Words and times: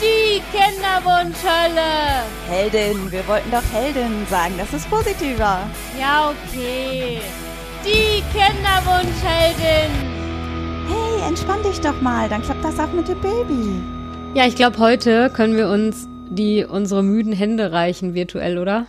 Die 0.00 0.42
Kinderwunschhölle. 0.52 2.24
Heldin, 2.48 3.10
wir 3.10 3.26
wollten 3.26 3.50
doch 3.50 3.62
Heldin 3.72 4.26
sagen, 4.28 4.54
das 4.58 4.72
ist 4.72 4.88
positiver. 4.88 5.60
Ja, 5.98 6.30
okay. 6.30 7.20
Die 7.84 8.22
Kinderwunschheldin. 8.32 9.90
Hey, 10.88 11.28
entspann 11.28 11.62
dich 11.62 11.80
doch 11.80 12.00
mal, 12.00 12.28
dann 12.28 12.42
klappt 12.42 12.64
das 12.64 12.78
auch 12.78 12.92
mit 12.92 13.08
dem 13.08 13.20
Baby. 13.20 13.80
Ja, 14.34 14.46
ich 14.46 14.56
glaube, 14.56 14.78
heute 14.78 15.30
können 15.30 15.56
wir 15.56 15.68
uns 15.68 16.08
die 16.30 16.64
unsere 16.64 17.02
müden 17.02 17.32
Hände 17.32 17.72
reichen 17.72 18.14
virtuell, 18.14 18.58
oder? 18.58 18.86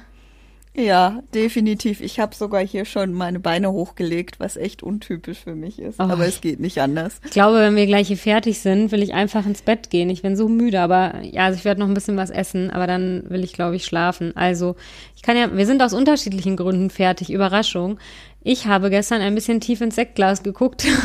Ja, 0.78 1.24
definitiv. 1.34 2.02
Ich 2.02 2.20
habe 2.20 2.36
sogar 2.36 2.66
hier 2.66 2.84
schon 2.84 3.14
meine 3.14 3.40
Beine 3.40 3.72
hochgelegt, 3.72 4.40
was 4.42 4.58
echt 4.58 4.84
untypisch 4.84 5.40
für 5.40 5.56
mich 5.56 5.80
ist. 5.80 6.00
Oh, 6.00 6.04
aber 6.04 6.28
es 6.28 6.42
geht 6.42 6.60
nicht 6.60 6.82
anders. 6.82 7.22
Ich 7.24 7.32
glaube, 7.32 7.60
wenn 7.60 7.78
wir 7.78 7.86
gleich 7.86 8.08
hier 8.10 8.18
fertig 8.18 8.60
sind, 8.60 8.92
will 8.92 9.02
ich 9.02 9.14
einfach 9.14 9.46
ins 9.46 9.62
Bett 9.62 9.90
gehen. 9.90 10.10
Ich 10.10 10.22
bin 10.22 10.36
so 10.36 10.50
müde, 10.50 10.82
aber 10.82 11.22
ja, 11.24 11.46
also 11.46 11.58
ich 11.58 11.64
werde 11.64 11.80
noch 11.80 11.88
ein 11.88 11.94
bisschen 11.94 12.18
was 12.18 12.30
essen, 12.30 12.72
aber 12.72 12.88
dann 12.88 13.24
will 13.30 13.44
ich, 13.44 13.54
glaube 13.54 13.78
ich, 13.78 13.86
schlafen. 13.86 14.36
Also, 14.36 14.76
ich 15.16 15.22
kann 15.22 15.38
ja, 15.38 15.56
wir 15.56 15.66
sind 15.66 15.82
aus 15.82 15.94
unterschiedlichen 15.94 16.58
Gründen 16.58 16.90
fertig. 16.90 17.32
Überraschung. 17.32 17.98
Ich 18.44 18.68
habe 18.68 18.90
gestern 18.90 19.22
ein 19.22 19.34
bisschen 19.34 19.62
tief 19.62 19.80
ins 19.82 19.96
Sektglas 19.96 20.44
geguckt. 20.44 20.86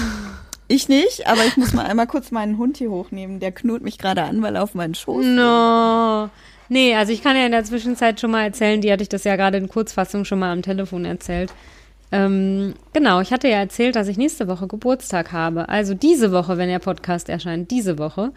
Ich 0.73 0.89
nicht, 0.89 1.27
aber 1.27 1.45
ich 1.45 1.57
muss 1.57 1.73
mal 1.73 1.85
einmal 1.85 2.07
kurz 2.07 2.31
meinen 2.31 2.57
Hund 2.57 2.77
hier 2.77 2.93
hochnehmen. 2.93 3.41
Der 3.41 3.51
knurrt 3.51 3.83
mich 3.83 3.99
gerade 3.99 4.23
an, 4.23 4.41
weil 4.41 4.55
er 4.55 4.63
auf 4.63 4.77
meinen 4.77 4.95
Schoß 4.95 5.27
No. 5.27 6.31
Nee, 6.73 6.95
also 6.95 7.13
ich 7.13 7.21
kann 7.21 7.37
ja 7.37 7.47
in 7.47 7.51
der 7.51 7.65
Zwischenzeit 7.65 8.21
schon 8.21 8.31
mal 8.31 8.45
erzählen, 8.45 8.81
die 8.81 8.93
hatte 8.93 9.03
ich 9.03 9.09
das 9.09 9.25
ja 9.25 9.35
gerade 9.35 9.59
in 9.59 9.69
Kurzfassung 9.69 10.25
schon 10.25 10.39
mal 10.39 10.53
am 10.53 10.63
Telefon 10.63 11.05
erzählt. 11.05 11.53
Ähm, 12.13 12.75
genau, 12.93 13.21
ich 13.21 13.33
hatte 13.33 13.49
ja 13.49 13.57
erzählt, 13.59 13.97
dass 13.97 14.07
ich 14.07 14.17
nächste 14.17 14.47
Woche 14.47 14.69
Geburtstag 14.69 15.33
habe. 15.33 15.69
Also 15.69 15.95
diese 15.95 16.31
Woche, 16.31 16.59
wenn 16.59 16.69
der 16.69 16.79
Podcast 16.79 17.29
erscheint, 17.29 17.73
diese 17.73 17.99
Woche. 17.99 18.31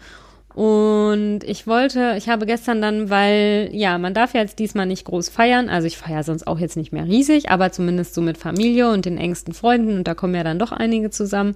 Und 0.52 1.40
ich 1.44 1.68
wollte, 1.68 2.14
ich 2.16 2.28
habe 2.28 2.44
gestern 2.44 2.82
dann, 2.82 3.08
weil, 3.08 3.70
ja, 3.72 3.98
man 3.98 4.14
darf 4.14 4.34
ja 4.34 4.40
jetzt 4.40 4.58
diesmal 4.58 4.86
nicht 4.86 5.04
groß 5.04 5.28
feiern. 5.28 5.68
Also 5.68 5.86
ich 5.86 5.96
feiere 5.96 6.24
sonst 6.24 6.48
auch 6.48 6.58
jetzt 6.58 6.76
nicht 6.76 6.92
mehr 6.92 7.06
riesig, 7.06 7.50
aber 7.50 7.70
zumindest 7.70 8.14
so 8.14 8.20
mit 8.20 8.36
Familie 8.36 8.90
und 8.90 9.04
den 9.04 9.16
engsten 9.16 9.54
Freunden. 9.54 9.98
Und 9.98 10.08
da 10.08 10.14
kommen 10.14 10.34
ja 10.34 10.42
dann 10.42 10.58
doch 10.58 10.72
einige 10.72 11.10
zusammen. 11.10 11.54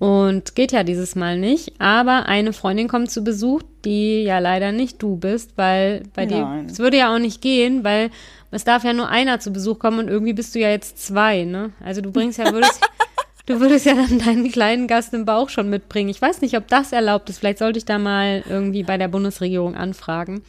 Und 0.00 0.54
geht 0.54 0.72
ja 0.72 0.82
dieses 0.82 1.14
Mal 1.14 1.38
nicht. 1.38 1.74
Aber 1.78 2.24
eine 2.24 2.54
Freundin 2.54 2.88
kommt 2.88 3.10
zu 3.10 3.22
Besuch, 3.22 3.62
die 3.84 4.22
ja 4.22 4.38
leider 4.38 4.72
nicht 4.72 5.00
du 5.02 5.16
bist, 5.16 5.52
weil 5.56 6.04
bei 6.14 6.24
Nein. 6.24 6.66
dir, 6.66 6.72
es 6.72 6.78
würde 6.78 6.96
ja 6.96 7.14
auch 7.14 7.18
nicht 7.18 7.42
gehen, 7.42 7.84
weil 7.84 8.10
es 8.50 8.64
darf 8.64 8.82
ja 8.82 8.94
nur 8.94 9.10
einer 9.10 9.40
zu 9.40 9.52
Besuch 9.52 9.78
kommen 9.78 9.98
und 9.98 10.08
irgendwie 10.08 10.32
bist 10.32 10.54
du 10.54 10.58
ja 10.58 10.70
jetzt 10.70 11.04
zwei, 11.04 11.44
ne? 11.44 11.74
Also 11.84 12.00
du 12.00 12.10
bringst 12.12 12.38
ja, 12.38 12.50
würdest, 12.50 12.80
du 13.46 13.60
würdest 13.60 13.84
ja 13.84 13.94
dann 13.94 14.18
deinen 14.18 14.50
kleinen 14.50 14.86
Gast 14.86 15.12
im 15.12 15.26
Bauch 15.26 15.50
schon 15.50 15.68
mitbringen. 15.68 16.08
Ich 16.08 16.22
weiß 16.22 16.40
nicht, 16.40 16.56
ob 16.56 16.66
das 16.68 16.92
erlaubt 16.92 17.28
ist. 17.28 17.40
Vielleicht 17.40 17.58
sollte 17.58 17.78
ich 17.78 17.84
da 17.84 17.98
mal 17.98 18.42
irgendwie 18.48 18.84
bei 18.84 18.96
der 18.96 19.08
Bundesregierung 19.08 19.74
anfragen. 19.74 20.40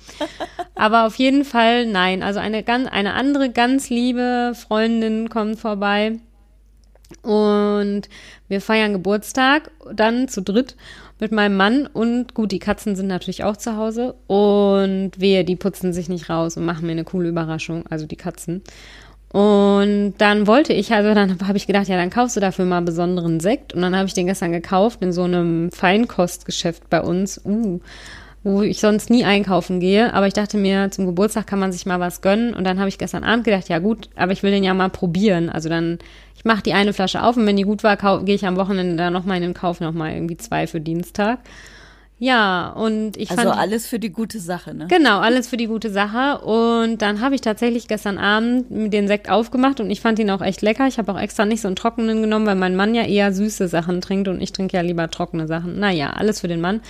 Aber 0.76 1.06
auf 1.06 1.16
jeden 1.16 1.44
Fall 1.44 1.86
nein. 1.88 2.24
Also 2.24 2.40
eine 2.40 2.64
ganz, 2.64 2.88
eine 2.88 3.16
andere 3.16 3.50
ganz 3.50 3.90
liebe 3.90 4.54
Freundin 4.56 5.28
kommt 5.28 5.60
vorbei 5.60 6.20
und 7.24 8.04
wir 8.48 8.62
feiern 8.62 8.94
Geburtstag, 8.94 9.72
dann 9.94 10.28
zu 10.28 10.42
dritt 10.42 10.76
mit 11.20 11.32
meinem 11.32 11.56
Mann 11.56 11.88
und 11.88 12.34
gut, 12.34 12.52
die 12.52 12.60
Katzen 12.60 12.96
sind 12.96 13.08
natürlich 13.08 13.44
auch 13.44 13.56
zu 13.56 13.78
Hause 13.78 14.16
und 14.28 15.12
wir, 15.18 15.44
die 15.44 15.56
putzen 15.56 15.94
sich 15.94 16.10
nicht 16.10 16.30
raus 16.30 16.58
und 16.58 16.66
machen 16.66 16.86
mir 16.86 16.94
eine 16.94 17.04
coole 17.04 17.30
Überraschung, 17.30 17.86
also 17.90 18.08
die 18.08 18.16
Katzen. 18.16 18.64
Und 19.32 20.16
dann 20.18 20.46
wollte 20.46 20.74
ich, 20.74 20.92
also 20.92 21.14
dann 21.14 21.48
habe 21.48 21.58
ich 21.58 21.66
gedacht, 21.66 21.88
ja, 21.88 21.96
dann 21.96 22.10
kaufst 22.10 22.36
du 22.36 22.42
dafür 22.42 22.66
mal 22.66 22.82
besonderen 22.82 23.40
Sekt. 23.40 23.74
Und 23.74 23.82
dann 23.82 23.96
habe 23.96 24.06
ich 24.06 24.14
den 24.14 24.28
gestern 24.28 24.52
gekauft 24.52 25.02
in 25.02 25.14
so 25.14 25.24
einem 25.24 25.72
Feinkostgeschäft 25.72 26.90
bei 26.90 27.02
uns. 27.02 27.40
Uh, 27.46 27.80
wo 28.44 28.64
ich 28.64 28.80
sonst 28.80 29.10
nie 29.10 29.24
einkaufen 29.24 29.80
gehe. 29.80 30.14
Aber 30.14 30.28
ich 30.28 30.34
dachte 30.34 30.58
mir, 30.58 30.90
zum 30.92 31.06
Geburtstag 31.06 31.48
kann 31.48 31.60
man 31.60 31.72
sich 31.72 31.86
mal 31.86 32.00
was 32.00 32.22
gönnen. 32.22 32.54
Und 32.54 32.64
dann 32.64 32.80
habe 32.80 32.90
ich 32.90 32.98
gestern 32.98 33.24
Abend 33.24 33.44
gedacht, 33.44 33.70
ja 33.70 33.80
gut, 33.80 34.10
aber 34.16 34.32
ich 34.32 34.44
will 34.44 34.52
den 34.52 34.64
ja 34.64 34.74
mal 34.74 34.90
probieren. 34.90 35.50
Also 35.50 35.70
dann, 35.70 36.00
ich 36.36 36.46
mache 36.46 36.64
die 36.64 36.74
eine 36.74 36.94
Flasche 36.94 37.24
auf 37.24 37.38
und 37.38 37.46
wenn 37.46 37.58
die 37.58 37.64
gut 37.64 37.84
war, 37.84 37.98
gehe 38.24 38.36
ich 38.36 38.46
am 38.46 38.58
Wochenende 38.58 38.96
da 38.96 39.12
nochmal 39.12 39.38
in 39.38 39.44
den 39.44 39.54
Kauf, 39.54 39.80
nochmal 39.80 40.14
irgendwie 40.14 40.38
zwei 40.38 40.66
für 40.66 40.82
Dienstag. 40.82 41.40
Ja, 42.18 42.70
und 42.70 43.18
ich 43.18 43.32
also 43.32 43.42
fand. 43.42 43.50
Also 43.50 43.62
alles 43.62 43.88
für 43.88 43.98
die 43.98 44.12
gute 44.12 44.40
Sache, 44.40 44.76
ne? 44.76 44.86
Genau, 44.90 45.22
alles 45.22 45.48
für 45.48 45.58
die 45.58 45.66
gute 45.66 45.90
Sache. 45.90 46.38
Und 46.46 47.02
dann 47.02 47.20
habe 47.20 47.34
ich 47.34 47.42
tatsächlich 47.42 47.88
gestern 47.88 48.20
Abend 48.20 48.68
den 48.70 49.08
Sekt 49.08 49.28
aufgemacht 49.28 49.80
und 49.80 49.90
ich 49.90 50.02
fand 50.02 50.20
ihn 50.20 50.30
auch 50.30 50.44
echt 50.44 50.62
lecker. 50.62 50.86
Ich 50.86 51.00
habe 51.00 51.12
auch 51.12 51.20
extra 51.20 51.46
nicht 51.46 51.62
so 51.62 51.68
einen 51.68 51.76
trockenen 51.76 52.22
genommen, 52.22 52.46
weil 52.46 52.56
mein 52.56 52.76
Mann 52.76 52.94
ja 52.94 53.06
eher 53.08 53.34
süße 53.34 53.68
Sachen 53.68 54.02
trinkt 54.02 54.28
und 54.28 54.40
ich 54.40 54.52
trinke 54.52 54.78
ja 54.78 54.84
lieber 54.84 55.10
trockene 55.10 55.48
Sachen. 55.48 55.80
Naja, 55.80 56.12
alles 56.12 56.42
für 56.42 56.48
den 56.48 56.62
Mann. 56.62 56.82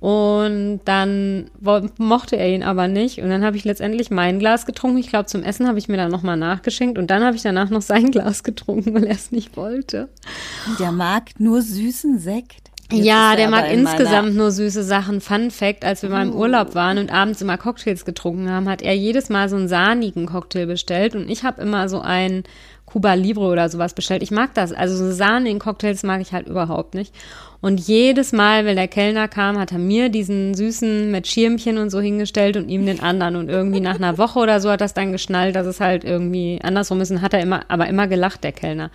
Und 0.00 0.80
dann 0.84 1.50
mochte 1.98 2.36
er 2.36 2.48
ihn 2.48 2.62
aber 2.62 2.86
nicht. 2.86 3.20
Und 3.20 3.30
dann 3.30 3.44
habe 3.44 3.56
ich 3.56 3.64
letztendlich 3.64 4.10
mein 4.10 4.38
Glas 4.38 4.64
getrunken. 4.64 4.98
Ich 4.98 5.08
glaube, 5.08 5.26
zum 5.26 5.42
Essen 5.42 5.66
habe 5.66 5.78
ich 5.78 5.88
mir 5.88 5.96
dann 5.96 6.10
nochmal 6.10 6.36
nachgeschenkt. 6.36 6.98
Und 6.98 7.10
dann 7.10 7.24
habe 7.24 7.36
ich 7.36 7.42
danach 7.42 7.70
noch 7.70 7.82
sein 7.82 8.10
Glas 8.10 8.44
getrunken, 8.44 8.94
weil 8.94 9.04
er 9.04 9.14
es 9.14 9.32
nicht 9.32 9.56
wollte. 9.56 10.08
Der 10.78 10.92
mag 10.92 11.40
nur 11.40 11.62
süßen 11.62 12.18
Sekt. 12.18 12.68
Jetzt 12.90 13.04
ja, 13.04 13.36
der 13.36 13.50
mag 13.50 13.70
in 13.70 13.80
insgesamt 13.80 14.34
nur 14.34 14.50
süße 14.50 14.82
Sachen. 14.82 15.20
Fun 15.20 15.50
Fact, 15.50 15.84
als 15.84 16.02
wir 16.02 16.08
mal 16.08 16.26
im 16.26 16.32
oh. 16.32 16.38
Urlaub 16.38 16.74
waren 16.74 16.96
und 16.96 17.12
abends 17.12 17.42
immer 17.42 17.58
Cocktails 17.58 18.06
getrunken 18.06 18.50
haben, 18.50 18.66
hat 18.66 18.80
er 18.80 18.96
jedes 18.96 19.28
Mal 19.28 19.50
so 19.50 19.56
einen 19.56 19.68
sahnigen 19.68 20.24
Cocktail 20.24 20.66
bestellt 20.66 21.14
und 21.14 21.28
ich 21.28 21.44
habe 21.44 21.60
immer 21.60 21.90
so 21.90 22.00
einen 22.00 22.44
Cuba 22.88 23.12
Libre 23.12 23.44
oder 23.44 23.68
sowas 23.68 23.92
bestellt. 23.92 24.22
Ich 24.22 24.30
mag 24.30 24.54
das. 24.54 24.72
Also 24.72 24.96
so 24.96 25.12
sahnigen 25.12 25.58
Cocktails 25.58 26.04
mag 26.04 26.22
ich 26.22 26.32
halt 26.32 26.48
überhaupt 26.48 26.94
nicht. 26.94 27.14
Und 27.60 27.80
jedes 27.80 28.32
Mal, 28.32 28.64
wenn 28.64 28.76
der 28.76 28.88
Kellner 28.88 29.28
kam, 29.28 29.58
hat 29.58 29.72
er 29.72 29.78
mir 29.78 30.08
diesen 30.08 30.54
süßen 30.54 31.10
mit 31.10 31.26
Schirmchen 31.26 31.76
und 31.76 31.90
so 31.90 32.00
hingestellt 32.00 32.56
und 32.56 32.70
ihm 32.70 32.86
den 32.86 33.00
anderen. 33.00 33.36
Und 33.36 33.50
irgendwie 33.50 33.80
nach 33.80 33.96
einer 33.96 34.16
Woche 34.16 34.38
oder 34.38 34.60
so 34.60 34.70
hat 34.70 34.80
das 34.80 34.94
dann 34.94 35.12
geschnallt, 35.12 35.54
dass 35.54 35.66
es 35.66 35.80
halt 35.80 36.02
irgendwie 36.02 36.60
andersrum 36.62 37.02
ist. 37.02 37.10
Und 37.10 37.20
hat 37.20 37.34
er 37.34 37.40
immer, 37.40 37.62
aber 37.68 37.88
immer 37.88 38.06
gelacht, 38.06 38.42
der 38.42 38.52
Kellner. 38.52 38.90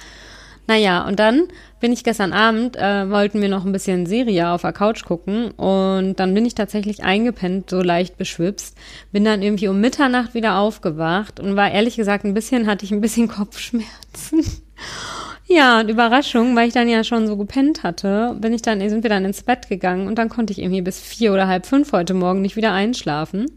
Naja, 0.66 1.06
und 1.06 1.20
dann 1.20 1.48
bin 1.82 1.92
ich 1.92 2.06
gestern 2.06 2.32
Abend, 2.32 2.78
äh, 2.78 3.10
wollten 3.10 3.42
wir 3.42 3.50
noch 3.50 3.66
ein 3.66 3.74
bisschen 3.74 4.06
Serie 4.06 4.50
auf 4.50 4.62
der 4.62 4.72
Couch 4.72 5.04
gucken 5.04 5.52
und 5.52 6.16
dann 6.16 6.34
bin 6.34 6.46
ich 6.46 6.56
tatsächlich 6.56 7.04
eingepennt, 7.04 7.70
so 7.70 7.82
leicht 7.82 8.18
beschwipst, 8.18 8.78
bin 9.12 9.26
dann 9.26 9.42
irgendwie 9.42 9.68
um 9.68 9.82
Mitternacht 9.82 10.34
wieder 10.34 10.58
aufgewacht 10.58 11.42
und 11.42 11.58
war 11.58 11.70
ehrlich 11.70 11.98
gesagt 11.98 12.24
ein 12.24 12.34
bisschen, 12.34 12.68
hatte 12.68 12.86
ich 12.86 12.92
ein 12.92 13.02
bisschen 13.02 13.28
Kopfschmerzen. 13.30 14.46
Ja, 15.46 15.82
und 15.82 15.90
Überraschung, 15.90 16.56
weil 16.56 16.70
ich 16.70 16.74
dann 16.74 16.88
ja 16.88 17.04
schon 17.04 17.28
so 17.28 17.36
gepennt 17.36 17.84
hatte, 17.84 18.36
bin 18.40 18.54
ich 18.54 18.62
dann, 18.62 18.80
sind 18.90 19.04
wir 19.04 19.10
dann 19.10 19.26
ins 19.26 19.44
Bett 19.44 19.68
gegangen 19.68 20.08
und 20.08 20.18
dann 20.18 20.30
konnte 20.30 20.54
ich 20.54 20.60
irgendwie 20.60 20.82
bis 20.82 21.02
vier 21.02 21.34
oder 21.34 21.48
halb 21.48 21.66
fünf 21.66 21.92
heute 21.92 22.14
Morgen 22.14 22.42
nicht 22.42 22.56
wieder 22.56 22.72
einschlafen. 22.72 23.48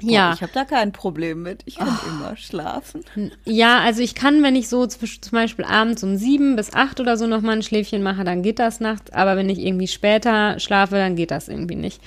Ja. 0.00 0.30
Oh, 0.30 0.34
ich 0.34 0.42
habe 0.42 0.52
da 0.52 0.64
kein 0.64 0.92
Problem 0.92 1.42
mit. 1.42 1.62
Ich 1.64 1.76
kann 1.76 1.88
oh. 1.88 2.08
immer 2.08 2.36
schlafen. 2.36 3.02
Ja, 3.44 3.80
also 3.80 4.02
ich 4.02 4.14
kann, 4.14 4.42
wenn 4.42 4.56
ich 4.56 4.68
so 4.68 4.86
zum 4.86 5.32
Beispiel 5.32 5.64
abends 5.64 6.02
um 6.02 6.16
sieben 6.16 6.56
bis 6.56 6.74
acht 6.74 7.00
oder 7.00 7.16
so 7.16 7.26
nochmal 7.26 7.56
ein 7.56 7.62
Schläfchen 7.62 8.02
mache, 8.02 8.24
dann 8.24 8.42
geht 8.42 8.58
das 8.58 8.80
nachts. 8.80 9.12
Aber 9.12 9.36
wenn 9.36 9.48
ich 9.48 9.58
irgendwie 9.58 9.88
später 9.88 10.58
schlafe, 10.60 10.96
dann 10.96 11.16
geht 11.16 11.30
das 11.30 11.48
irgendwie 11.48 11.76
nicht. 11.76 12.00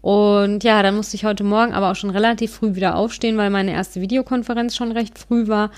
Und 0.00 0.64
ja, 0.64 0.82
dann 0.82 0.96
musste 0.96 1.16
ich 1.16 1.24
heute 1.24 1.44
Morgen 1.44 1.72
aber 1.72 1.90
auch 1.90 1.96
schon 1.96 2.10
relativ 2.10 2.52
früh 2.52 2.74
wieder 2.74 2.96
aufstehen, 2.96 3.36
weil 3.36 3.50
meine 3.50 3.72
erste 3.72 4.00
Videokonferenz 4.00 4.76
schon 4.76 4.92
recht 4.92 5.18
früh 5.18 5.48
war. 5.48 5.70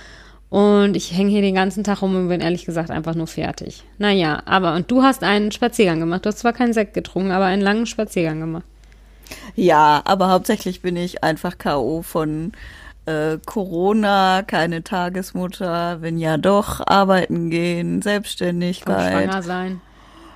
Und 0.51 0.97
ich 0.97 1.17
hänge 1.17 1.31
hier 1.31 1.43
den 1.43 1.55
ganzen 1.55 1.85
Tag 1.85 2.03
rum 2.03 2.17
und 2.17 2.29
bin 2.29 2.41
ehrlich 2.41 2.65
gesagt 2.65 2.91
einfach 2.91 3.15
nur 3.15 3.29
fertig. 3.29 3.85
Naja, 3.99 4.43
aber 4.47 4.75
und 4.75 4.91
du 4.91 5.03
hast 5.03 5.23
einen 5.23 5.53
Spaziergang 5.53 6.01
gemacht. 6.01 6.25
Du 6.25 6.29
hast 6.29 6.41
zwar 6.41 6.53
keinen 6.53 6.73
Sekt 6.73 6.93
getrunken, 6.93 7.31
aber 7.31 7.45
einen 7.45 7.63
langen 7.63 7.87
Spaziergang 7.87 8.41
gemacht. 8.41 8.65
Ja, 9.55 10.03
aber 10.05 10.31
hauptsächlich 10.31 10.83
bin 10.83 10.97
ich 10.97 11.23
einfach 11.25 11.59
K.O. 11.59 12.03
von 12.03 12.53
äh, 13.07 13.39
Corona, 13.45 14.43
keine 14.43 14.83
Tagesmutter, 14.85 16.01
wenn 16.03 16.19
ja 16.19 16.37
doch, 16.37 16.81
arbeiten 16.87 17.51
gehen, 17.51 18.03
Selbstständigkeit. 18.03 19.13
Vom 19.13 19.23
schwanger 19.23 19.43
sein 19.43 19.81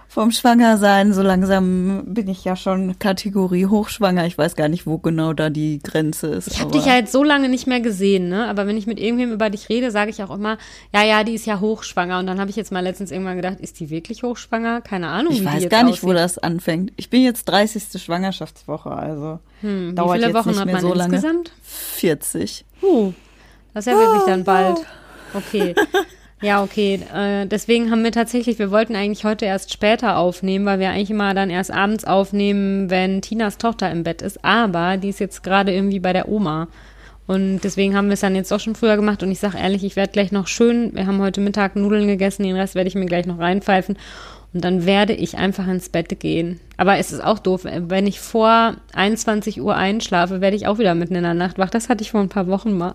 vom 0.09 0.31
Schwangersein. 0.31 1.13
So 1.13 1.23
langsam 1.23 2.05
bin 2.07 2.29
ich 2.29 2.45
ja 2.45 2.57
schon 2.57 2.99
Kategorie 2.99 3.67
Hochschwanger. 3.67 4.27
Ich 4.27 4.39
weiß 4.39 4.57
gar 4.57 4.69
nicht, 4.69 4.87
wo 4.87 4.99
genau 4.99 5.33
da 5.33 5.51
die 5.51 5.81
Grenze 5.83 6.29
ist. 6.29 6.49
Ich 6.49 6.61
habe 6.61 6.71
dich 6.71 6.87
ja 6.87 6.95
jetzt 6.95 7.13
so 7.13 7.25
lange 7.25 7.49
nicht 7.49 7.67
mehr 7.67 7.81
gesehen, 7.81 8.29
ne? 8.29 8.47
Aber 8.47 8.67
wenn 8.67 8.77
ich 8.77 8.87
mit 8.87 9.01
irgendwem 9.01 9.33
über 9.33 9.51
dich 9.51 9.69
rede, 9.69 9.91
sage 9.91 10.11
ich 10.11 10.23
auch 10.23 10.31
immer, 10.31 10.59
ja, 10.93 11.03
ja, 11.03 11.25
die 11.25 11.35
ist 11.35 11.47
ja 11.47 11.61
hochschwanger. 11.61 12.19
Und 12.19 12.27
dann 12.27 12.41
habe 12.41 12.51
ich 12.51 12.57
jetzt 12.57 12.73
mal 12.73 12.81
letztens 12.81 13.11
irgendwann 13.11 13.37
gedacht, 13.37 13.61
ist 13.61 13.81
die 13.81 13.91
wirklich 13.91 14.23
hochschwanger? 14.23 14.81
Keine 14.81 15.09
Ahnung. 15.09 15.33
Ich 15.33 15.45
weiß 15.45 15.69
gar 15.69 15.83
nicht, 15.83 15.95
aussieht. 15.95 16.09
wo 16.09 16.13
das 16.13 16.39
anfängt. 16.39 16.93
Ich 16.97 17.11
bin 17.11 17.23
jetzt 17.23 17.45
30. 17.47 18.03
Schwangerschaftswoche, 18.03 18.91
also 18.91 19.41
hm, 19.61 19.95
dauert 19.95 20.19
wie 20.19 20.23
viele 20.23 20.35
Wochen 20.35 20.59
hat 20.59 20.71
man 20.71 20.81
so 20.81 20.93
insgesamt? 20.93 21.53
40. 21.63 22.65
Huh, 22.83 23.13
das 23.73 23.87
ist 23.87 23.93
ja 23.93 23.99
wirklich 23.99 24.25
dann 24.27 24.45
bald. 24.45 24.79
Okay. 25.35 25.75
Ja, 26.45 26.63
okay. 26.63 27.01
Äh, 27.15 27.47
deswegen 27.47 27.91
haben 27.91 28.05
wir 28.05 28.13
tatsächlich, 28.13 28.59
wir 28.59 28.71
wollten 28.71 28.95
eigentlich 28.97 29.25
heute 29.25 29.47
erst 29.47 29.73
später 29.73 30.19
aufnehmen, 30.19 30.67
weil 30.67 30.79
wir 30.79 30.91
eigentlich 30.91 31.11
immer 31.11 31.33
dann 31.33 31.49
erst 31.49 31.71
abends 31.71 32.05
aufnehmen, 32.05 32.91
wenn 32.91 33.23
Tinas 33.23 33.57
Tochter 33.57 33.91
im 33.91 34.03
Bett 34.03 34.21
ist. 34.21 34.45
Aber 34.45 34.99
die 34.99 35.09
ist 35.09 35.21
jetzt 35.21 35.43
gerade 35.43 35.73
irgendwie 35.73 36.01
bei 36.01 36.13
der 36.13 36.29
Oma. 36.29 36.69
Und 37.27 37.61
deswegen 37.61 37.97
haben 37.97 38.09
wir 38.09 38.13
es 38.13 38.21
dann 38.21 38.37
jetzt 38.37 38.53
doch 38.53 38.61
schon 38.61 38.75
früher 38.75 38.97
gemacht. 38.97 39.23
Und 39.23 39.31
ich 39.31 39.39
sage 39.39 39.57
ehrlich, 39.57 39.85
ich 39.85 39.97
werde 39.97 40.13
gleich 40.13 40.33
noch 40.33 40.47
schön, 40.47 40.95
wir 40.95 41.07
haben 41.07 41.23
heute 41.23 41.41
Mittag 41.41 41.77
Nudeln 41.77 42.07
gegessen, 42.07 42.43
den 42.43 42.57
Rest 42.57 42.75
werde 42.75 42.89
ich 42.89 42.95
mir 42.95 43.07
gleich 43.07 43.25
noch 43.25 43.39
reinpfeifen. 43.39 43.97
Und 44.53 44.63
dann 44.63 44.85
werde 44.85 45.15
ich 45.15 45.39
einfach 45.39 45.67
ins 45.67 45.89
Bett 45.89 46.21
gehen. 46.21 46.61
Aber 46.77 46.99
es 46.99 47.11
ist 47.11 47.25
auch 47.25 47.39
doof. 47.39 47.65
Wenn 47.65 48.07
ich 48.07 48.21
vor 48.21 48.75
21 48.93 49.63
Uhr 49.63 49.75
einschlafe, 49.75 50.43
werde 50.43 50.57
ich 50.57 50.67
auch 50.67 50.79
wieder 50.79 50.95
mitten 50.95 51.15
in 51.15 51.23
der 51.23 51.33
Nacht 51.33 51.57
wach. 51.57 51.71
Das 51.71 51.89
hatte 51.89 52.03
ich 52.03 52.11
vor 52.11 52.21
ein 52.21 52.29
paar 52.29 52.49
Wochen 52.49 52.77
mal. 52.77 52.95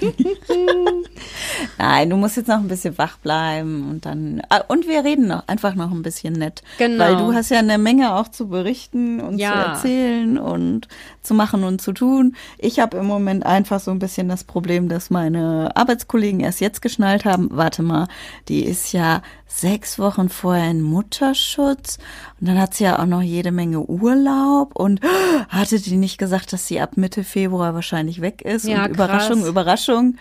Nein, 1.78 2.10
du 2.10 2.16
musst 2.16 2.36
jetzt 2.36 2.48
noch 2.48 2.56
ein 2.58 2.68
bisschen 2.68 2.96
wach 2.98 3.18
bleiben 3.18 3.88
und 3.90 4.06
dann 4.06 4.42
ah, 4.48 4.62
und 4.68 4.86
wir 4.86 5.04
reden 5.04 5.28
noch 5.28 5.46
einfach 5.48 5.74
noch 5.74 5.90
ein 5.90 6.02
bisschen 6.02 6.34
nett, 6.34 6.62
Genau. 6.78 7.02
weil 7.04 7.16
du 7.16 7.32
hast 7.34 7.50
ja 7.50 7.58
eine 7.58 7.78
Menge 7.78 8.14
auch 8.14 8.28
zu 8.28 8.48
berichten 8.48 9.20
und 9.20 9.38
Ja. 9.38 9.52
zu 9.52 9.58
erzählen 9.88 10.38
und 10.38 10.88
zu 11.26 11.34
machen 11.34 11.64
und 11.64 11.80
zu 11.80 11.92
tun. 11.92 12.36
Ich 12.58 12.78
habe 12.78 12.96
im 12.98 13.06
Moment 13.06 13.44
einfach 13.44 13.80
so 13.80 13.90
ein 13.90 13.98
bisschen 13.98 14.28
das 14.28 14.44
Problem, 14.44 14.88
dass 14.88 15.10
meine 15.10 15.70
Arbeitskollegen 15.74 16.40
erst 16.40 16.60
jetzt 16.60 16.82
geschnallt 16.82 17.24
haben. 17.24 17.48
Warte 17.52 17.82
mal, 17.82 18.08
die 18.48 18.64
ist 18.64 18.92
ja 18.92 19.22
sechs 19.46 19.98
Wochen 19.98 20.28
vorher 20.28 20.70
in 20.70 20.82
Mutterschutz 20.82 21.98
und 22.40 22.48
dann 22.48 22.58
hat 22.58 22.74
sie 22.74 22.84
ja 22.84 22.98
auch 22.98 23.06
noch 23.06 23.22
jede 23.22 23.52
Menge 23.52 23.80
Urlaub 23.80 24.74
und 24.76 25.00
hatte 25.48 25.80
die 25.80 25.96
nicht 25.96 26.18
gesagt, 26.18 26.52
dass 26.52 26.66
sie 26.66 26.80
ab 26.80 26.96
Mitte 26.96 27.24
Februar 27.24 27.74
wahrscheinlich 27.74 28.20
weg 28.20 28.42
ist 28.42 28.66
Ja, 28.66 28.84
und 28.84 28.90
Überraschung, 28.90 29.40
krass. 29.40 29.48
Überraschung. 29.48 30.16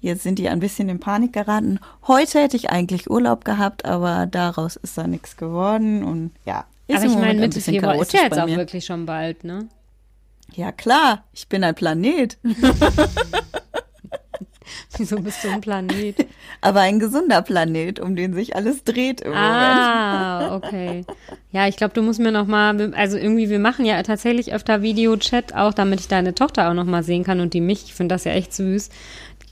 Jetzt 0.00 0.22
sind 0.22 0.38
die 0.38 0.48
ein 0.48 0.60
bisschen 0.60 0.88
in 0.88 0.98
Panik 0.98 1.34
geraten. 1.34 1.78
Heute 2.06 2.40
hätte 2.40 2.56
ich 2.56 2.70
eigentlich 2.70 3.10
Urlaub 3.10 3.44
gehabt, 3.44 3.84
aber 3.84 4.26
daraus 4.26 4.76
ist 4.76 4.96
da 4.96 5.06
nichts 5.06 5.36
geworden 5.36 6.02
und 6.02 6.32
ja. 6.46 6.64
Ist 6.86 6.96
Aber 6.96 7.06
ich 7.06 7.14
meine, 7.14 7.28
ein 7.28 7.40
Mitte 7.40 7.60
Februar 7.60 8.00
ist 8.00 8.12
ja 8.12 8.22
jetzt 8.22 8.38
auch 8.38 8.48
wirklich 8.48 8.84
schon 8.84 9.06
bald, 9.06 9.44
ne? 9.44 9.68
Ja 10.54 10.72
klar, 10.72 11.24
ich 11.32 11.48
bin 11.48 11.64
ein 11.64 11.74
Planet, 11.74 12.38
Wieso 14.96 15.20
bist 15.20 15.42
du 15.44 15.48
ein 15.48 15.60
Planet? 15.60 16.26
aber 16.60 16.80
ein 16.80 16.98
gesunder 16.98 17.42
Planet, 17.42 18.00
um 18.00 18.16
den 18.16 18.34
sich 18.34 18.54
alles 18.56 18.84
dreht 18.84 19.20
im 19.20 19.30
Moment. 19.30 19.50
Ah, 19.50 20.54
okay. 20.62 21.04
Ja, 21.52 21.66
ich 21.66 21.76
glaube, 21.76 21.94
du 21.94 22.02
musst 22.02 22.20
mir 22.20 22.32
noch 22.32 22.46
mal, 22.46 22.92
also 22.94 23.16
irgendwie, 23.16 23.48
wir 23.48 23.58
machen 23.58 23.84
ja 23.84 24.02
tatsächlich 24.02 24.52
öfter 24.52 24.82
Videochat, 24.82 25.54
auch 25.54 25.72
damit 25.72 26.00
ich 26.00 26.08
deine 26.08 26.34
Tochter 26.34 26.68
auch 26.68 26.74
noch 26.74 26.84
mal 26.84 27.02
sehen 27.02 27.24
kann 27.24 27.40
und 27.40 27.54
die 27.54 27.60
mich. 27.60 27.84
Ich 27.84 27.94
finde 27.94 28.14
das 28.14 28.24
ja 28.24 28.32
echt 28.32 28.52
süß. 28.52 28.90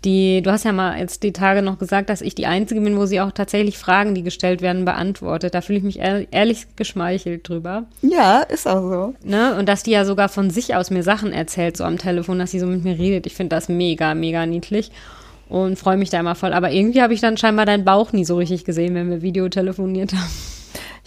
Die, 0.04 0.42
du 0.42 0.52
hast 0.52 0.64
ja 0.64 0.72
mal 0.72 0.98
jetzt 0.98 1.24
die 1.24 1.32
Tage 1.32 1.60
noch 1.60 1.78
gesagt, 1.78 2.08
dass 2.08 2.20
ich 2.20 2.34
die 2.34 2.46
Einzige 2.46 2.80
bin, 2.80 2.96
wo 2.96 3.06
sie 3.06 3.20
auch 3.20 3.32
tatsächlich 3.32 3.78
Fragen, 3.78 4.14
die 4.14 4.22
gestellt 4.22 4.62
werden, 4.62 4.84
beantwortet. 4.84 5.54
Da 5.54 5.60
fühle 5.60 5.78
ich 5.78 5.84
mich 5.84 5.98
ehr- 5.98 6.26
ehrlich 6.30 6.66
geschmeichelt 6.76 7.48
drüber. 7.48 7.86
Ja, 8.02 8.40
ist 8.42 8.68
auch 8.68 8.80
so. 8.80 9.14
Ne? 9.24 9.56
Und 9.58 9.68
dass 9.68 9.82
die 9.82 9.90
ja 9.90 10.04
sogar 10.04 10.28
von 10.28 10.50
sich 10.50 10.76
aus 10.76 10.90
mir 10.90 11.02
Sachen 11.02 11.32
erzählt, 11.32 11.76
so 11.76 11.82
am 11.84 11.98
Telefon, 11.98 12.38
dass 12.38 12.52
sie 12.52 12.60
so 12.60 12.66
mit 12.66 12.84
mir 12.84 12.96
redet. 12.98 13.26
Ich 13.26 13.34
finde 13.34 13.56
das 13.56 13.68
mega, 13.68 14.14
mega 14.14 14.46
niedlich 14.46 14.92
und 15.48 15.78
freue 15.78 15.96
mich 15.96 16.10
da 16.10 16.20
immer 16.20 16.34
voll. 16.36 16.52
Aber 16.52 16.70
irgendwie 16.70 17.02
habe 17.02 17.14
ich 17.14 17.20
dann 17.20 17.36
scheinbar 17.36 17.66
deinen 17.66 17.84
Bauch 17.84 18.12
nie 18.12 18.24
so 18.24 18.36
richtig 18.36 18.64
gesehen, 18.64 18.94
wenn 18.94 19.10
wir 19.10 19.22
Videotelefoniert 19.22 20.12
haben. 20.12 20.30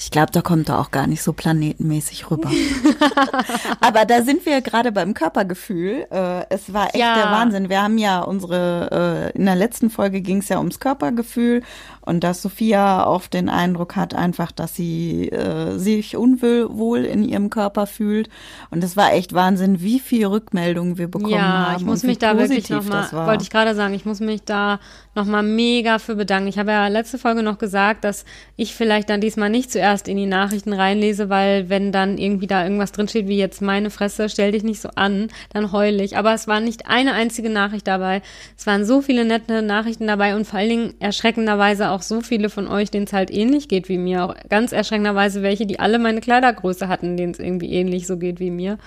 Ich 0.03 0.09
glaube, 0.09 0.31
da 0.31 0.41
kommt 0.41 0.67
er 0.67 0.79
auch 0.79 0.89
gar 0.89 1.05
nicht 1.05 1.21
so 1.21 1.31
planetenmäßig 1.31 2.31
rüber. 2.31 2.49
Aber 3.81 4.05
da 4.05 4.23
sind 4.23 4.47
wir 4.47 4.61
gerade 4.61 4.91
beim 4.91 5.13
Körpergefühl. 5.13 6.07
Äh, 6.09 6.45
es 6.49 6.73
war 6.73 6.87
echt 6.87 6.95
Ja. 6.95 7.13
der 7.15 7.25
Wahnsinn. 7.25 7.69
Wir 7.69 7.83
haben 7.83 7.99
ja 7.99 8.21
unsere, 8.21 9.31
äh, 9.31 9.37
in 9.37 9.45
der 9.45 9.55
letzten 9.55 9.91
Folge 9.91 10.21
ging 10.21 10.39
es 10.39 10.49
ja 10.49 10.57
ums 10.57 10.79
Körpergefühl 10.79 11.61
und 12.01 12.23
dass 12.23 12.41
Sophia 12.41 13.05
oft 13.05 13.33
den 13.33 13.47
Eindruck 13.47 13.95
hat 13.95 14.15
einfach, 14.15 14.51
dass 14.51 14.75
sie 14.75 15.29
äh, 15.29 15.77
sich 15.77 16.17
unwohl 16.17 17.05
in 17.05 17.23
ihrem 17.23 17.51
Körper 17.51 17.85
fühlt. 17.85 18.27
Und 18.71 18.83
es 18.83 18.97
war 18.97 19.13
echt 19.13 19.33
Wahnsinn, 19.33 19.81
wie 19.81 19.99
viel 19.99 20.25
Rückmeldungen 20.25 20.97
wir 20.97 21.09
bekommen 21.09 21.33
ja, 21.33 21.67
haben. 21.69 21.75
ich 21.77 21.85
muss 21.85 22.01
mich 22.01 22.17
da 22.17 22.39
wirklich 22.39 22.69
nochmal, 22.69 23.07
wollte 23.11 23.43
ich 23.43 23.51
gerade 23.51 23.75
sagen, 23.75 23.93
ich 23.93 24.05
muss 24.05 24.19
mich 24.19 24.41
da 24.43 24.79
nochmal 25.13 25.43
mega 25.43 25.99
für 25.99 26.15
bedanken. 26.15 26.47
Ich 26.47 26.57
habe 26.57 26.71
ja 26.71 26.87
letzte 26.87 27.19
Folge 27.19 27.43
noch 27.43 27.59
gesagt, 27.59 28.03
dass 28.03 28.25
ich 28.55 28.73
vielleicht 28.73 29.09
dann 29.09 29.21
diesmal 29.21 29.51
nicht 29.51 29.71
zuerst 29.71 29.90
in 30.07 30.17
die 30.17 30.25
Nachrichten 30.25 30.73
reinlese, 30.73 31.29
weil 31.29 31.69
wenn 31.69 31.91
dann 31.91 32.17
irgendwie 32.17 32.47
da 32.47 32.63
irgendwas 32.63 32.91
drinsteht, 32.91 33.27
wie 33.27 33.37
jetzt 33.37 33.61
meine 33.61 33.89
Fresse, 33.89 34.29
stell 34.29 34.51
dich 34.51 34.63
nicht 34.63 34.81
so 34.81 34.89
an, 34.95 35.27
dann 35.53 35.71
heul 35.71 35.99
ich. 35.99 36.17
Aber 36.17 36.33
es 36.33 36.47
war 36.47 36.59
nicht 36.59 36.87
eine 36.87 37.13
einzige 37.13 37.49
Nachricht 37.49 37.87
dabei. 37.87 38.21
Es 38.57 38.65
waren 38.65 38.85
so 38.85 39.01
viele 39.01 39.25
nette 39.25 39.61
Nachrichten 39.61 40.07
dabei 40.07 40.35
und 40.35 40.45
vor 40.45 40.59
allen 40.59 40.69
Dingen 40.69 40.93
erschreckenderweise 40.99 41.89
auch 41.89 42.01
so 42.01 42.21
viele 42.21 42.49
von 42.49 42.67
euch, 42.67 42.89
denen 42.91 43.05
es 43.05 43.13
halt 43.13 43.31
ähnlich 43.31 43.67
geht 43.67 43.89
wie 43.89 43.97
mir. 43.97 44.25
Auch 44.25 44.35
ganz 44.49 44.71
erschreckenderweise 44.71 45.41
welche, 45.43 45.65
die 45.65 45.79
alle 45.79 45.99
meine 45.99 46.21
Kleidergröße 46.21 46.87
hatten, 46.87 47.17
denen 47.17 47.33
es 47.33 47.39
irgendwie 47.39 47.73
ähnlich 47.73 48.07
so 48.07 48.17
geht 48.17 48.39
wie 48.39 48.51
mir. 48.51 48.77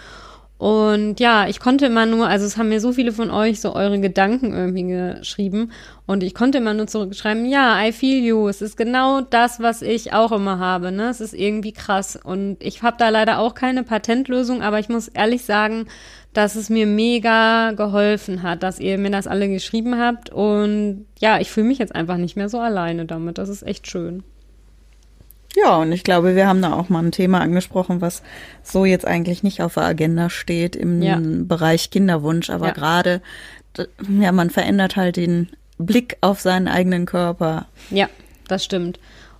Und 0.57 1.19
ja, 1.19 1.49
ich 1.49 1.59
konnte 1.59 1.87
immer 1.87 2.07
nur, 2.07 2.29
also 2.29 2.47
es 2.47 2.57
haben 2.57 2.69
mir 2.69 2.81
so 2.81 2.93
viele 2.93 3.11
von 3.11 3.31
euch 3.31 3.61
so 3.61 3.75
eure 3.75 3.99
Gedanken 3.99 4.53
irgendwie 4.53 4.85
geschrieben 4.85 5.73
und 6.07 6.23
ich 6.23 6.33
konnte 6.33 6.59
immer 6.59 6.75
nur 6.75 6.87
zurückschreiben, 6.87 7.45
ja, 7.47 7.85
I 7.85 7.91
feel 7.91 8.25
you, 8.25 8.47
es 8.49 8.63
ist 8.63 8.77
genau 8.77 9.21
das, 9.21 9.59
was 9.59 9.83
ich 9.83 10.13
auch 10.13 10.31
immer 10.31 10.61
habe, 10.61 10.93
ne? 10.93 11.09
Es 11.09 11.21
ist 11.21 11.35
irgendwie 11.35 11.73
krass 11.73 12.17
und 12.23 12.57
ich 12.61 12.83
habe 12.83 12.97
da 12.99 13.09
leider 13.09 13.41
auch 13.41 13.55
keine 13.55 13.83
Patentlösung, 13.83 14.63
aber 14.63 14.79
ich 14.79 14.89
muss 14.89 15.09
ehrlich 15.09 15.45
sagen, 15.45 15.87
dass 16.33 16.55
es 16.55 16.71
mir 16.71 16.87
mega 16.87 17.73
geholfen 17.73 18.43
hat, 18.45 18.63
dass 18.63 18.79
ihr 18.79 18.97
mir 18.97 19.11
das 19.11 19.27
alle 19.27 19.49
geschrieben 19.49 19.99
habt 19.99 20.31
und 20.31 21.07
ja, 21.19 21.41
ich 21.41 21.51
fühle 21.51 21.67
mich 21.67 21.79
jetzt 21.79 21.95
einfach 21.95 22.17
nicht 22.17 22.37
mehr 22.37 22.49
so 22.49 22.61
alleine 22.61 23.07
damit. 23.07 23.39
Das 23.39 23.49
ist 23.49 23.65
echt 23.65 23.89
schön. 23.89 24.23
Ja, 25.57 25.77
und 25.77 25.93
ich 25.93 26.03
glaube, 26.05 26.35
wir 26.35 26.49
haben 26.49 26.63
da 26.63 26.73
auch 26.73 26.89
mal 26.89 27.03
ein 27.05 27.13
Thema 27.13 27.41
angesprochen, 27.41 28.01
was 28.01 28.23
so 28.63 28.85
jetzt 28.85 29.07
eigentlich 29.07 29.43
nicht 29.43 29.63
auf 29.63 29.75
der 29.75 29.85
Agenda 29.85 30.29
steht 30.31 30.75
im 30.77 31.01
Ja. 31.03 31.19
Bereich 31.21 31.91
Kinderwunsch, 31.91 32.51
aber 32.51 32.69
Ja. 32.69 32.73
gerade, 32.73 33.23
ja, 34.21 34.33
man 34.33 34.51
verändert 34.51 34.97
halt 34.97 35.17
den 35.17 35.49
Blick 35.79 36.17
auf 36.21 36.41
seinen 36.41 36.69
eigenen 36.69 37.07
Körper. 37.07 37.67
Ja, 37.91 38.09
das 38.49 38.65
stimmt. 38.65 38.99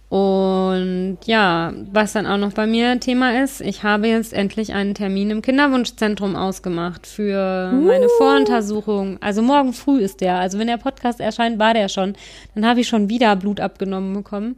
Und 0.09 1.19
ja, 1.25 1.73
was 1.91 2.13
dann 2.13 2.27
auch 2.27 2.37
noch 2.37 2.53
bei 2.53 2.69
mir 2.69 3.01
Thema 3.01 3.43
ist, 3.43 3.61
ich 3.61 3.83
habe 3.83 4.07
jetzt 4.07 4.33
endlich 4.33 4.73
einen 4.73 4.95
Termin 4.95 5.31
im 5.31 5.43
Kinderwunschzentrum 5.43 6.37
ausgemacht 6.37 7.05
für 7.07 7.73
meine 7.73 8.07
Voruntersuchung. 8.19 9.19
Also 9.21 9.43
morgen 9.43 9.73
früh 9.73 9.99
ist 10.01 10.21
der. 10.21 10.37
Also 10.37 10.61
wenn 10.61 10.69
der 10.69 10.77
Podcast 10.77 11.19
erscheint, 11.19 11.59
war 11.59 11.75
der 11.75 11.89
schon. 11.89 12.15
Dann 12.55 12.65
habe 12.65 12.81
ich 12.81 12.87
schon 12.89 13.09
wieder 13.09 13.35
Blut 13.35 13.59
abgenommen 13.59 14.15
bekommen. 14.15 14.55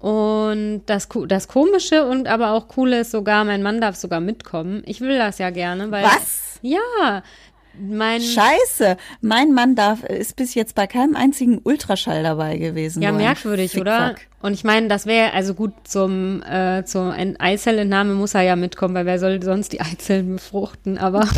Und 0.00 0.82
das, 0.86 1.08
das 1.28 1.46
Komische 1.46 2.06
und 2.06 2.26
aber 2.26 2.52
auch 2.52 2.68
Coole 2.68 3.00
ist 3.00 3.10
sogar, 3.10 3.44
mein 3.44 3.62
Mann 3.62 3.80
darf 3.80 3.96
sogar 3.96 4.20
mitkommen. 4.20 4.82
Ich 4.86 5.00
will 5.02 5.18
das 5.18 5.38
ja 5.38 5.50
gerne, 5.50 5.90
weil. 5.90 6.04
Was? 6.04 6.58
Ja. 6.62 7.22
Mein, 7.78 8.20
Scheiße, 8.20 8.96
mein 9.20 9.52
Mann 9.52 9.76
darf, 9.76 10.02
ist 10.02 10.34
bis 10.36 10.54
jetzt 10.54 10.74
bei 10.74 10.86
keinem 10.88 11.14
einzigen 11.14 11.60
Ultraschall 11.62 12.22
dabei 12.24 12.56
gewesen. 12.56 13.00
Ja, 13.00 13.12
merkwürdig, 13.12 13.80
oder? 13.80 14.16
Und 14.42 14.54
ich 14.54 14.64
meine, 14.64 14.88
das 14.88 15.06
wäre 15.06 15.32
also 15.34 15.54
gut 15.54 15.72
zum 15.84 16.42
äh, 16.42 16.84
zur 16.84 17.14
Ent- 17.14 17.40
Eizellentnahme 17.40 18.14
muss 18.14 18.34
er 18.34 18.42
ja 18.42 18.56
mitkommen, 18.56 18.94
weil 18.94 19.06
wer 19.06 19.18
soll 19.20 19.40
sonst 19.42 19.72
die 19.72 19.80
Eizellen 19.80 20.34
befruchten? 20.36 20.98
Aber 20.98 21.28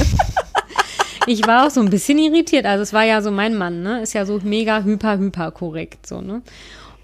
ich 1.26 1.46
war 1.46 1.66
auch 1.66 1.70
so 1.70 1.80
ein 1.80 1.90
bisschen 1.90 2.18
irritiert. 2.18 2.64
Also 2.64 2.82
es 2.82 2.92
war 2.92 3.04
ja 3.04 3.20
so 3.20 3.30
mein 3.30 3.54
Mann, 3.54 3.82
ne? 3.82 4.00
Ist 4.00 4.14
ja 4.14 4.24
so 4.24 4.40
mega 4.42 4.82
hyper 4.82 5.18
hyper 5.18 5.50
korrekt 5.50 6.06
so, 6.06 6.20
ne? 6.22 6.42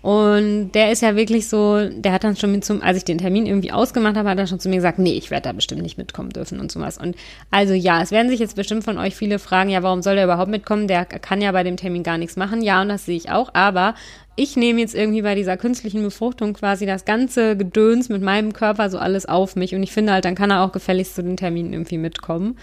Und 0.00 0.72
der 0.72 0.92
ist 0.92 1.02
ja 1.02 1.16
wirklich 1.16 1.48
so, 1.48 1.88
der 1.88 2.12
hat 2.12 2.24
dann 2.24 2.36
schon 2.36 2.52
mit 2.52 2.64
zum, 2.64 2.82
als 2.82 2.98
ich 2.98 3.04
den 3.04 3.18
Termin 3.18 3.46
irgendwie 3.46 3.72
ausgemacht 3.72 4.16
habe, 4.16 4.28
hat 4.28 4.38
er 4.38 4.46
schon 4.46 4.60
zu 4.60 4.68
mir 4.68 4.76
gesagt, 4.76 4.98
nee, 4.98 5.14
ich 5.14 5.30
werde 5.30 5.48
da 5.48 5.52
bestimmt 5.52 5.82
nicht 5.82 5.98
mitkommen 5.98 6.30
dürfen 6.30 6.60
und 6.60 6.70
sowas. 6.70 6.98
Und 6.98 7.16
also 7.50 7.74
ja, 7.74 8.00
es 8.00 8.10
werden 8.10 8.30
sich 8.30 8.38
jetzt 8.38 8.56
bestimmt 8.56 8.84
von 8.84 8.98
euch 8.98 9.16
viele 9.16 9.38
fragen, 9.38 9.70
ja, 9.70 9.82
warum 9.82 10.02
soll 10.02 10.16
er 10.16 10.24
überhaupt 10.24 10.50
mitkommen? 10.50 10.86
Der 10.86 11.04
kann 11.04 11.40
ja 11.40 11.50
bei 11.52 11.64
dem 11.64 11.76
Termin 11.76 12.04
gar 12.04 12.18
nichts 12.18 12.36
machen. 12.36 12.62
Ja, 12.62 12.80
und 12.82 12.88
das 12.88 13.06
sehe 13.06 13.16
ich 13.16 13.30
auch. 13.30 13.50
Aber 13.54 13.94
ich 14.36 14.56
nehme 14.56 14.80
jetzt 14.80 14.94
irgendwie 14.94 15.22
bei 15.22 15.34
dieser 15.34 15.56
künstlichen 15.56 16.00
Befruchtung 16.02 16.52
quasi 16.52 16.86
das 16.86 17.04
ganze 17.04 17.56
Gedöns 17.56 18.08
mit 18.08 18.22
meinem 18.22 18.52
Körper 18.52 18.88
so 18.88 18.98
alles 18.98 19.26
auf 19.26 19.56
mich. 19.56 19.74
Und 19.74 19.82
ich 19.82 19.90
finde 19.90 20.12
halt, 20.12 20.24
dann 20.24 20.36
kann 20.36 20.52
er 20.52 20.62
auch 20.62 20.70
gefälligst 20.70 21.16
zu 21.16 21.24
den 21.24 21.36
Terminen 21.36 21.72
irgendwie 21.72 21.98
mitkommen. 21.98 22.56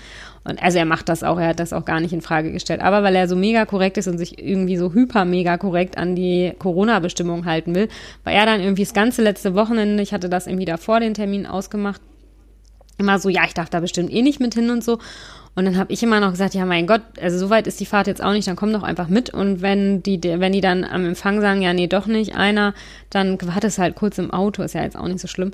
Und 0.48 0.62
also 0.62 0.78
er 0.78 0.86
macht 0.86 1.10
das 1.10 1.24
auch, 1.24 1.40
er 1.40 1.50
hat 1.50 1.60
das 1.60 1.74
auch 1.74 1.86
gar 1.86 2.00
nicht 2.00 2.14
in 2.14 2.22
Frage 2.22 2.52
gestellt. 2.52 2.80
Aber 2.82 3.02
weil 3.02 3.16
er 3.16 3.28
so 3.28 3.36
mega 3.36 3.66
korrekt 3.66 3.98
ist 3.98 4.08
und 4.08 4.20
sich 4.20 4.42
irgendwie 4.42 4.78
so 4.78 4.94
hyper 4.94 5.26
mega 5.26 5.58
korrekt 5.58 5.98
an 5.98 6.16
die 6.16 6.54
Corona-Bestimmung 6.60 7.46
halten 7.46 7.74
will, 7.74 7.90
war 8.24 8.32
er 8.32 8.46
dann 8.46 8.62
irgendwie 8.62 8.84
das 8.84 8.94
ganze 8.94 9.24
letzte 9.24 9.56
Wochenende, 9.56 10.04
ich 10.04 10.14
hatte 10.14 10.30
das 10.30 10.46
irgendwie 10.46 10.66
davor 10.66 11.00
den 11.00 11.16
Termin 11.16 11.48
ausgemacht, 11.48 12.00
immer 12.98 13.18
so, 13.20 13.28
ja, 13.30 13.44
ich 13.46 13.56
darf 13.56 13.70
da 13.70 13.80
bestimmt 13.80 14.14
eh 14.14 14.22
nicht 14.22 14.40
mit 14.40 14.54
hin 14.54 14.70
und 14.70 14.84
so. 14.84 15.00
Und 15.56 15.66
dann 15.66 15.78
habe 15.78 15.92
ich 15.94 16.04
immer 16.04 16.20
noch 16.20 16.32
gesagt, 16.32 16.54
ja, 16.54 16.66
mein 16.66 16.86
Gott, 16.86 17.02
also 17.20 17.38
so 17.38 17.50
weit 17.50 17.66
ist 17.66 17.80
die 17.80 17.86
Fahrt 17.86 18.08
jetzt 18.08 18.22
auch 18.22 18.34
nicht, 18.34 18.48
dann 18.48 18.58
komm 18.58 18.74
doch 18.74 18.84
einfach 18.84 19.08
mit. 19.08 19.30
Und 19.30 19.62
wenn 19.62 20.04
die, 20.04 20.22
wenn 20.22 20.52
die 20.52 20.62
dann 20.62 20.84
am 20.84 21.06
Empfang 21.06 21.42
sagen, 21.42 21.62
ja, 21.62 21.74
nee, 21.74 21.88
doch 21.88 22.08
nicht, 22.08 22.36
einer, 22.36 22.74
dann 23.10 23.38
wartest 23.42 23.80
halt 23.80 23.96
kurz 23.96 24.18
im 24.18 24.32
Auto, 24.32 24.64
ist 24.64 24.76
ja 24.76 24.84
jetzt 24.84 24.98
auch 24.98 25.08
nicht 25.08 25.22
so 25.22 25.28
schlimm. 25.28 25.52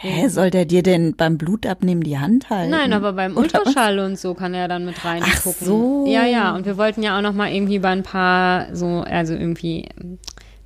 Hä, 0.00 0.28
soll 0.28 0.50
der 0.50 0.64
dir 0.64 0.84
denn 0.84 1.16
beim 1.16 1.38
Blutabnehmen 1.38 2.04
die 2.04 2.18
Hand 2.18 2.50
halten? 2.50 2.70
Nein, 2.70 2.92
aber 2.92 3.14
beim? 3.14 3.36
Ultraschall 3.36 3.98
und 3.98 4.16
so 4.16 4.34
kann 4.34 4.54
er 4.54 4.68
dann 4.68 4.84
mit 4.84 5.04
reingucken. 5.04 5.34
Ach 5.44 5.66
so. 5.66 6.04
Ja, 6.06 6.24
ja. 6.24 6.54
Und 6.54 6.66
wir 6.66 6.78
wollten 6.78 7.02
ja 7.02 7.18
auch 7.18 7.22
noch 7.22 7.32
mal 7.32 7.50
irgendwie 7.50 7.76
über 7.76 7.88
ein 7.88 8.04
paar 8.04 8.74
so, 8.76 9.00
also 9.00 9.34
irgendwie, 9.34 9.88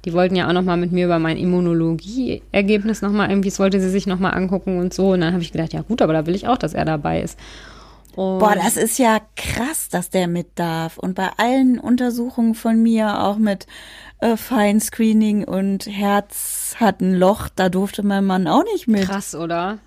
die 0.04 0.12
wollten 0.12 0.36
ja 0.36 0.48
auch 0.48 0.52
noch 0.52 0.64
mal 0.64 0.76
mit 0.76 0.92
mir 0.92 1.06
über 1.06 1.18
mein 1.18 1.38
Immunologie-Ergebnis 1.38 3.00
noch 3.00 3.10
mal 3.10 3.30
irgendwie, 3.30 3.48
das 3.48 3.58
wollte 3.58 3.80
sie 3.80 3.88
sich 3.88 4.06
noch 4.06 4.18
mal 4.18 4.30
angucken 4.30 4.78
und 4.78 4.92
so. 4.92 5.12
Und 5.12 5.22
dann 5.22 5.32
habe 5.32 5.42
ich 5.42 5.52
gedacht, 5.52 5.72
ja 5.72 5.80
gut, 5.80 6.02
aber 6.02 6.12
da 6.12 6.26
will 6.26 6.34
ich 6.34 6.46
auch, 6.46 6.58
dass 6.58 6.74
er 6.74 6.84
dabei 6.84 7.22
ist. 7.22 7.38
Und 8.14 8.40
Boah, 8.40 8.54
das 8.54 8.76
ist 8.76 8.98
ja 8.98 9.18
krass, 9.36 9.88
dass 9.88 10.10
der 10.10 10.28
mit 10.28 10.48
darf. 10.56 10.98
Und 10.98 11.14
bei 11.14 11.30
allen 11.38 11.78
Untersuchungen 11.78 12.54
von 12.54 12.82
mir, 12.82 13.22
auch 13.22 13.38
mit 13.38 13.66
äh, 14.22 14.36
Feinscreening 14.36 15.44
und 15.44 15.86
Herz 15.86 16.76
hat 16.78 17.00
ein 17.00 17.14
Loch, 17.14 17.48
da 17.54 17.68
durfte 17.68 18.02
mein 18.02 18.24
Mann 18.24 18.46
auch 18.46 18.64
nicht 18.64 18.88
mit. 18.88 19.06
Krass, 19.06 19.34
oder? 19.34 19.78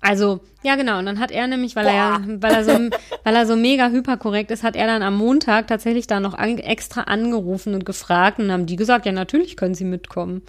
Also, 0.00 0.40
ja 0.62 0.74
genau, 0.74 0.98
und 0.98 1.06
dann 1.06 1.20
hat 1.20 1.30
er 1.30 1.46
nämlich, 1.46 1.76
weil 1.76 1.86
er 1.86 1.94
ja, 1.94 2.20
weil 2.26 2.52
er 2.52 2.64
so, 2.64 2.72
weil 3.24 3.36
er 3.36 3.46
so 3.46 3.54
mega 3.54 3.88
hyperkorrekt 3.88 4.50
ist, 4.50 4.62
hat 4.62 4.74
er 4.74 4.86
dann 4.86 5.02
am 5.02 5.16
Montag 5.16 5.68
tatsächlich 5.68 6.06
da 6.06 6.18
noch 6.18 6.34
an, 6.34 6.58
extra 6.58 7.02
angerufen 7.02 7.74
und 7.74 7.84
gefragt 7.84 8.38
und 8.38 8.50
haben 8.50 8.66
die 8.66 8.76
gesagt, 8.76 9.06
ja 9.06 9.12
natürlich 9.12 9.56
können 9.56 9.74
sie 9.74 9.84
mitkommen. 9.84 10.42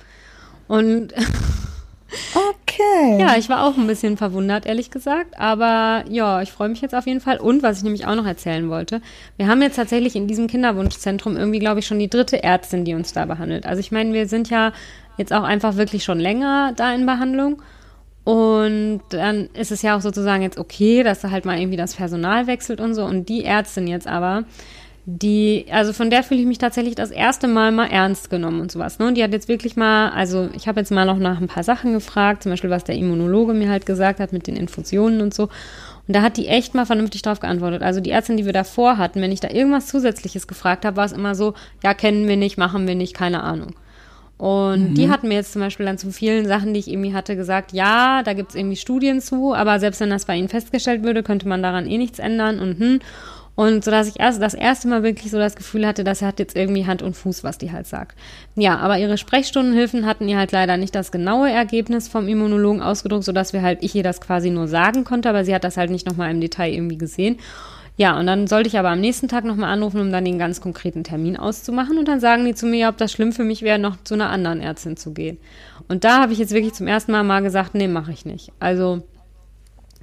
Und 0.68 1.14
Okay. 2.34 2.63
Ja, 3.20 3.36
ich 3.38 3.50
war 3.50 3.66
auch 3.66 3.78
ein 3.78 3.88
bisschen 3.88 4.18
verwundert, 4.18 4.66
ehrlich 4.66 4.92
gesagt. 4.92 5.38
Aber 5.40 6.04
ja, 6.10 6.42
ich 6.42 6.52
freue 6.52 6.70
mich 6.70 6.82
jetzt 6.82 6.96
auf 6.96 7.08
jeden 7.08 7.22
Fall. 7.22 7.40
Und 7.40 7.64
was 7.64 7.78
ich 7.78 7.84
nämlich 7.84 8.06
auch 8.06 8.16
noch 8.16 8.26
erzählen 8.26 8.70
wollte, 8.70 9.02
wir 9.38 9.48
haben 9.48 9.62
jetzt 9.62 9.76
tatsächlich 9.76 10.16
in 10.16 10.28
diesem 10.28 10.48
Kinderwunschzentrum 10.48 11.38
irgendwie, 11.38 11.60
glaube 11.60 11.80
ich, 11.80 11.88
schon 11.88 12.00
die 12.00 12.10
dritte 12.10 12.44
Ärztin, 12.44 12.86
die 12.86 12.94
uns 12.94 13.14
da 13.14 13.26
behandelt. 13.26 13.66
Also 13.66 13.80
ich 13.80 13.92
meine, 13.92 14.14
wir 14.14 14.28
sind 14.28 14.50
ja 14.50 14.74
jetzt 15.18 15.34
auch 15.34 15.44
einfach 15.44 15.76
wirklich 15.76 16.04
schon 16.04 16.20
länger 16.20 16.74
da 16.76 16.94
in 16.94 17.06
Behandlung. 17.06 17.62
Und 18.24 19.02
dann 19.10 19.50
ist 19.54 19.72
es 19.72 19.82
ja 19.82 19.98
auch 19.98 20.02
sozusagen 20.02 20.44
jetzt 20.44 20.58
okay, 20.58 21.04
dass 21.04 21.22
da 21.22 21.30
halt 21.30 21.44
mal 21.46 21.60
irgendwie 21.60 21.78
das 21.78 21.96
Personal 21.96 22.48
wechselt 22.48 22.80
und 22.80 22.94
so. 22.94 23.04
Und 23.04 23.28
die 23.28 23.44
Ärztin 23.44 23.88
jetzt 23.88 24.08
aber, 24.08 24.46
die, 25.06 25.66
also 25.70 25.92
von 25.92 26.10
der 26.10 26.24
fühle 26.24 26.40
ich 26.40 26.48
mich 26.48 26.60
tatsächlich 26.60 26.96
das 26.96 27.12
erste 27.12 27.48
Mal 27.48 27.74
mal 27.74 27.88
ernst 27.88 28.30
genommen 28.30 28.62
und 28.62 28.72
sowas. 28.72 29.00
Ne? 29.00 29.08
Und 29.08 29.16
die 29.16 29.24
hat 29.24 29.34
jetzt 29.34 29.50
wirklich 29.50 29.76
mal, 29.76 30.10
also 30.12 30.50
ich 30.56 30.68
habe 30.68 30.80
jetzt 30.80 30.92
mal 30.92 31.06
noch 31.06 31.18
nach 31.18 31.42
ein 31.42 31.48
paar 31.48 31.64
Sachen 31.64 31.92
gefragt, 31.94 32.44
zum 32.44 32.52
Beispiel 32.52 32.70
was 32.70 32.86
der 32.86 32.96
Immunologe 32.96 33.54
mir 33.54 33.70
halt 33.70 33.86
gesagt 33.86 34.22
hat 34.22 34.32
mit 34.32 34.48
den 34.48 34.56
Infusionen 34.56 35.20
und 35.20 35.34
so. 35.34 35.44
Und 36.08 36.16
da 36.16 36.22
hat 36.22 36.38
die 36.38 36.48
echt 36.48 36.74
mal 36.74 36.86
vernünftig 36.86 37.22
drauf 37.22 37.42
geantwortet. 37.42 37.82
Also 37.82 38.00
die 38.00 38.12
Ärztin, 38.12 38.38
die 38.38 38.46
wir 38.46 38.54
davor 38.54 38.98
hatten, 38.98 39.22
wenn 39.22 39.32
ich 39.32 39.42
da 39.42 39.50
irgendwas 39.50 39.88
Zusätzliches 39.88 40.48
gefragt 40.48 40.86
habe, 40.86 40.96
war 40.96 41.06
es 41.06 41.12
immer 41.12 41.36
so, 41.36 41.54
ja, 41.84 41.94
kennen 41.94 42.28
wir 42.28 42.38
nicht, 42.38 42.58
machen 42.58 42.88
wir 42.88 42.96
nicht, 42.96 43.14
keine 43.14 43.44
Ahnung. 43.44 43.76
Und 44.38 44.92
mhm. 44.92 44.94
die 44.96 45.10
hat 45.10 45.24
mir 45.24 45.36
jetzt 45.36 45.54
zum 45.54 45.62
Beispiel 45.62 45.86
dann 45.86 45.98
zu 45.98 46.12
vielen 46.12 46.46
Sachen, 46.48 46.74
die 46.74 46.80
ich 46.80 46.90
irgendwie 46.90 47.14
hatte, 47.14 47.36
gesagt, 47.36 47.72
ja, 47.72 48.24
da 48.24 48.34
gibt 48.34 48.50
es 48.50 48.56
irgendwie 48.56 48.76
Studien 48.76 49.22
zu, 49.22 49.54
aber 49.54 49.80
selbst 49.80 50.02
wenn 50.02 50.10
das 50.10 50.26
bei 50.26 50.36
Ihnen 50.36 50.50
festgestellt 50.50 51.04
würde, 51.04 51.24
könnte 51.24 51.48
man 51.48 51.62
daran 51.62 51.88
eh 51.88 51.98
nichts 51.98 52.20
ändern 52.20 52.60
und 52.60 52.80
hm. 52.80 53.00
Und 53.56 53.84
so 53.84 53.92
dass 53.92 54.08
ich 54.08 54.20
erst 54.20 54.42
das 54.42 54.56
erste 54.56 54.88
Mal 54.88 55.04
wirklich 55.04 55.30
so 55.30 55.38
das 55.38 55.56
Gefühl 55.56 55.86
hatte, 55.86 56.04
dass 56.04 56.22
er 56.22 56.30
hat 56.30 56.40
jetzt 56.40 56.56
irgendwie 56.56 56.88
Hand 56.88 57.04
und 57.04 57.16
Fuß, 57.16 57.44
was 57.44 57.60
die 57.60 57.72
halt 57.72 57.86
sagt. 57.86 58.18
Ja, 58.56 58.78
aber 58.78 58.98
ihre 58.98 59.18
Sprechstundenhilfen 59.18 60.08
hatten 60.08 60.28
ihr 60.28 60.38
halt 60.38 60.52
leider 60.52 60.78
nicht 60.78 60.96
das 60.96 61.12
genaue 61.12 61.52
Ergebnis 61.52 62.08
vom 62.08 62.28
Immunologen 62.28 62.82
ausgedruckt, 62.82 63.26
sodass 63.26 63.54
wir 63.54 63.62
halt, 63.62 63.84
ich 63.84 63.94
ihr 63.94 64.04
das 64.04 64.22
quasi 64.22 64.50
nur 64.50 64.68
sagen 64.68 65.04
konnte, 65.04 65.30
aber 65.30 65.46
sie 65.46 65.54
hat 65.54 65.64
das 65.64 65.78
halt 65.78 65.92
nicht 65.92 66.08
nochmal 66.08 66.32
im 66.32 66.42
Detail 66.42 66.74
irgendwie 66.74 66.98
gesehen. 66.98 67.38
Ja, 67.96 68.18
und 68.20 68.26
dann 68.26 68.48
sollte 68.48 68.70
ich 68.70 68.80
aber 68.80 68.90
am 68.90 69.00
nächsten 69.00 69.28
Tag 69.28 69.44
nochmal 69.44 69.72
anrufen, 69.72 70.02
um 70.02 70.12
dann 70.12 70.26
den 70.26 70.40
ganz 70.40 70.60
konkreten 70.60 71.04
Termin 71.04 71.38
auszumachen. 71.38 72.00
Und 72.00 72.08
dann 72.08 72.20
sagen 72.20 72.44
die 72.44 72.56
zu 72.56 72.66
mir, 72.66 72.90
ob 72.90 72.98
das 72.98 73.12
schlimm 73.12 73.32
für 73.32 73.44
mich 73.44 73.62
wäre, 73.62 73.78
noch 73.78 73.98
zu 74.04 74.16
einer 74.16 74.32
anderen 74.32 74.62
Ärztin 74.62 74.98
zu 74.98 75.14
gehen. 75.14 75.38
Und 75.88 76.04
da 76.04 76.22
habe 76.22 76.34
ich 76.34 76.40
jetzt 76.40 76.54
wirklich 76.54 76.74
zum 76.74 76.88
ersten 76.88 77.12
Mal 77.12 77.24
mal 77.24 77.44
gesagt, 77.44 77.76
nee, 77.76 77.88
mache 77.88 78.12
ich 78.12 78.26
nicht. 78.26 78.52
Also 78.60 79.04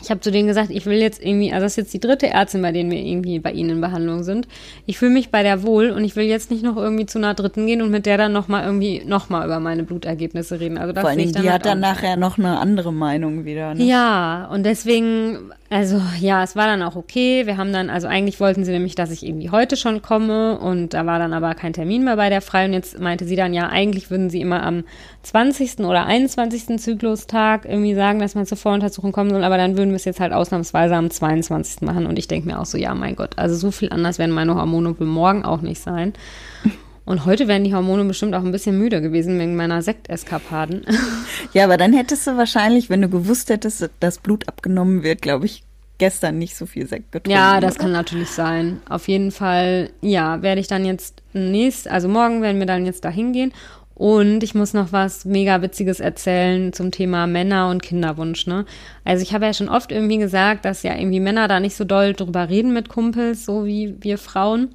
ich 0.03 0.11
habe 0.11 0.21
zu 0.21 0.31
denen 0.31 0.49
gesagt, 0.49 0.71
ich 0.71 0.87
will 0.87 0.99
jetzt 0.99 1.23
irgendwie, 1.23 1.53
also 1.53 1.65
das 1.65 1.73
ist 1.73 1.77
jetzt 1.77 1.95
die 1.95 2.01
dritte 2.01 2.29
Ärztin, 2.29 2.63
bei 2.63 2.73
denen 2.73 2.91
wir 2.91 2.99
irgendwie 2.99 3.39
bei 3.39 3.53
ihnen 3.53 3.71
in 3.71 3.81
Behandlung 3.81 4.23
sind. 4.23 4.49
Ich 4.87 4.99
fühle 4.99 5.13
mich 5.13 5.31
bei 5.31 5.43
der 5.43 5.63
wohl 5.63 5.91
und 5.91 6.05
ich 6.05 6.17
will 6.17 6.25
jetzt 6.25 6.51
nicht 6.51 6.63
noch 6.63 6.77
irgendwie 6.77 7.07
zu 7.07 7.19
einer 7.19 7.35
dritten 7.35 7.67
gehen 7.67 7.83
und 7.83 7.91
mit 7.91 8.07
der 8.07 8.19
dann 8.19 8.33
nochmal 8.33 8.65
irgendwie 8.65 9.03
nochmal 9.05 9.45
über 9.45 9.61
meine 9.61 9.85
Blutergebnisse 9.85 10.61
reden. 10.61 10.79
Also 10.79 10.93
das 10.93 11.03
Vor 11.03 11.11
allem, 11.11 11.33
die 11.33 11.39
halt 11.39 11.51
hat 11.51 11.67
dann 11.67 11.81
nachher 11.81 12.17
noch 12.17 12.39
eine 12.39 12.59
andere 12.59 12.93
Meinung 12.93 13.45
wieder. 13.45 13.75
Ne? 13.75 13.85
Ja, 13.85 14.49
und 14.53 14.65
deswegen 14.65 15.53
also 15.73 16.03
ja, 16.19 16.43
es 16.43 16.57
war 16.57 16.67
dann 16.67 16.83
auch 16.83 16.97
okay. 16.97 17.47
Wir 17.47 17.57
haben 17.57 17.73
dann, 17.73 17.91
also 17.91 18.09
eigentlich 18.09 18.41
wollten 18.41 18.65
sie 18.65 18.73
nämlich, 18.73 18.97
dass 18.97 19.13
ich 19.13 19.25
irgendwie 19.25 19.51
heute 19.51 19.77
schon 19.77 20.03
komme 20.03 20.59
und 20.59 20.95
da 20.95 21.07
war 21.07 21.21
dann 21.21 21.33
aber 21.33 21.55
kein 21.55 21.73
Termin 21.73 22.03
mehr 22.03 22.17
bei 22.17 22.29
der 22.29 22.41
Frei 22.41 22.65
und 22.65 22.73
jetzt 22.73 22.99
meinte 22.99 23.25
sie 23.25 23.37
dann, 23.37 23.55
ja, 23.55 23.69
eigentlich 23.69 24.11
würden 24.11 24.31
sie 24.31 24.41
immer 24.41 24.65
am 24.65 24.83
20. 25.23 25.79
oder 25.81 26.07
21. 26.07 26.81
Zyklustag 26.81 27.67
irgendwie 27.67 27.95
sagen, 27.95 28.19
dass 28.19 28.35
man 28.35 28.47
zur 28.47 28.59
Voruntersuchung 28.59 29.13
kommen 29.13 29.31
soll, 29.31 29.45
aber 29.45 29.59
dann 29.59 29.79
würden 29.79 29.91
wir 29.91 29.97
es 29.97 30.05
jetzt 30.05 30.19
halt 30.19 30.33
ausnahmsweise 30.33 30.97
am 30.97 31.09
22. 31.09 31.83
machen 31.83 32.07
und 32.07 32.19
ich 32.19 32.27
denke 32.27 32.49
mir 32.49 32.59
auch 32.59 32.67
so, 32.67 32.77
ja, 32.77 32.93
mein 32.97 33.15
Gott, 33.15 33.39
also 33.39 33.55
so 33.55 33.71
viel 33.71 33.91
anders 33.91 34.19
werden 34.19 34.33
meine 34.33 34.57
Hormone 34.57 34.99
wohl 34.99 35.07
morgen 35.07 35.45
auch 35.45 35.61
nicht 35.61 35.81
sein. 35.81 36.15
Und 37.11 37.27
heute 37.27 37.49
wären 37.49 37.65
die 37.65 37.75
Hormone 37.75 38.05
bestimmt 38.05 38.37
auch 38.37 38.45
ein 38.45 38.53
bisschen 38.53 38.79
müde 38.79 39.01
gewesen 39.03 39.37
wegen 39.41 39.57
meiner 39.57 39.83
Sekteskapaden. 39.83 40.87
Ja, 41.53 41.65
aber 41.65 41.77
dann 41.77 41.93
hättest 41.93 42.29
du 42.29 42.37
wahrscheinlich, 42.37 42.91
wenn 42.91 43.03
du 43.03 43.09
gewusst 43.09 43.51
hättest, 43.51 43.91
dass 43.99 44.19
Blut 44.19 44.47
abgenommen 44.47 45.03
wird, 45.03 45.21
glaube 45.21 45.47
ich, 45.47 45.65
gestern 45.99 46.39
nicht 46.39 46.55
so 46.55 46.65
viel 46.65 46.87
Sekt 46.87 47.11
getrunken. 47.11 47.37
Ja, 47.37 47.59
das 47.59 47.75
oder? 47.75 47.83
kann 47.83 47.93
natürlich 47.93 48.31
sein. 48.31 48.81
Auf 48.89 49.09
jeden 49.09 49.33
Fall, 49.33 49.91
ja, 50.01 50.43
werde 50.43 50.61
ich 50.61 50.69
dann 50.69 50.85
jetzt 50.85 51.23
nächst, 51.33 51.89
also 51.89 52.07
morgen 52.07 52.43
werden 52.43 52.61
wir 52.61 52.67
dann 52.67 52.87
jetzt 52.87 53.05
da 53.05 53.09
hingehen. 53.09 53.53
Und 53.95 54.45
ich 54.45 54.55
muss 54.55 54.73
noch 54.73 54.93
was 54.93 55.25
mega 55.25 55.61
Witziges 55.61 55.99
erzählen 55.99 56.73
zum 56.73 56.93
Thema 56.93 57.27
Männer 57.27 57.69
und 57.69 57.83
Kinderwunsch, 57.83 58.47
ne? 58.47 58.67
Also 59.05 59.25
ich 59.25 59.35
habe 59.35 59.47
ja 59.47 59.53
schon 59.53 59.69
oft 59.69 59.91
irgendwie 59.91 60.19
gesagt, 60.19 60.65
dass 60.65 60.85
ja 60.85 60.95
irgendwie 60.95 61.21
Männer 61.21 61.49
da 61.49 61.59
nicht 61.59 61.75
so 61.75 61.85
doll 61.85 62.13
drüber 62.13 62.49
reden 62.49 62.73
mit 62.73 62.89
Kumpels, 62.89 63.45
so 63.45 63.65
wie 63.65 63.97
wir 64.01 64.19
Frauen. 64.19 64.69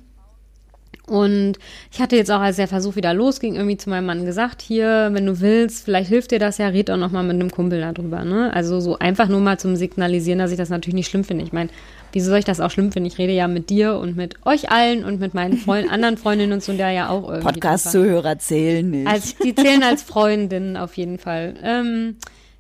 Und 1.07 1.59
ich 1.91 2.01
hatte 2.01 2.15
jetzt 2.15 2.31
auch, 2.31 2.39
als 2.39 2.55
der 2.55 2.67
Versuch 2.67 2.95
wieder 2.95 3.13
losging, 3.13 3.55
irgendwie 3.55 3.77
zu 3.77 3.89
meinem 3.89 4.07
Mann 4.07 4.25
gesagt, 4.25 4.61
hier, 4.61 5.09
wenn 5.13 5.25
du 5.25 5.39
willst, 5.39 5.85
vielleicht 5.85 6.09
hilft 6.09 6.31
dir 6.31 6.39
das 6.39 6.57
ja, 6.57 6.67
red 6.67 6.89
auch 6.89 6.97
noch 6.97 7.11
mal 7.11 7.23
mit 7.23 7.35
einem 7.35 7.51
Kumpel 7.51 7.79
darüber, 7.81 8.23
ne? 8.23 8.51
Also 8.53 8.79
so 8.79 8.97
einfach 8.97 9.27
nur 9.27 9.39
mal 9.39 9.59
zum 9.59 9.75
Signalisieren, 9.75 10.39
dass 10.39 10.51
ich 10.51 10.57
das 10.57 10.69
natürlich 10.69 10.95
nicht 10.95 11.09
schlimm 11.09 11.23
finde. 11.23 11.43
Ich 11.43 11.53
meine, 11.53 11.69
wieso 12.11 12.29
soll 12.29 12.39
ich 12.39 12.45
das 12.45 12.59
auch 12.59 12.71
schlimm 12.71 12.91
finden? 12.91 13.07
Ich 13.07 13.17
rede 13.17 13.33
ja 13.33 13.47
mit 13.47 13.69
dir 13.69 13.97
und 13.97 14.15
mit 14.15 14.35
euch 14.45 14.71
allen 14.71 15.03
und 15.03 15.19
mit 15.19 15.33
meinen 15.33 15.57
Freund, 15.57 15.91
anderen 15.91 16.17
Freundinnen 16.17 16.53
und 16.53 16.63
so, 16.63 16.73
der 16.73 16.89
ja 16.91 17.09
auch 17.09 17.29
irgendwie. 17.29 17.53
Podcast-Zuhörer 17.53 18.39
zählen 18.39 18.89
nicht. 18.89 19.07
Als, 19.07 19.35
die 19.35 19.53
zählen 19.53 19.83
als 19.83 20.01
Freundinnen 20.03 20.75
auf 20.75 20.97
jeden 20.97 21.19
Fall. 21.19 21.53
Ähm, 21.61 22.15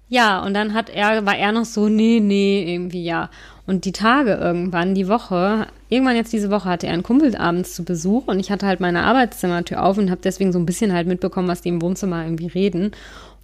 ja, 0.07 0.43
und 0.43 0.53
dann 0.53 0.73
hat 0.73 0.89
er, 0.89 1.25
war 1.25 1.35
er 1.35 1.51
noch 1.51 1.65
so, 1.65 1.89
nee, 1.89 2.19
nee, 2.21 2.73
irgendwie 2.73 3.03
ja. 3.03 3.29
Und 3.67 3.85
die 3.85 3.91
Tage 3.91 4.35
irgendwann, 4.35 4.93
die 4.93 5.07
Woche, 5.07 5.65
irgendwann 5.89 6.15
jetzt 6.15 6.31
diese 6.31 6.51
Woche 6.51 6.69
hatte 6.69 6.85
er 6.85 6.93
einen 6.93 7.01
Kumpel 7.01 7.35
abends 7.35 7.73
zu 7.73 7.83
Besuch 7.83 8.27
und 8.27 8.39
ich 8.39 8.51
hatte 8.51 8.67
halt 8.67 8.79
meine 8.79 9.03
Arbeitszimmertür 9.03 9.83
auf 9.83 9.97
und 9.97 10.11
habe 10.11 10.21
deswegen 10.23 10.51
so 10.51 10.59
ein 10.59 10.67
bisschen 10.67 10.93
halt 10.93 11.07
mitbekommen, 11.07 11.47
was 11.47 11.61
die 11.61 11.69
im 11.69 11.81
Wohnzimmer 11.81 12.23
irgendwie 12.23 12.47
reden. 12.47 12.91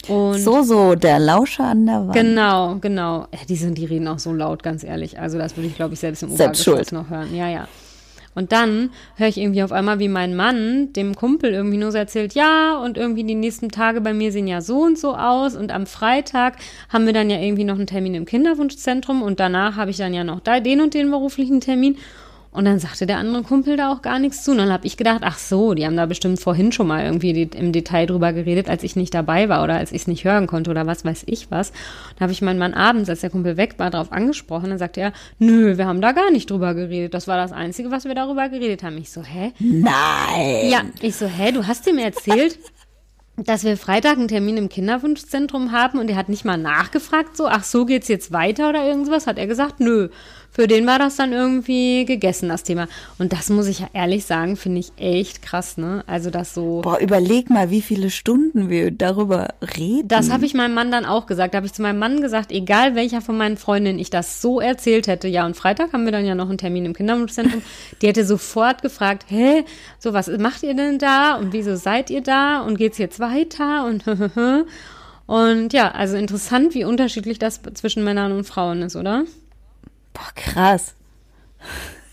Und 0.08 0.39
so, 0.39 0.62
so, 0.63 0.96
der 0.96 1.20
Lauscher 1.20 1.65
an 1.65 1.86
der 1.86 2.08
Wand. 2.08 2.13
Genau, 2.13 2.75
genau. 2.80 3.27
Ja, 3.32 3.39
die, 3.48 3.56
sind, 3.56 3.77
die 3.77 3.86
reden 3.86 4.08
auch 4.08 4.20
so 4.20 4.34
laut, 4.34 4.63
ganz 4.63 4.84
ehrlich. 4.84 5.20
Also 5.20 5.38
das 5.38 5.58
würde 5.58 5.68
ich, 5.68 5.75
glaube 5.75 5.94
ich, 5.94 6.00
selbst 6.00 6.24
im 6.24 6.32
Obergeschoss 6.32 6.91
noch 6.91 7.10
hören. 7.10 7.36
Ja, 7.36 7.48
ja. 7.50 7.68
Und 8.34 8.52
dann 8.52 8.92
höre 9.16 9.28
ich 9.28 9.38
irgendwie 9.38 9.64
auf 9.64 9.72
einmal, 9.72 10.00
wie 10.00 10.08
mein 10.08 10.36
Mann 10.36 10.94
dem 10.94 11.16
Kumpel 11.16 11.52
irgendwie 11.52 11.78
nur 11.78 11.92
so 11.92 11.98
erzählt, 11.98 12.34
ja, 12.34 12.78
und 12.78 12.98
irgendwie 12.98 13.24
die 13.24 13.36
nächsten 13.36 13.70
Tage 13.70 14.02
bei 14.02 14.14
mir 14.14 14.32
sehen 14.32 14.48
ja 14.48 14.62
so 14.62 14.82
und 14.82 14.98
so 14.98 15.16
aus. 15.16 15.56
Und 15.56 15.72
am 15.72 15.86
Freitag 15.86 16.58
haben 16.90 17.06
wir 17.06 17.14
dann 17.14 17.30
ja 17.30 17.40
irgendwie 17.40 17.66
noch 17.66 17.76
einen 17.76 17.88
Termin 17.88 18.16
im 18.16 18.26
Kinderwunschzentrum 18.26 19.22
und 19.22 19.40
danach 19.40 19.76
habe 19.76 19.92
ich 19.92 19.98
dann 19.98 20.14
ja 20.14 20.24
noch 20.24 20.40
da 20.40 20.60
den 20.60 20.82
und 20.82 20.94
den 20.94 21.12
beruflichen 21.12 21.60
Termin. 21.60 21.98
Und 22.53 22.65
dann 22.65 22.79
sagte 22.79 23.05
der 23.05 23.17
andere 23.17 23.43
Kumpel 23.43 23.77
da 23.77 23.93
auch 23.93 24.01
gar 24.01 24.20
nichts 24.20 24.43
zu. 24.43 24.51
Und 24.51 24.58
dann 24.58 24.72
habe 24.72 24.86
ich 24.86 24.98
gedacht, 24.98 25.22
ach 25.24 25.38
so, 25.38 25.74
die 25.74 25.86
haben 25.86 25.96
da 25.96 26.05
bestimmt 26.05 26.39
vorhin 26.41 26.74
schon 26.74 26.86
mal 26.86 27.05
irgendwie 27.05 27.43
im 27.43 27.72
Detail 27.72 28.08
drüber 28.08 28.34
geredet, 28.34 28.70
als 28.70 28.84
ich 28.84 28.98
nicht 28.98 29.13
dabei 29.13 29.48
war 29.48 29.63
oder 29.63 29.75
als 29.75 29.93
ich 29.93 30.01
es 30.01 30.08
nicht 30.08 30.25
hören 30.25 30.48
konnte 30.48 30.70
oder 30.70 30.86
was 30.86 31.05
weiß 31.05 31.24
ich 31.27 31.50
was. 31.50 31.72
Da 32.17 32.24
habe 32.24 32.34
ich 32.34 32.41
meinen 32.41 32.60
Mann 32.60 32.74
abends, 32.74 33.10
als 33.10 33.22
der 33.22 33.29
Kumpel 33.29 33.55
weg 33.55 33.75
war, 33.77 33.89
darauf 33.89 34.12
angesprochen. 34.12 34.70
Dann 34.70 34.79
sagte 34.79 35.00
er, 35.00 35.13
nö, 35.39 35.77
wir 35.77 35.88
haben 35.88 36.01
da 36.01 36.12
gar 36.12 36.29
nicht 36.29 36.51
drüber 36.51 36.74
geredet. 36.74 37.13
Das 37.13 37.25
war 37.29 37.38
das 37.38 37.53
Einzige, 37.53 37.89
was 37.89 38.03
wir 38.03 38.15
darüber 38.15 38.50
geredet 38.50 38.84
haben. 38.84 38.98
Ich 38.98 39.12
so, 39.12 39.24
hä? 39.24 39.53
Nein. 39.60 40.70
Ja, 40.70 40.81
ich 41.00 41.15
so, 41.15 41.27
hä, 41.27 41.53
du 41.53 41.65
hast 41.67 41.88
ihm 41.88 42.00
erzählt, 42.00 42.60
dass 43.38 43.63
wir 43.63 43.77
Freitag 43.77 44.17
einen 44.17 44.27
Termin 44.27 44.58
im 44.58 44.67
Kinderwunschzentrum 44.67 45.72
haben 45.72 46.00
und 46.00 46.10
er 46.10 46.17
hat 46.17 46.27
nicht 46.27 46.43
mal 46.43 46.58
nachgefragt, 46.58 47.38
so, 47.38 47.48
ach 47.48 47.63
so, 47.63 47.86
geht's 47.86 48.10
jetzt 48.10 48.34
weiter 48.34 48.67
oder 48.67 48.86
irgendwas? 48.86 49.25
Hat 49.25 49.38
er 49.38 49.48
gesagt, 49.48 49.79
nö 49.79 50.10
für 50.51 50.67
den 50.67 50.86
war 50.86 51.00
das 51.00 51.15
dann 51.15 51.31
irgendwie 51.31 52.03
gegessen, 52.03 52.50
das 52.50 52.63
Thema. 52.63 52.89
Und 53.17 53.31
das 53.31 53.50
muss 53.50 53.67
ich 53.67 53.79
ja 53.79 53.88
ehrlich 53.93 54.25
sagen, 54.25 54.58
finde 54.58 54.81
ich 54.81 54.91
echt 54.98 55.41
krass, 55.41 55.77
ne? 55.77 56.03
Also 56.08 56.29
das 56.29 56.53
so. 56.53 56.81
Boah, 56.81 57.00
überleg 57.00 57.50
mal, 57.50 57.70
wie 57.70 57.81
viele 57.81 58.10
Stunden 58.10 58.70
wir 58.70 58.91
darüber 58.91 59.48
reden. 59.77 60.10
Das 60.10 60.29
habe 60.29 60.46
ich 60.46 60.53
meinem 60.53 60.74
Mann 60.74 60.91
dann 60.91 61.05
auch 61.05 61.25
gesagt. 61.25 61.53
Da 61.53 61.58
habe 61.58 61.67
ich 61.67 61.74
zu 61.74 61.81
meinem 61.81 62.00
Mann 62.00 62.22
gesagt, 62.22 62.51
egal 62.51 62.96
welcher 62.96 63.22
von 63.22 63.38
meinen 63.38 63.55
Freundinnen 63.55 63.98
ich 63.98 64.10
das 64.10 64.41
so 64.41 64.60
erzählt 64.60 65.08
hätte, 65.08 65.29
ja, 65.29 65.46
und 65.46 65.55
Freitag 65.55 65.93
haben 65.93 66.03
wir 66.03 66.12
dann 66.12 66.25
ja 66.25 66.36
noch 66.36 66.50
einen 66.50 66.58
Termin 66.58 66.86
im 66.86 66.93
Kinderwunschzentrum, 66.93 67.62
die 68.01 68.08
hätte 68.08 68.25
sofort 68.25 68.81
gefragt, 68.81 69.25
hä, 69.29 69.63
so 70.00 70.12
was 70.12 70.27
macht 70.27 70.63
ihr 70.63 70.74
denn 70.74 71.00
da 71.00 71.36
und 71.36 71.53
wieso 71.53 71.77
seid 71.77 72.10
ihr 72.10 72.22
da 72.22 72.62
und 72.62 72.77
geht's 72.77 72.98
jetzt 72.98 73.22
weiter 73.22 73.86
und 73.86 74.03
und 75.27 75.72
ja, 75.72 75.91
also 75.91 76.17
interessant, 76.17 76.74
wie 76.74 76.84
unterschiedlich 76.84 77.39
das 77.39 77.62
zwischen 77.74 78.03
Männern 78.03 78.34
und 78.34 78.43
Frauen 78.43 78.81
ist, 78.81 78.98
oder? 78.98 79.24
Boah, 80.13 80.32
krass. 80.36 80.96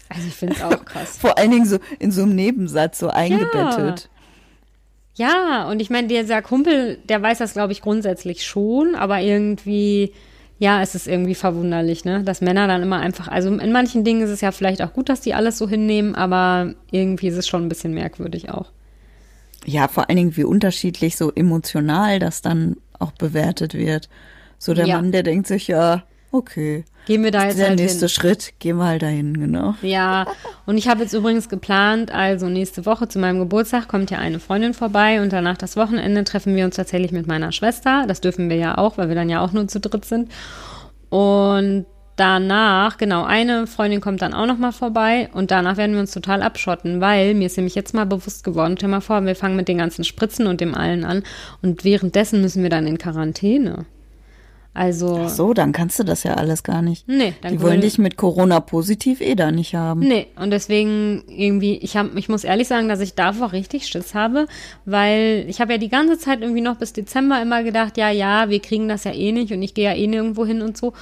Also 0.08 0.26
ich 0.26 0.34
finde 0.34 0.54
es 0.54 0.62
auch 0.62 0.84
krass. 0.84 1.18
Vor 1.20 1.38
allen 1.38 1.50
Dingen 1.50 1.66
so 1.66 1.78
in 1.98 2.10
so 2.12 2.22
einem 2.22 2.34
Nebensatz 2.34 2.98
so 2.98 3.08
eingebettet. 3.08 4.08
Ja, 5.14 5.28
ja 5.28 5.70
und 5.70 5.80
ich 5.80 5.90
meine, 5.90 6.08
dieser 6.08 6.42
Kumpel, 6.42 6.98
der 7.08 7.20
weiß 7.22 7.38
das, 7.38 7.52
glaube 7.52 7.72
ich, 7.72 7.82
grundsätzlich 7.82 8.46
schon, 8.46 8.94
aber 8.94 9.20
irgendwie, 9.20 10.12
ja, 10.58 10.80
es 10.82 10.94
ist 10.94 11.06
irgendwie 11.08 11.34
verwunderlich, 11.34 12.04
ne? 12.04 12.22
Dass 12.22 12.40
Männer 12.40 12.66
dann 12.66 12.82
immer 12.82 13.00
einfach, 13.00 13.28
also 13.28 13.54
in 13.54 13.72
manchen 13.72 14.04
Dingen 14.04 14.22
ist 14.22 14.30
es 14.30 14.40
ja 14.40 14.52
vielleicht 14.52 14.82
auch 14.82 14.92
gut, 14.92 15.08
dass 15.08 15.20
die 15.20 15.34
alles 15.34 15.58
so 15.58 15.68
hinnehmen, 15.68 16.14
aber 16.14 16.74
irgendwie 16.90 17.28
ist 17.28 17.36
es 17.36 17.46
schon 17.46 17.64
ein 17.64 17.68
bisschen 17.68 17.94
merkwürdig 17.94 18.50
auch. 18.50 18.70
Ja, 19.64 19.88
vor 19.88 20.08
allen 20.08 20.16
Dingen, 20.16 20.36
wie 20.36 20.44
unterschiedlich 20.44 21.16
so 21.16 21.32
emotional 21.32 22.18
das 22.18 22.40
dann 22.40 22.76
auch 22.98 23.12
bewertet 23.12 23.74
wird. 23.74 24.08
So 24.58 24.72
der 24.72 24.86
Ja. 24.86 24.96
Mann, 24.96 25.12
der 25.12 25.22
denkt 25.22 25.46
sich, 25.46 25.68
ja, 25.68 26.04
okay. 26.32 26.84
Gehen 27.06 27.24
wir 27.24 27.30
da 27.30 27.46
jetzt 27.46 27.58
Der 27.58 27.68
halt 27.68 27.78
nächste 27.78 28.00
hin. 28.00 28.08
Schritt, 28.10 28.52
gehen 28.58 28.76
wir 28.76 28.84
halt 28.84 29.02
dahin, 29.02 29.38
genau. 29.38 29.74
Ja, 29.80 30.26
und 30.66 30.76
ich 30.76 30.88
habe 30.88 31.02
jetzt 31.02 31.14
übrigens 31.14 31.48
geplant, 31.48 32.12
also 32.12 32.48
nächste 32.48 32.84
Woche 32.84 33.08
zu 33.08 33.18
meinem 33.18 33.38
Geburtstag 33.38 33.88
kommt 33.88 34.10
ja 34.10 34.18
eine 34.18 34.40
Freundin 34.40 34.74
vorbei 34.74 35.22
und 35.22 35.32
danach 35.32 35.56
das 35.56 35.76
Wochenende 35.76 36.24
treffen 36.24 36.54
wir 36.54 36.66
uns 36.66 36.76
tatsächlich 36.76 37.12
mit 37.12 37.26
meiner 37.26 37.50
Schwester. 37.52 38.04
Das 38.06 38.20
dürfen 38.20 38.50
wir 38.50 38.56
ja 38.56 38.76
auch, 38.76 38.98
weil 38.98 39.08
wir 39.08 39.14
dann 39.14 39.30
ja 39.30 39.40
auch 39.40 39.52
nur 39.52 39.68
zu 39.68 39.80
dritt 39.80 40.04
sind. 40.04 40.30
Und 41.08 41.86
danach, 42.16 42.98
genau, 42.98 43.24
eine 43.24 43.66
Freundin 43.66 44.00
kommt 44.00 44.20
dann 44.20 44.34
auch 44.34 44.46
noch 44.46 44.58
mal 44.58 44.72
vorbei 44.72 45.30
und 45.32 45.50
danach 45.50 45.76
werden 45.76 45.92
wir 45.92 46.00
uns 46.00 46.10
total 46.10 46.42
abschotten, 46.42 47.00
weil 47.00 47.34
mir 47.34 47.46
ist 47.46 47.56
nämlich 47.56 47.74
jetzt 47.74 47.94
mal 47.94 48.06
bewusst 48.06 48.44
geworden, 48.44 48.74
stell 48.76 48.90
mal 48.90 49.00
vor, 49.00 49.24
wir 49.24 49.36
fangen 49.36 49.56
mit 49.56 49.68
den 49.68 49.78
ganzen 49.78 50.04
Spritzen 50.04 50.46
und 50.46 50.60
dem 50.60 50.74
allen 50.74 51.04
an 51.04 51.22
und 51.62 51.84
währenddessen 51.84 52.40
müssen 52.40 52.62
wir 52.62 52.70
dann 52.70 52.86
in 52.86 52.98
Quarantäne. 52.98 53.86
Also, 54.74 55.22
Ach 55.24 55.28
so, 55.28 55.54
dann 55.54 55.72
kannst 55.72 55.98
du 55.98 56.04
das 56.04 56.22
ja 56.22 56.34
alles 56.34 56.62
gar 56.62 56.82
nicht. 56.82 57.08
nee, 57.08 57.34
dann 57.40 57.52
Die 57.52 57.62
wollen 57.62 57.80
dich 57.80 57.98
mit 57.98 58.16
Corona 58.16 58.60
positiv 58.60 59.20
eh 59.20 59.34
da 59.34 59.50
nicht 59.50 59.74
haben. 59.74 60.00
Nee, 60.00 60.28
und 60.36 60.50
deswegen 60.50 61.24
irgendwie, 61.26 61.78
ich 61.78 61.96
hab, 61.96 62.14
ich 62.16 62.28
muss 62.28 62.44
ehrlich 62.44 62.68
sagen, 62.68 62.88
dass 62.88 63.00
ich 63.00 63.14
davor 63.14 63.52
richtig 63.52 63.88
Schiss 63.88 64.14
habe, 64.14 64.46
weil 64.84 65.44
ich 65.48 65.60
habe 65.60 65.72
ja 65.72 65.78
die 65.78 65.88
ganze 65.88 66.18
Zeit 66.18 66.42
irgendwie 66.42 66.60
noch 66.60 66.76
bis 66.76 66.92
Dezember 66.92 67.42
immer 67.42 67.64
gedacht, 67.64 67.96
ja, 67.96 68.10
ja, 68.10 68.50
wir 68.50 68.60
kriegen 68.60 68.88
das 68.88 69.02
ja 69.04 69.12
eh 69.12 69.32
nicht 69.32 69.52
und 69.52 69.62
ich 69.62 69.74
gehe 69.74 69.86
ja 69.86 69.94
eh 69.96 70.06
nirgendwo 70.06 70.46
hin 70.46 70.62
und 70.62 70.76
so. 70.76 70.92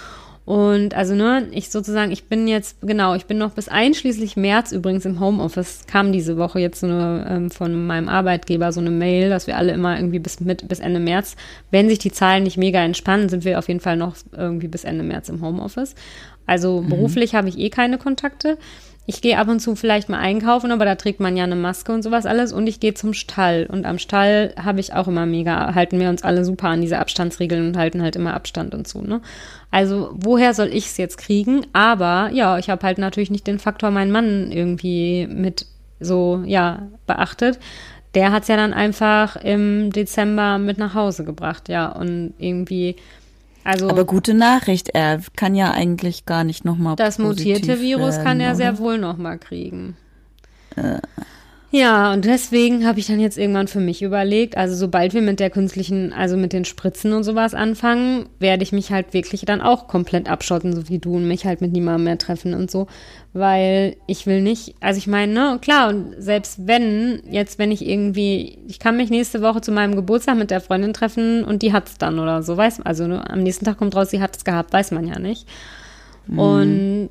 Und 0.46 0.94
also, 0.94 1.16
ne, 1.16 1.48
ich 1.50 1.70
sozusagen, 1.70 2.12
ich 2.12 2.26
bin 2.26 2.46
jetzt, 2.46 2.78
genau, 2.80 3.16
ich 3.16 3.26
bin 3.26 3.36
noch 3.36 3.50
bis 3.50 3.68
einschließlich 3.68 4.36
März 4.36 4.70
übrigens 4.70 5.04
im 5.04 5.18
Homeoffice, 5.18 5.80
kam 5.88 6.12
diese 6.12 6.36
Woche 6.36 6.60
jetzt 6.60 6.78
so 6.78 6.86
eine, 6.86 7.26
ähm, 7.28 7.50
von 7.50 7.84
meinem 7.84 8.08
Arbeitgeber 8.08 8.70
so 8.70 8.80
eine 8.80 8.92
Mail, 8.92 9.28
dass 9.28 9.48
wir 9.48 9.56
alle 9.56 9.72
immer 9.72 9.96
irgendwie 9.96 10.20
bis 10.20 10.38
mit, 10.38 10.68
bis 10.68 10.78
Ende 10.78 11.00
März, 11.00 11.34
wenn 11.72 11.88
sich 11.88 11.98
die 11.98 12.12
Zahlen 12.12 12.44
nicht 12.44 12.58
mega 12.58 12.78
entspannen, 12.78 13.28
sind 13.28 13.44
wir 13.44 13.58
auf 13.58 13.66
jeden 13.66 13.80
Fall 13.80 13.96
noch 13.96 14.14
irgendwie 14.30 14.68
bis 14.68 14.84
Ende 14.84 15.02
März 15.02 15.28
im 15.30 15.42
Homeoffice. 15.42 15.96
Also 16.46 16.84
beruflich 16.88 17.34
habe 17.34 17.48
ich 17.48 17.58
eh 17.58 17.70
keine 17.70 17.98
Kontakte. 17.98 18.56
Ich 19.08 19.20
gehe 19.20 19.38
ab 19.38 19.46
und 19.46 19.60
zu 19.60 19.76
vielleicht 19.76 20.08
mal 20.08 20.18
einkaufen, 20.18 20.72
aber 20.72 20.84
da 20.84 20.96
trägt 20.96 21.20
man 21.20 21.36
ja 21.36 21.44
eine 21.44 21.54
Maske 21.54 21.92
und 21.92 22.02
sowas 22.02 22.26
alles. 22.26 22.52
Und 22.52 22.66
ich 22.66 22.80
gehe 22.80 22.92
zum 22.92 23.14
Stall. 23.14 23.66
Und 23.70 23.86
am 23.86 23.98
Stall 23.98 24.52
habe 24.60 24.80
ich 24.80 24.94
auch 24.94 25.06
immer 25.06 25.26
mega, 25.26 25.74
halten 25.76 26.00
wir 26.00 26.08
uns 26.08 26.24
alle 26.24 26.44
super 26.44 26.68
an 26.68 26.80
diese 26.80 26.98
Abstandsregeln 26.98 27.68
und 27.68 27.76
halten 27.76 28.02
halt 28.02 28.16
immer 28.16 28.34
Abstand 28.34 28.74
und 28.74 28.88
so, 28.88 29.02
ne? 29.02 29.20
Also, 29.70 30.10
woher 30.14 30.54
soll 30.54 30.68
ich 30.68 30.86
es 30.86 30.96
jetzt 30.96 31.18
kriegen? 31.18 31.66
Aber 31.72 32.30
ja, 32.32 32.58
ich 32.58 32.68
habe 32.68 32.84
halt 32.84 32.98
natürlich 32.98 33.30
nicht 33.30 33.46
den 33.46 33.60
Faktor 33.60 33.92
meinen 33.92 34.10
Mann 34.10 34.50
irgendwie 34.50 35.28
mit 35.28 35.66
so, 36.00 36.42
ja, 36.44 36.88
beachtet. 37.06 37.60
Der 38.14 38.32
hat's 38.32 38.48
ja 38.48 38.56
dann 38.56 38.72
einfach 38.72 39.36
im 39.36 39.92
Dezember 39.92 40.58
mit 40.58 40.78
nach 40.78 40.94
Hause 40.94 41.24
gebracht, 41.24 41.68
ja. 41.68 41.88
Und 41.88 42.34
irgendwie, 42.38 42.96
also. 43.66 43.90
Aber 43.90 44.04
gute 44.04 44.34
Nachricht, 44.34 44.90
er 44.90 45.20
kann 45.36 45.54
ja 45.54 45.72
eigentlich 45.72 46.24
gar 46.24 46.44
nicht 46.44 46.64
nochmal 46.64 46.96
Das 46.96 47.18
mutierte 47.18 47.80
Virus 47.80 48.16
kann 48.22 48.40
er 48.40 48.54
sehr 48.54 48.78
wohl 48.78 48.98
noch 48.98 49.16
mal 49.16 49.38
kriegen. 49.38 49.96
Ja, 51.72 52.12
und 52.12 52.24
deswegen 52.24 52.86
habe 52.86 53.00
ich 53.00 53.08
dann 53.08 53.18
jetzt 53.18 53.36
irgendwann 53.36 53.66
für 53.66 53.80
mich 53.80 54.00
überlegt, 54.00 54.56
also 54.56 54.76
sobald 54.76 55.14
wir 55.14 55.22
mit 55.22 55.40
der 55.40 55.50
künstlichen, 55.50 56.12
also 56.12 56.36
mit 56.36 56.52
den 56.52 56.64
Spritzen 56.64 57.12
und 57.12 57.24
sowas 57.24 57.54
anfangen, 57.54 58.28
werde 58.38 58.62
ich 58.62 58.70
mich 58.70 58.92
halt 58.92 59.12
wirklich 59.12 59.44
dann 59.44 59.60
auch 59.60 59.88
komplett 59.88 60.30
abschotten, 60.30 60.72
so 60.72 60.88
wie 60.88 61.00
du 61.00 61.16
und 61.16 61.26
mich 61.26 61.44
halt 61.44 61.60
mit 61.60 61.72
niemandem 61.72 62.04
mehr 62.04 62.18
treffen 62.18 62.54
und 62.54 62.70
so, 62.70 62.86
weil 63.32 63.96
ich 64.06 64.26
will 64.26 64.42
nicht, 64.42 64.76
also 64.80 64.98
ich 64.98 65.08
meine, 65.08 65.32
ne, 65.32 65.58
klar, 65.60 65.88
und 65.88 66.14
selbst 66.18 66.68
wenn, 66.68 67.20
jetzt 67.28 67.58
wenn 67.58 67.72
ich 67.72 67.84
irgendwie, 67.84 68.58
ich 68.68 68.78
kann 68.78 68.96
mich 68.96 69.10
nächste 69.10 69.42
Woche 69.42 69.60
zu 69.60 69.72
meinem 69.72 69.96
Geburtstag 69.96 70.38
mit 70.38 70.52
der 70.52 70.60
Freundin 70.60 70.92
treffen 70.92 71.42
und 71.42 71.62
die 71.62 71.72
hat's 71.72 71.98
dann 71.98 72.20
oder 72.20 72.44
so, 72.44 72.56
weiß 72.56 72.82
also 72.82 73.08
ne, 73.08 73.28
am 73.28 73.42
nächsten 73.42 73.64
Tag 73.64 73.76
kommt 73.78 73.96
raus, 73.96 74.10
sie 74.10 74.22
hat 74.22 74.36
es 74.36 74.44
gehabt, 74.44 74.72
weiß 74.72 74.92
man 74.92 75.08
ja 75.08 75.18
nicht. 75.18 75.48
Und 76.28 77.10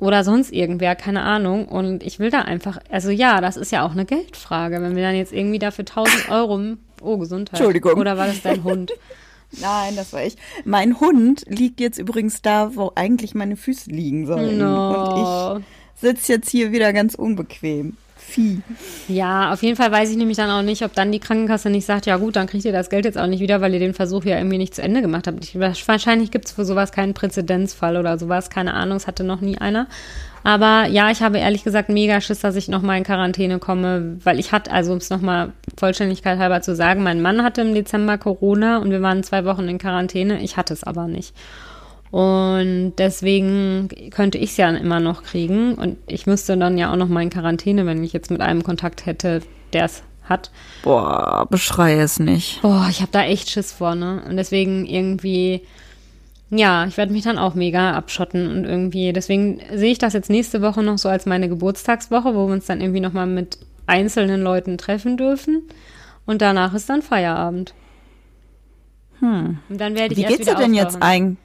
oder 0.00 0.24
sonst 0.24 0.52
irgendwer, 0.52 0.96
keine 0.96 1.22
Ahnung. 1.22 1.68
Und 1.68 2.02
ich 2.02 2.18
will 2.18 2.30
da 2.30 2.40
einfach, 2.42 2.78
also 2.90 3.10
ja, 3.10 3.40
das 3.40 3.56
ist 3.56 3.70
ja 3.70 3.86
auch 3.86 3.92
eine 3.92 4.06
Geldfrage, 4.06 4.82
wenn 4.82 4.96
wir 4.96 5.02
dann 5.02 5.14
jetzt 5.14 5.32
irgendwie 5.32 5.58
dafür 5.58 5.82
1000 5.82 6.30
Euro, 6.30 6.76
oh, 7.02 7.18
Gesundheit. 7.18 7.60
Entschuldigung. 7.60 7.94
Oder 7.94 8.16
war 8.16 8.26
das 8.26 8.42
dein 8.42 8.64
Hund? 8.64 8.92
Nein, 9.60 9.96
das 9.96 10.12
war 10.12 10.24
ich. 10.24 10.36
Mein 10.64 11.00
Hund 11.00 11.44
liegt 11.48 11.80
jetzt 11.80 11.98
übrigens 11.98 12.40
da, 12.40 12.76
wo 12.76 12.92
eigentlich 12.94 13.34
meine 13.34 13.56
Füße 13.56 13.90
liegen 13.90 14.26
sollen. 14.26 14.58
No. 14.58 15.54
Und 15.54 15.60
ich 15.60 16.00
sitze 16.00 16.34
jetzt 16.34 16.50
hier 16.50 16.72
wieder 16.72 16.92
ganz 16.92 17.14
unbequem. 17.14 17.96
Vieh. 18.20 18.60
Ja, 19.08 19.52
auf 19.52 19.62
jeden 19.62 19.76
Fall 19.76 19.90
weiß 19.90 20.10
ich 20.10 20.16
nämlich 20.16 20.36
dann 20.36 20.50
auch 20.50 20.62
nicht, 20.62 20.82
ob 20.82 20.92
dann 20.92 21.10
die 21.10 21.18
Krankenkasse 21.18 21.70
nicht 21.70 21.86
sagt, 21.86 22.06
ja 22.06 22.16
gut, 22.16 22.36
dann 22.36 22.46
kriegt 22.46 22.64
ihr 22.64 22.72
das 22.72 22.90
Geld 22.90 23.04
jetzt 23.04 23.18
auch 23.18 23.26
nicht 23.26 23.40
wieder, 23.40 23.60
weil 23.60 23.72
ihr 23.72 23.80
den 23.80 23.94
Versuch 23.94 24.24
ja 24.24 24.36
irgendwie 24.36 24.58
nicht 24.58 24.74
zu 24.74 24.82
Ende 24.82 25.00
gemacht 25.00 25.26
habt. 25.26 25.42
Ich, 25.42 25.58
wahrscheinlich 25.58 26.30
gibt 26.30 26.46
es 26.46 26.52
für 26.52 26.64
sowas 26.64 26.92
keinen 26.92 27.14
Präzedenzfall 27.14 27.96
oder 27.96 28.18
sowas, 28.18 28.50
keine 28.50 28.74
Ahnung, 28.74 28.98
es 28.98 29.06
hatte 29.06 29.24
noch 29.24 29.40
nie 29.40 29.58
einer. 29.58 29.86
Aber 30.42 30.86
ja, 30.86 31.10
ich 31.10 31.22
habe 31.22 31.38
ehrlich 31.38 31.64
gesagt 31.64 31.88
mega 31.88 32.20
Schiss, 32.20 32.40
dass 32.40 32.56
ich 32.56 32.68
nochmal 32.68 32.98
in 32.98 33.04
Quarantäne 33.04 33.58
komme, 33.58 34.18
weil 34.24 34.38
ich 34.38 34.52
hatte, 34.52 34.70
also 34.70 34.92
um 34.92 34.98
es 34.98 35.10
nochmal 35.10 35.52
Vollständigkeit 35.76 36.38
halber 36.38 36.62
zu 36.62 36.74
sagen, 36.74 37.02
mein 37.02 37.20
Mann 37.20 37.42
hatte 37.42 37.60
im 37.62 37.74
Dezember 37.74 38.16
Corona 38.16 38.78
und 38.78 38.90
wir 38.90 39.02
waren 39.02 39.22
zwei 39.22 39.44
Wochen 39.44 39.68
in 39.68 39.78
Quarantäne, 39.78 40.42
ich 40.42 40.56
hatte 40.56 40.72
es 40.72 40.84
aber 40.84 41.08
nicht. 41.08 41.34
Und 42.10 42.94
deswegen 42.98 43.88
könnte 44.10 44.38
ich 44.38 44.50
es 44.50 44.56
ja 44.56 44.68
immer 44.70 45.00
noch 45.00 45.22
kriegen. 45.22 45.74
Und 45.74 45.96
ich 46.06 46.26
müsste 46.26 46.56
dann 46.56 46.76
ja 46.76 46.92
auch 46.92 46.96
noch 46.96 47.08
mal 47.08 47.22
in 47.22 47.30
Quarantäne, 47.30 47.86
wenn 47.86 48.02
ich 48.02 48.12
jetzt 48.12 48.30
mit 48.30 48.40
einem 48.40 48.64
Kontakt 48.64 49.06
hätte, 49.06 49.42
der 49.72 49.84
es 49.84 50.02
hat. 50.30 50.50
Boah, 50.82 51.46
beschrei 51.50 52.00
es 52.00 52.18
nicht. 52.18 52.62
Boah, 52.62 52.86
ich 52.90 53.00
habe 53.00 53.12
da 53.12 53.22
echt 53.22 53.50
Schiss 53.50 53.72
vor, 53.72 53.94
ne? 53.94 54.22
Und 54.28 54.36
deswegen 54.36 54.86
irgendwie, 54.86 55.62
ja, 56.50 56.86
ich 56.86 56.96
werde 56.96 57.12
mich 57.12 57.24
dann 57.24 57.38
auch 57.38 57.54
mega 57.54 57.92
abschotten 57.92 58.50
und 58.50 58.64
irgendwie, 58.64 59.12
deswegen 59.12 59.60
sehe 59.74 59.92
ich 59.92 59.98
das 59.98 60.12
jetzt 60.12 60.30
nächste 60.30 60.62
Woche 60.62 60.82
noch 60.82 60.98
so 60.98 61.08
als 61.08 61.26
meine 61.26 61.48
Geburtstagswoche, 61.48 62.34
wo 62.34 62.46
wir 62.46 62.54
uns 62.54 62.66
dann 62.66 62.80
irgendwie 62.80 63.00
noch 63.00 63.12
mal 63.12 63.26
mit 63.26 63.58
einzelnen 63.86 64.42
Leuten 64.42 64.78
treffen 64.78 65.16
dürfen. 65.16 65.62
Und 66.26 66.42
danach 66.42 66.74
ist 66.74 66.88
dann 66.88 67.02
Feierabend. 67.02 67.74
Hm. 69.18 69.58
Und 69.68 69.80
dann 69.80 69.94
werde 69.94 70.14
ich 70.14 70.18
Wie 70.18 70.22
erst 70.22 70.38
geht's 70.38 70.48
dir 70.48 70.56
denn 70.56 70.74
jetzt 70.74 70.98
eigentlich? 71.00 71.38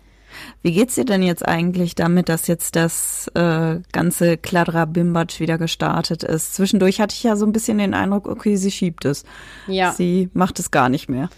Wie 0.62 0.72
geht's 0.72 0.96
dir 0.96 1.06
denn 1.06 1.24
jetzt 1.24 1.48
eigentlich 1.48 1.96
damit, 1.96 2.30
dass 2.30 2.48
jetzt 2.48 2.76
das 2.76 3.30
äh, 3.36 3.78
ganze 3.92 4.38
Kladra-Bimbatsch 4.38 5.40
wieder 5.40 5.58
gestartet 5.58 6.24
ist? 6.24 6.56
Zwischendurch 6.56 7.00
hatte 7.00 7.16
ich 7.16 7.24
ja 7.24 7.36
so 7.36 7.46
ein 7.46 7.52
bisschen 7.52 7.78
den 7.78 7.94
Eindruck, 7.94 8.28
okay, 8.28 8.56
sie 8.56 8.72
schiebt 8.72 9.06
es. 9.06 9.24
Ja. 9.68 9.92
Sie 9.92 10.30
macht 10.34 10.60
es 10.60 10.72
gar 10.72 10.90
nicht 10.90 11.10
mehr. 11.10 11.30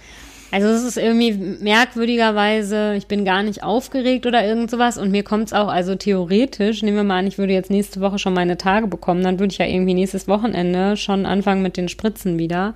Also 0.49 0.67
es 0.69 0.83
ist 0.83 0.97
irgendwie 0.97 1.33
merkwürdigerweise, 1.33 2.95
ich 2.95 3.07
bin 3.07 3.25
gar 3.25 3.43
nicht 3.43 3.63
aufgeregt 3.63 4.25
oder 4.25 4.45
irgend 4.45 4.71
sowas 4.71 4.97
und 4.97 5.11
mir 5.11 5.23
kommt 5.23 5.47
es 5.47 5.53
auch, 5.53 5.67
also 5.67 5.95
theoretisch, 5.95 6.83
nehmen 6.83 6.95
wir 6.95 7.03
mal 7.03 7.19
an, 7.19 7.27
ich 7.27 7.37
würde 7.37 7.51
jetzt 7.51 7.69
nächste 7.69 7.99
Woche 7.99 8.17
schon 8.17 8.33
meine 8.33 8.57
Tage 8.57 8.87
bekommen, 8.87 9.23
dann 9.23 9.39
würde 9.39 9.51
ich 9.51 9.57
ja 9.57 9.65
irgendwie 9.65 9.93
nächstes 9.93 10.27
Wochenende 10.29 10.95
schon 10.95 11.25
anfangen 11.25 11.63
mit 11.63 11.75
den 11.75 11.89
Spritzen 11.89 12.39
wieder. 12.39 12.73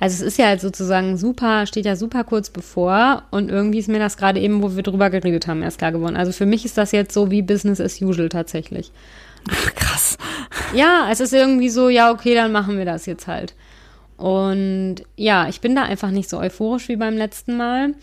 Also 0.00 0.24
es 0.24 0.32
ist 0.32 0.38
ja 0.38 0.46
halt 0.46 0.62
sozusagen 0.62 1.18
super, 1.18 1.66
steht 1.66 1.84
ja 1.84 1.94
super 1.94 2.24
kurz 2.24 2.48
bevor 2.48 3.24
und 3.30 3.50
irgendwie 3.50 3.78
ist 3.78 3.88
mir 3.88 3.98
das 3.98 4.16
gerade 4.16 4.40
eben, 4.40 4.62
wo 4.62 4.74
wir 4.74 4.82
drüber 4.82 5.10
geredet 5.10 5.46
haben, 5.46 5.62
erst 5.62 5.76
klar 5.76 5.92
geworden. 5.92 6.16
Also 6.16 6.32
für 6.32 6.46
mich 6.46 6.64
ist 6.64 6.78
das 6.78 6.90
jetzt 6.92 7.12
so 7.12 7.30
wie 7.30 7.42
Business 7.42 7.80
as 7.80 8.00
usual 8.00 8.30
tatsächlich. 8.30 8.92
Krass. 9.76 10.16
Ja, 10.74 11.08
es 11.10 11.20
ist 11.20 11.34
irgendwie 11.34 11.68
so, 11.68 11.90
ja, 11.90 12.10
okay, 12.10 12.34
dann 12.34 12.50
machen 12.50 12.78
wir 12.78 12.86
das 12.86 13.04
jetzt 13.04 13.26
halt. 13.26 13.54
Und 14.16 14.96
ja, 15.16 15.48
ich 15.48 15.60
bin 15.60 15.74
da 15.74 15.82
einfach 15.82 16.10
nicht 16.10 16.30
so 16.30 16.38
euphorisch 16.38 16.88
wie 16.88 16.96
beim 16.96 17.16
letzten 17.16 17.58
Mal. 17.58 17.94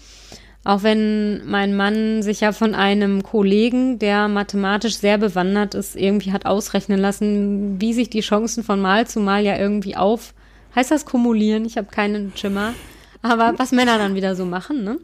Auch 0.64 0.84
wenn 0.84 1.48
mein 1.48 1.76
Mann 1.76 2.22
sich 2.22 2.42
ja 2.42 2.52
von 2.52 2.76
einem 2.76 3.24
Kollegen, 3.24 4.00
der 4.00 4.28
mathematisch 4.28 4.98
sehr 4.98 5.18
bewandert 5.18 5.74
ist, 5.74 5.96
irgendwie 5.96 6.32
hat 6.32 6.46
ausrechnen 6.46 7.00
lassen, 7.00 7.82
wie 7.82 7.94
sich 7.94 8.10
die 8.10 8.20
Chancen 8.20 8.64
von 8.64 8.82
Mal 8.82 9.08
zu 9.08 9.20
Mal 9.20 9.44
ja 9.44 9.58
irgendwie 9.58 9.96
auf, 9.96 10.34
heißt 10.78 10.92
das 10.92 11.06
kumulieren? 11.06 11.66
Ich 11.66 11.78
habe 11.78 11.88
keinen 11.92 12.32
Schimmer. 12.38 12.74
Aber 13.22 13.56
was 13.58 13.72
Männer 13.74 13.98
dann 13.98 14.16
wieder 14.16 14.36
so 14.36 14.46
machen, 14.46 14.84
ne? 14.86 15.00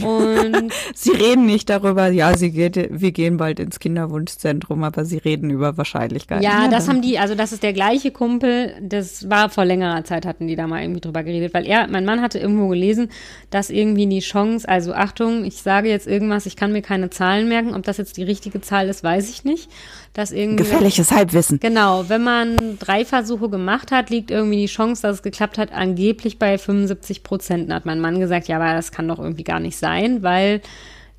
Und 0.00 0.72
Sie 0.94 1.10
reden 1.10 1.46
nicht 1.46 1.68
darüber, 1.68 2.06
ja, 2.10 2.36
sie 2.36 2.52
geht, 2.52 2.76
wir 2.92 3.10
gehen 3.10 3.38
bald 3.38 3.58
ins 3.58 3.80
Kinderwunschzentrum, 3.80 4.84
aber 4.84 5.04
sie 5.04 5.18
reden 5.18 5.50
über 5.50 5.76
Wahrscheinlichkeiten. 5.76 6.44
Ja, 6.44 6.68
das 6.68 6.86
dann- 6.86 6.96
haben 6.96 7.02
die, 7.02 7.18
also 7.18 7.34
das 7.34 7.50
ist 7.52 7.64
der 7.64 7.72
gleiche 7.72 8.12
Kumpel, 8.12 8.74
das 8.80 9.28
war 9.28 9.50
vor 9.50 9.64
längerer 9.64 10.04
Zeit, 10.04 10.26
hatten 10.26 10.46
die 10.46 10.54
da 10.54 10.68
mal 10.68 10.80
irgendwie 10.82 11.00
drüber 11.00 11.24
geredet, 11.24 11.54
weil 11.54 11.66
er, 11.66 11.88
mein 11.88 12.04
Mann 12.04 12.22
hatte 12.22 12.38
irgendwo 12.38 12.68
gelesen, 12.68 13.08
dass 13.50 13.68
irgendwie 13.68 14.06
die 14.06 14.20
Chance, 14.20 14.68
also 14.68 14.92
Achtung, 14.94 15.44
ich 15.44 15.56
sage 15.60 15.88
jetzt 15.88 16.06
irgendwas, 16.06 16.46
ich 16.46 16.54
kann 16.54 16.70
mir 16.72 16.82
keine 16.82 17.10
Zahlen 17.10 17.48
merken, 17.48 17.74
ob 17.74 17.82
das 17.82 17.96
jetzt 17.96 18.16
die 18.16 18.22
richtige 18.22 18.60
Zahl 18.60 18.88
ist, 18.88 19.02
weiß 19.02 19.28
ich 19.28 19.42
nicht, 19.42 19.68
dass 20.12 20.32
irgendwie. 20.32 20.64
Gefährliches 20.64 21.10
Halbwissen. 21.10 21.60
Genau, 21.60 22.08
wenn 22.08 22.22
man 22.22 22.56
drei 22.78 23.04
Versuche 23.04 23.48
gemacht 23.48 23.92
hat, 23.92 24.10
liegt 24.10 24.30
irgendwie 24.30 24.58
die 24.58 24.66
Chance, 24.66 25.02
dass 25.02 25.16
es 25.16 25.22
geklappt 25.22 25.58
hat, 25.58 25.72
angeblich 25.72 26.38
bei 26.38 26.58
75 26.58 27.22
Prozent. 27.22 27.72
Hat 27.72 27.86
mein 27.86 28.00
Mann 28.00 28.20
gesagt, 28.20 28.48
ja, 28.48 28.56
aber 28.56 28.74
das 28.74 28.92
kann 28.92 29.08
doch 29.08 29.18
irgendwie 29.18 29.44
gar 29.44 29.60
nicht 29.60 29.76
sein, 29.76 30.22
weil 30.22 30.60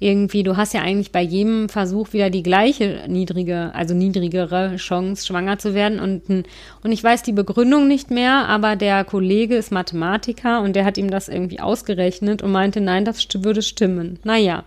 irgendwie, 0.02 0.42
du 0.42 0.58
hast 0.58 0.74
ja 0.74 0.82
eigentlich 0.82 1.12
bei 1.12 1.22
jedem 1.22 1.70
Versuch 1.70 2.12
wieder 2.12 2.32
die 2.32 2.42
gleiche 2.42 3.04
niedrige, 3.08 3.70
also 3.76 3.94
niedrigere 3.94 4.76
Chance, 4.78 5.28
schwanger 5.28 5.60
zu 5.60 5.76
werden. 5.76 6.00
Und, 6.00 6.46
und 6.84 6.92
ich 6.92 7.04
weiß 7.04 7.22
die 7.22 7.34
Begründung 7.34 7.88
nicht 7.88 8.10
mehr, 8.10 8.48
aber 8.50 8.76
der 8.76 9.06
Kollege 9.06 9.56
ist 9.56 9.72
Mathematiker 9.72 10.62
und 10.62 10.76
der 10.76 10.86
hat 10.86 10.98
ihm 10.98 11.12
das 11.12 11.30
irgendwie 11.30 11.60
ausgerechnet 11.60 12.42
und 12.42 12.52
meinte, 12.52 12.82
nein, 12.82 13.06
das 13.06 13.28
würde 13.32 13.62
stimmen. 13.62 14.18
Naja. 14.24 14.64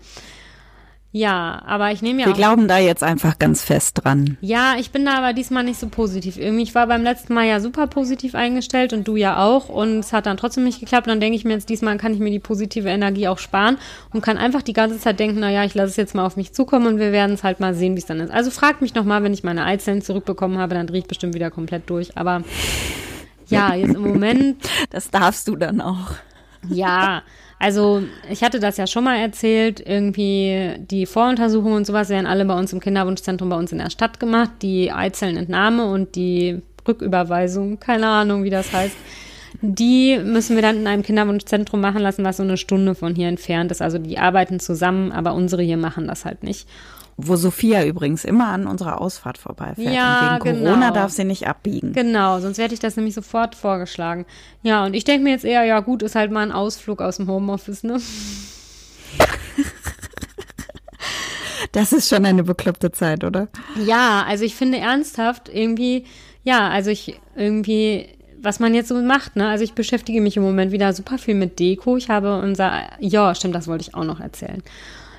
Ja, 1.16 1.62
aber 1.64 1.92
ich 1.92 2.03
nehme 2.03 2.22
ja 2.22 2.27
Wir 2.27 2.33
auch. 2.33 2.37
glauben 2.37 2.66
da 2.66 2.79
jetzt 2.79 3.05
einfach 3.05 3.38
ganz 3.38 3.62
fest 3.62 4.00
dran. 4.03 4.37
Ja, 4.40 4.74
ich 4.81 4.90
bin 4.90 5.05
da 5.05 5.16
aber 5.16 5.33
diesmal 5.33 5.62
nicht 5.62 5.79
so 5.79 5.87
positiv. 5.87 6.37
Irgendwie, 6.37 6.64
ich 6.64 6.74
war 6.74 6.88
beim 6.88 7.05
letzten 7.05 7.35
Mal 7.35 7.46
ja 7.46 7.61
super 7.61 7.87
positiv 7.87 8.35
eingestellt 8.35 8.92
und 8.92 9.07
du 9.07 9.14
ja 9.14 9.40
auch 9.44 9.68
und 9.68 10.00
es 10.00 10.12
hat 10.12 10.27
dann 10.27 10.37
trotzdem 10.37 10.64
nicht 10.64 10.81
geklappt. 10.81 11.07
Und 11.07 11.12
dann 11.12 11.20
denke 11.20 11.37
ich 11.37 11.44
mir 11.44 11.53
jetzt, 11.53 11.68
diesmal 11.68 11.96
kann 11.98 12.14
ich 12.14 12.18
mir 12.18 12.33
die 12.33 12.40
positive 12.40 12.88
Energie 12.88 13.29
auch 13.29 13.38
sparen 13.38 13.79
und 14.12 14.22
kann 14.22 14.38
einfach 14.38 14.62
die 14.62 14.72
ganze 14.72 14.98
Zeit 14.98 15.20
denken, 15.20 15.38
naja, 15.38 15.62
ich 15.62 15.74
lasse 15.77 15.90
es 15.90 15.96
jetzt 15.96 16.16
mal 16.16 16.27
auf 16.27 16.37
mich 16.37 16.53
zukommen 16.53 16.88
und 16.88 16.98
wir 16.98 17.12
werden 17.12 17.35
es 17.37 17.44
halt 17.44 17.61
mal 17.61 17.74
sehen, 17.74 17.94
wie 17.94 18.00
es 18.00 18.07
dann 18.07 18.18
ist. 18.18 18.33
Also 18.33 18.50
fragt 18.50 18.83
mich 18.83 18.96
nochmal, 18.96 19.22
wenn 19.22 19.33
ich 19.33 19.44
meine 19.44 19.64
Eizellen 19.64 20.03
zurückbekommen 20.03 20.59
habe, 20.59 20.74
dann 20.74 20.88
drehe 20.88 20.98
ich 20.98 21.07
bestimmt 21.07 21.35
wieder 21.35 21.53
komplett 21.53 21.88
durch. 21.88 22.18
Aber 22.18 22.42
ja, 23.46 23.72
jetzt 23.77 23.94
im 23.94 24.03
Moment 24.03 24.57
Das 24.90 25.11
darfst 25.12 25.46
du 25.46 25.55
dann 25.55 25.81
auch. 25.81 26.11
ja, 26.68 27.22
also 27.64 28.03
ich 28.29 28.44
hatte 28.44 28.61
das 28.61 28.77
ja 28.77 28.87
schon 28.87 29.05
mal 29.05 29.16
erzählt, 29.16 29.81
irgendwie 29.81 30.72
die 30.90 31.07
Voruntersuchungen 31.07 31.79
und 31.79 31.87
sowas 31.87 32.11
werden 32.11 32.27
alle 32.27 32.44
bei 32.44 32.53
uns 32.53 32.74
im 32.74 32.81
Kinderwunschzentrum 32.81 33.48
bei 33.48 33.57
uns 33.57 33.72
in 33.72 33.79
der 33.79 33.88
Stadt 33.88 34.20
gemacht, 34.20 34.50
die 34.61 34.92
Eizellenentnahme 34.92 35.87
und 35.87 36.14
die 36.14 36.61
Rücküberweisung, 36.87 37.81
keine 37.81 38.07
Ahnung, 38.09 38.44
wie 38.44 38.50
das 38.50 38.70
heißt. 38.70 38.94
Die 39.62 40.18
müssen 40.18 40.57
wir 40.57 40.62
dann 40.62 40.77
in 40.77 40.87
einem 40.87 41.03
Kinderwunschzentrum 41.03 41.81
machen 41.81 42.03
lassen, 42.03 42.22
was 42.22 42.37
so 42.37 42.42
eine 42.42 42.59
Stunde 42.59 42.94
von 42.94 43.14
hier 43.14 43.29
entfernt 43.29 43.70
ist. 43.70 43.81
Also 43.81 43.96
die 43.96 44.18
arbeiten 44.18 44.61
zusammen, 44.61 45.11
aber 45.11 45.33
unsere 45.33 45.62
hier 45.62 45.79
machen 45.79 46.07
das 46.07 46.27
halt 46.27 46.42
nicht. 46.42 46.68
Wo 47.16 47.37
Sophia 47.37 47.85
übrigens 47.85 48.24
immer 48.24 48.48
an 48.48 48.66
unserer 48.66 49.00
Ausfahrt 49.00 49.38
vorbeifährt. 49.38 49.94
Ja, 49.94 50.37
und 50.37 50.44
wegen 50.44 50.59
Corona 50.59 50.88
genau. 50.88 50.94
darf 50.94 51.12
sie 51.12 51.24
nicht 51.24 51.46
abbiegen. 51.46 51.92
Genau, 51.92 52.40
sonst 52.40 52.59
hätte 52.59 52.74
ich 52.74 52.81
das 52.81 52.96
nämlich 52.96 53.14
sofort 53.14 53.55
vorgeschlagen. 53.55 54.27
Ja, 54.62 54.85
und 54.85 54.94
ich 54.94 55.05
denke 55.05 55.22
mir 55.22 55.31
jetzt 55.31 55.44
eher, 55.44 55.64
ja 55.64 55.81
gut, 55.81 56.03
ist 56.03 56.16
halt 56.16 56.33
mal 56.33 56.40
ein 56.40 56.53
Ausflug 56.53 57.00
aus 57.00 57.18
dem 57.18 57.29
Homeoffice, 57.29 57.85
ne? 57.85 58.00
Das 61.72 61.92
ist 61.92 62.09
schon 62.09 62.24
eine 62.24 62.44
bekloppte 62.44 62.92
Zeit, 62.92 63.24
oder? 63.24 63.48
Ja, 63.85 64.24
also 64.29 64.44
ich 64.44 64.55
finde 64.55 64.79
ernsthaft 64.79 65.48
irgendwie, 65.53 66.05
ja, 66.44 66.68
also 66.68 66.90
ich 66.90 67.20
irgendwie, 67.35 68.07
was 68.40 68.61
man 68.61 68.74
jetzt 68.74 68.90
so 68.90 69.03
macht, 69.03 69.35
ne? 69.35 69.48
Also 69.48 69.64
ich 69.64 69.72
beschäftige 69.72 70.20
mich 70.20 70.37
im 70.37 70.44
Moment 70.44 70.70
wieder 70.70 70.92
super 70.92 71.18
viel 71.18 71.35
mit 71.35 71.59
Deko. 71.59 71.96
Ich 71.96 72.11
habe 72.11 72.38
unser, 72.38 72.83
ja, 73.00 73.35
stimmt, 73.35 73.57
das 73.57 73.66
wollte 73.66 73.83
ich 73.83 73.94
auch 73.96 74.05
noch 74.05 74.20
erzählen. 74.20 74.62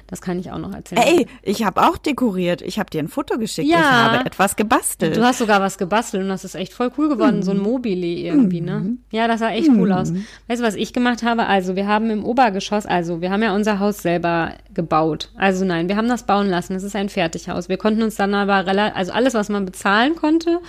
Das 0.08 0.22
kann 0.22 0.40
ich 0.40 0.52
auch 0.52 0.60
noch 0.60 0.74
erzählen. 0.74 1.02
Ey, 1.02 1.28
ich 1.42 1.64
habe 1.64 1.82
auch 1.82 1.98
dekoriert. 1.98 2.62
Ich 2.62 2.78
habe 2.78 2.90
dir 2.90 3.00
ein 3.00 3.08
Foto 3.08 3.38
geschickt. 3.38 3.68
Ja. 3.68 3.80
Ich 3.80 3.86
habe 3.86 4.26
etwas 4.26 4.56
gebastelt. 4.56 5.18
Du 5.18 5.24
hast 5.24 5.40
sogar 5.40 5.62
was 5.62 5.78
gebastelt 5.78 6.24
und 6.24 6.30
das 6.30 6.44
ist 6.44 6.56
echt 6.56 6.74
voll 6.74 6.92
cool 6.98 7.10
geworden, 7.10 7.42
so 7.42 7.52
ein 7.52 7.60
Mobile 7.60 8.06
irgendwie, 8.06 8.62
ne? 8.62 8.98
Ja, 9.12 9.28
das 9.28 9.40
sah 9.40 9.50
echt 9.50 9.70
cool 9.70 9.92
aus. 9.92 10.14
Weißt 10.48 10.62
du, 10.62 10.66
was 10.66 10.76
ich 10.76 10.94
gemacht 10.94 11.24
habe? 11.24 11.48
Also, 11.48 11.76
wir 11.76 11.88
haben 11.88 12.10
im 12.10 12.24
Obergeschoss, 12.24 12.86
also 12.86 13.22
wir 13.22 13.32
haben 13.32 13.42
ja 13.42 13.56
unser 13.56 13.80
Haus 13.80 13.98
selber 13.98 14.54
gebaut. 14.74 15.32
Also 15.36 15.66
nein, 15.66 15.90
wir 15.90 15.98
haben 15.98 16.10
das 16.10 16.24
bauen 16.24 16.50
lassen. 16.50 16.76
Es 16.76 16.84
ist 16.84 16.96
ein 16.96 17.10
Fertighaus. 17.10 17.70
Wir 17.70 17.78
konnten 17.78 18.04
uns 18.04 18.16
dann 18.16 18.34
aber 18.34 18.68
relativ, 18.68 18.98
also 18.98 19.12
alles, 19.14 19.34
was 19.34 19.50
man 19.50 19.66
bezahlen 19.66 20.16
konnte, 20.16 20.60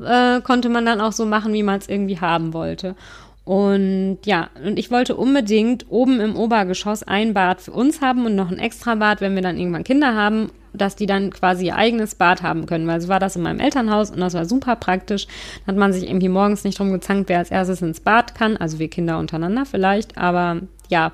äh, 0.00 0.40
konnte 0.42 0.68
man 0.68 0.84
dann 0.84 1.00
auch 1.00 1.12
so 1.12 1.24
machen, 1.24 1.52
wie 1.52 1.62
man 1.62 1.78
es 1.78 1.88
irgendwie 1.88 2.20
haben 2.20 2.52
wollte. 2.52 2.94
Und 3.44 4.18
ja, 4.24 4.50
und 4.64 4.78
ich 4.78 4.90
wollte 4.90 5.16
unbedingt 5.16 5.86
oben 5.90 6.20
im 6.20 6.36
Obergeschoss 6.36 7.02
ein 7.02 7.34
Bad 7.34 7.60
für 7.60 7.72
uns 7.72 8.00
haben 8.00 8.24
und 8.24 8.36
noch 8.36 8.50
ein 8.50 8.58
extra 8.58 8.94
Bad, 8.94 9.20
wenn 9.20 9.34
wir 9.34 9.42
dann 9.42 9.58
irgendwann 9.58 9.82
Kinder 9.82 10.14
haben, 10.14 10.50
dass 10.72 10.94
die 10.94 11.06
dann 11.06 11.30
quasi 11.30 11.66
ihr 11.66 11.76
eigenes 11.76 12.14
Bad 12.14 12.42
haben 12.42 12.66
können. 12.66 12.86
Weil 12.86 13.00
so 13.00 13.08
war 13.08 13.18
das 13.18 13.34
in 13.34 13.42
meinem 13.42 13.58
Elternhaus 13.58 14.10
und 14.12 14.20
das 14.20 14.34
war 14.34 14.44
super 14.44 14.76
praktisch. 14.76 15.26
Da 15.26 15.72
hat 15.72 15.76
man 15.76 15.92
sich 15.92 16.04
irgendwie 16.08 16.28
morgens 16.28 16.62
nicht 16.62 16.78
drum 16.78 16.92
gezankt, 16.92 17.28
wer 17.28 17.38
als 17.38 17.50
erstes 17.50 17.82
ins 17.82 18.00
Bad 18.00 18.36
kann. 18.36 18.56
Also 18.56 18.78
wir 18.78 18.88
Kinder 18.88 19.18
untereinander 19.18 19.66
vielleicht, 19.66 20.16
aber 20.16 20.60
ja. 20.88 21.12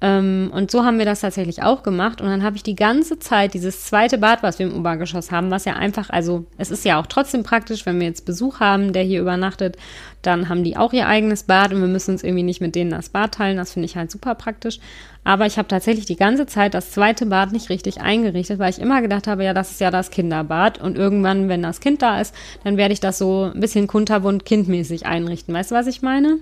Ähm, 0.00 0.50
und 0.52 0.70
so 0.70 0.84
haben 0.84 0.98
wir 0.98 1.06
das 1.06 1.20
tatsächlich 1.20 1.62
auch 1.62 1.82
gemacht. 1.82 2.20
Und 2.20 2.28
dann 2.28 2.42
habe 2.42 2.56
ich 2.56 2.62
die 2.62 2.74
ganze 2.74 3.18
Zeit 3.18 3.54
dieses 3.54 3.84
zweite 3.84 4.18
Bad, 4.18 4.42
was 4.42 4.58
wir 4.58 4.66
im 4.66 4.76
Obergeschoss 4.76 5.30
haben, 5.30 5.50
was 5.50 5.64
ja 5.64 5.74
einfach, 5.74 6.10
also 6.10 6.44
es 6.58 6.70
ist 6.70 6.84
ja 6.84 7.00
auch 7.00 7.06
trotzdem 7.06 7.42
praktisch, 7.42 7.86
wenn 7.86 7.98
wir 7.98 8.06
jetzt 8.06 8.26
Besuch 8.26 8.60
haben, 8.60 8.92
der 8.92 9.02
hier 9.04 9.20
übernachtet, 9.20 9.76
dann 10.22 10.48
haben 10.48 10.64
die 10.64 10.76
auch 10.76 10.92
ihr 10.92 11.06
eigenes 11.06 11.44
Bad 11.44 11.72
und 11.72 11.80
wir 11.80 11.88
müssen 11.88 12.12
uns 12.12 12.24
irgendwie 12.24 12.42
nicht 12.42 12.60
mit 12.60 12.74
denen 12.74 12.90
das 12.90 13.08
Bad 13.08 13.32
teilen. 13.32 13.56
Das 13.56 13.72
finde 13.72 13.86
ich 13.86 13.96
halt 13.96 14.10
super 14.10 14.34
praktisch. 14.34 14.80
Aber 15.26 15.44
ich 15.44 15.58
habe 15.58 15.66
tatsächlich 15.66 16.06
die 16.06 16.14
ganze 16.14 16.46
Zeit 16.46 16.72
das 16.72 16.92
zweite 16.92 17.26
Bad 17.26 17.50
nicht 17.50 17.68
richtig 17.68 18.00
eingerichtet, 18.00 18.60
weil 18.60 18.70
ich 18.70 18.78
immer 18.78 19.02
gedacht 19.02 19.26
habe, 19.26 19.42
ja, 19.42 19.54
das 19.54 19.72
ist 19.72 19.80
ja 19.80 19.90
das 19.90 20.12
Kinderbad. 20.12 20.80
Und 20.80 20.96
irgendwann, 20.96 21.48
wenn 21.48 21.64
das 21.64 21.80
Kind 21.80 22.00
da 22.00 22.20
ist, 22.20 22.32
dann 22.62 22.76
werde 22.76 22.92
ich 22.92 23.00
das 23.00 23.18
so 23.18 23.50
ein 23.52 23.58
bisschen 23.58 23.88
kunterbunt 23.88 24.44
kindmäßig 24.44 25.04
einrichten. 25.04 25.52
Weißt 25.52 25.72
du, 25.72 25.74
was 25.74 25.88
ich 25.88 26.00
meine? 26.00 26.38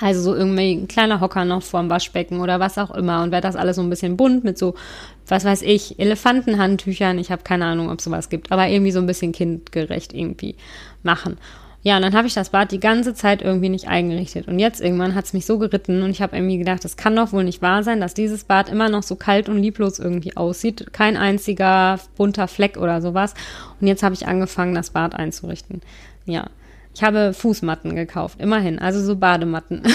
Also 0.00 0.22
so 0.22 0.32
irgendwie 0.32 0.74
ein 0.74 0.86
kleiner 0.86 1.20
Hocker 1.20 1.44
noch 1.44 1.64
vorm 1.64 1.90
Waschbecken 1.90 2.38
oder 2.38 2.60
was 2.60 2.78
auch 2.78 2.92
immer. 2.92 3.24
Und 3.24 3.32
werde 3.32 3.48
das 3.48 3.56
alles 3.56 3.74
so 3.74 3.82
ein 3.82 3.90
bisschen 3.90 4.16
bunt 4.16 4.44
mit 4.44 4.58
so, 4.58 4.76
was 5.26 5.44
weiß 5.44 5.62
ich, 5.62 5.98
Elefantenhandtüchern. 5.98 7.18
Ich 7.18 7.32
habe 7.32 7.42
keine 7.42 7.64
Ahnung, 7.64 7.90
ob 7.90 7.98
es 7.98 8.04
sowas 8.04 8.28
gibt. 8.28 8.52
Aber 8.52 8.68
irgendwie 8.68 8.92
so 8.92 9.00
ein 9.00 9.06
bisschen 9.06 9.32
kindgerecht 9.32 10.14
irgendwie 10.14 10.54
machen. 11.02 11.36
Ja, 11.82 11.96
und 11.96 12.02
dann 12.02 12.14
habe 12.14 12.26
ich 12.26 12.34
das 12.34 12.50
Bad 12.50 12.72
die 12.72 12.80
ganze 12.80 13.14
Zeit 13.14 13.40
irgendwie 13.40 13.68
nicht 13.68 13.86
eingerichtet. 13.88 14.48
Und 14.48 14.58
jetzt 14.58 14.80
irgendwann 14.80 15.14
hat 15.14 15.26
es 15.26 15.32
mich 15.32 15.46
so 15.46 15.58
geritten 15.58 16.02
und 16.02 16.10
ich 16.10 16.20
habe 16.20 16.36
irgendwie 16.36 16.58
gedacht, 16.58 16.84
das 16.84 16.96
kann 16.96 17.14
doch 17.14 17.32
wohl 17.32 17.44
nicht 17.44 17.62
wahr 17.62 17.84
sein, 17.84 18.00
dass 18.00 18.14
dieses 18.14 18.44
Bad 18.44 18.68
immer 18.68 18.88
noch 18.88 19.04
so 19.04 19.14
kalt 19.14 19.48
und 19.48 19.58
lieblos 19.58 19.98
irgendwie 19.98 20.36
aussieht. 20.36 20.92
Kein 20.92 21.16
einziger 21.16 22.00
bunter 22.16 22.48
Fleck 22.48 22.76
oder 22.76 23.00
sowas. 23.00 23.34
Und 23.80 23.86
jetzt 23.86 24.02
habe 24.02 24.14
ich 24.14 24.26
angefangen, 24.26 24.74
das 24.74 24.90
Bad 24.90 25.14
einzurichten. 25.14 25.80
Ja. 26.26 26.48
Ich 26.94 27.04
habe 27.04 27.32
Fußmatten 27.32 27.94
gekauft, 27.94 28.40
immerhin, 28.40 28.80
also 28.80 29.00
so 29.00 29.14
Badematten. 29.14 29.82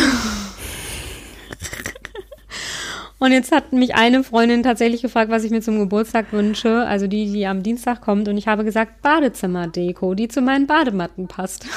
Und 3.24 3.32
jetzt 3.32 3.54
hat 3.54 3.72
mich 3.72 3.96
eine 3.96 4.22
Freundin 4.22 4.64
tatsächlich 4.64 5.02
gefragt, 5.02 5.32
was 5.32 5.46
ich 5.46 5.52
mir 5.52 5.62
zum 5.62 5.80
Geburtstag 5.80 6.34
wünsche, 6.34 6.86
also 6.86 7.08
die, 7.08 7.32
die 7.32 7.48
am 7.48 7.64
Dienstag 7.64 8.02
kommt. 8.02 8.28
Und 8.28 8.38
ich 8.38 8.50
habe 8.50 8.66
gesagt, 8.66 9.02
Badezimmerdeko, 9.02 10.14
die 10.14 10.28
zu 10.28 10.42
meinen 10.42 10.68
Badematten 10.68 11.30
passt. 11.30 11.66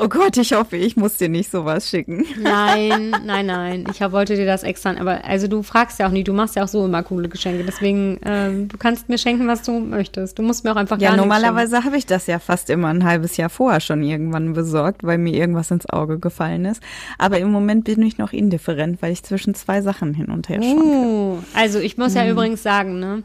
Oh 0.00 0.08
Gott, 0.08 0.36
ich 0.38 0.54
hoffe, 0.54 0.76
ich 0.76 0.96
muss 0.96 1.16
dir 1.16 1.28
nicht 1.28 1.50
sowas 1.50 1.90
schicken. 1.90 2.24
Nein, 2.40 3.14
nein, 3.24 3.46
nein. 3.46 3.84
Ich 3.90 4.00
wollte 4.00 4.34
dir 4.34 4.46
das 4.46 4.62
extra. 4.62 4.96
Aber 4.98 5.24
also 5.24 5.46
du 5.46 5.62
fragst 5.62 5.98
ja 5.98 6.06
auch 6.06 6.10
nie, 6.10 6.24
du 6.24 6.32
machst 6.32 6.56
ja 6.56 6.64
auch 6.64 6.68
so 6.68 6.86
immer 6.86 7.02
coole 7.02 7.28
Geschenke. 7.28 7.64
Deswegen, 7.64 8.18
ähm, 8.24 8.68
du 8.68 8.78
kannst 8.78 9.08
mir 9.10 9.18
schenken, 9.18 9.46
was 9.46 9.62
du 9.62 9.78
möchtest. 9.78 10.38
Du 10.38 10.42
musst 10.42 10.64
mir 10.64 10.72
auch 10.72 10.76
einfach 10.76 10.98
Ja, 10.98 11.10
gar 11.10 11.16
nichts 11.16 11.26
normalerweise 11.26 11.84
habe 11.84 11.98
ich 11.98 12.06
das 12.06 12.26
ja 12.26 12.38
fast 12.38 12.70
immer 12.70 12.88
ein 12.88 13.04
halbes 13.04 13.36
Jahr 13.36 13.50
vorher 13.50 13.80
schon 13.80 14.02
irgendwann 14.02 14.54
besorgt, 14.54 15.04
weil 15.04 15.18
mir 15.18 15.34
irgendwas 15.34 15.70
ins 15.70 15.88
Auge 15.88 16.18
gefallen 16.18 16.64
ist. 16.64 16.82
Aber 17.18 17.38
im 17.38 17.50
Moment 17.50 17.84
bin 17.84 18.00
ich 18.02 18.16
noch 18.16 18.32
indifferent, 18.32 19.02
weil 19.02 19.12
ich 19.12 19.22
zwischen 19.22 19.54
zwei 19.54 19.82
Sachen 19.82 20.14
hin 20.14 20.26
und 20.26 20.48
her 20.48 20.62
schwanke. 20.62 20.82
Uh, 20.82 21.38
also 21.54 21.78
ich 21.78 21.98
muss 21.98 22.14
ja 22.14 22.26
übrigens 22.26 22.62
sagen, 22.62 23.00
ne, 23.00 23.22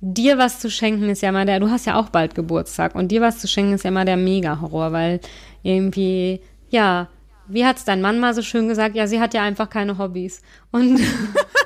dir 0.00 0.38
was 0.38 0.60
zu 0.60 0.70
schenken 0.70 1.08
ist 1.08 1.22
ja 1.22 1.32
mal 1.32 1.46
der, 1.46 1.60
du 1.60 1.70
hast 1.70 1.86
ja 1.86 1.98
auch 1.98 2.10
bald 2.10 2.34
Geburtstag 2.34 2.94
und 2.94 3.10
dir 3.10 3.20
was 3.20 3.38
zu 3.38 3.48
schenken 3.48 3.74
ist 3.74 3.84
ja 3.84 3.90
mal 3.90 4.04
der 4.04 4.16
Mega-Horror, 4.16 4.92
weil 4.92 5.20
irgendwie, 5.64 6.40
ja, 6.70 7.08
wie 7.48 7.66
hat's 7.66 7.84
dein 7.84 8.00
Mann 8.00 8.20
mal 8.20 8.34
so 8.34 8.42
schön 8.42 8.68
gesagt? 8.68 8.94
Ja, 8.94 9.08
sie 9.08 9.20
hat 9.20 9.34
ja 9.34 9.42
einfach 9.42 9.68
keine 9.68 9.98
Hobbys. 9.98 10.40
Und 10.70 11.00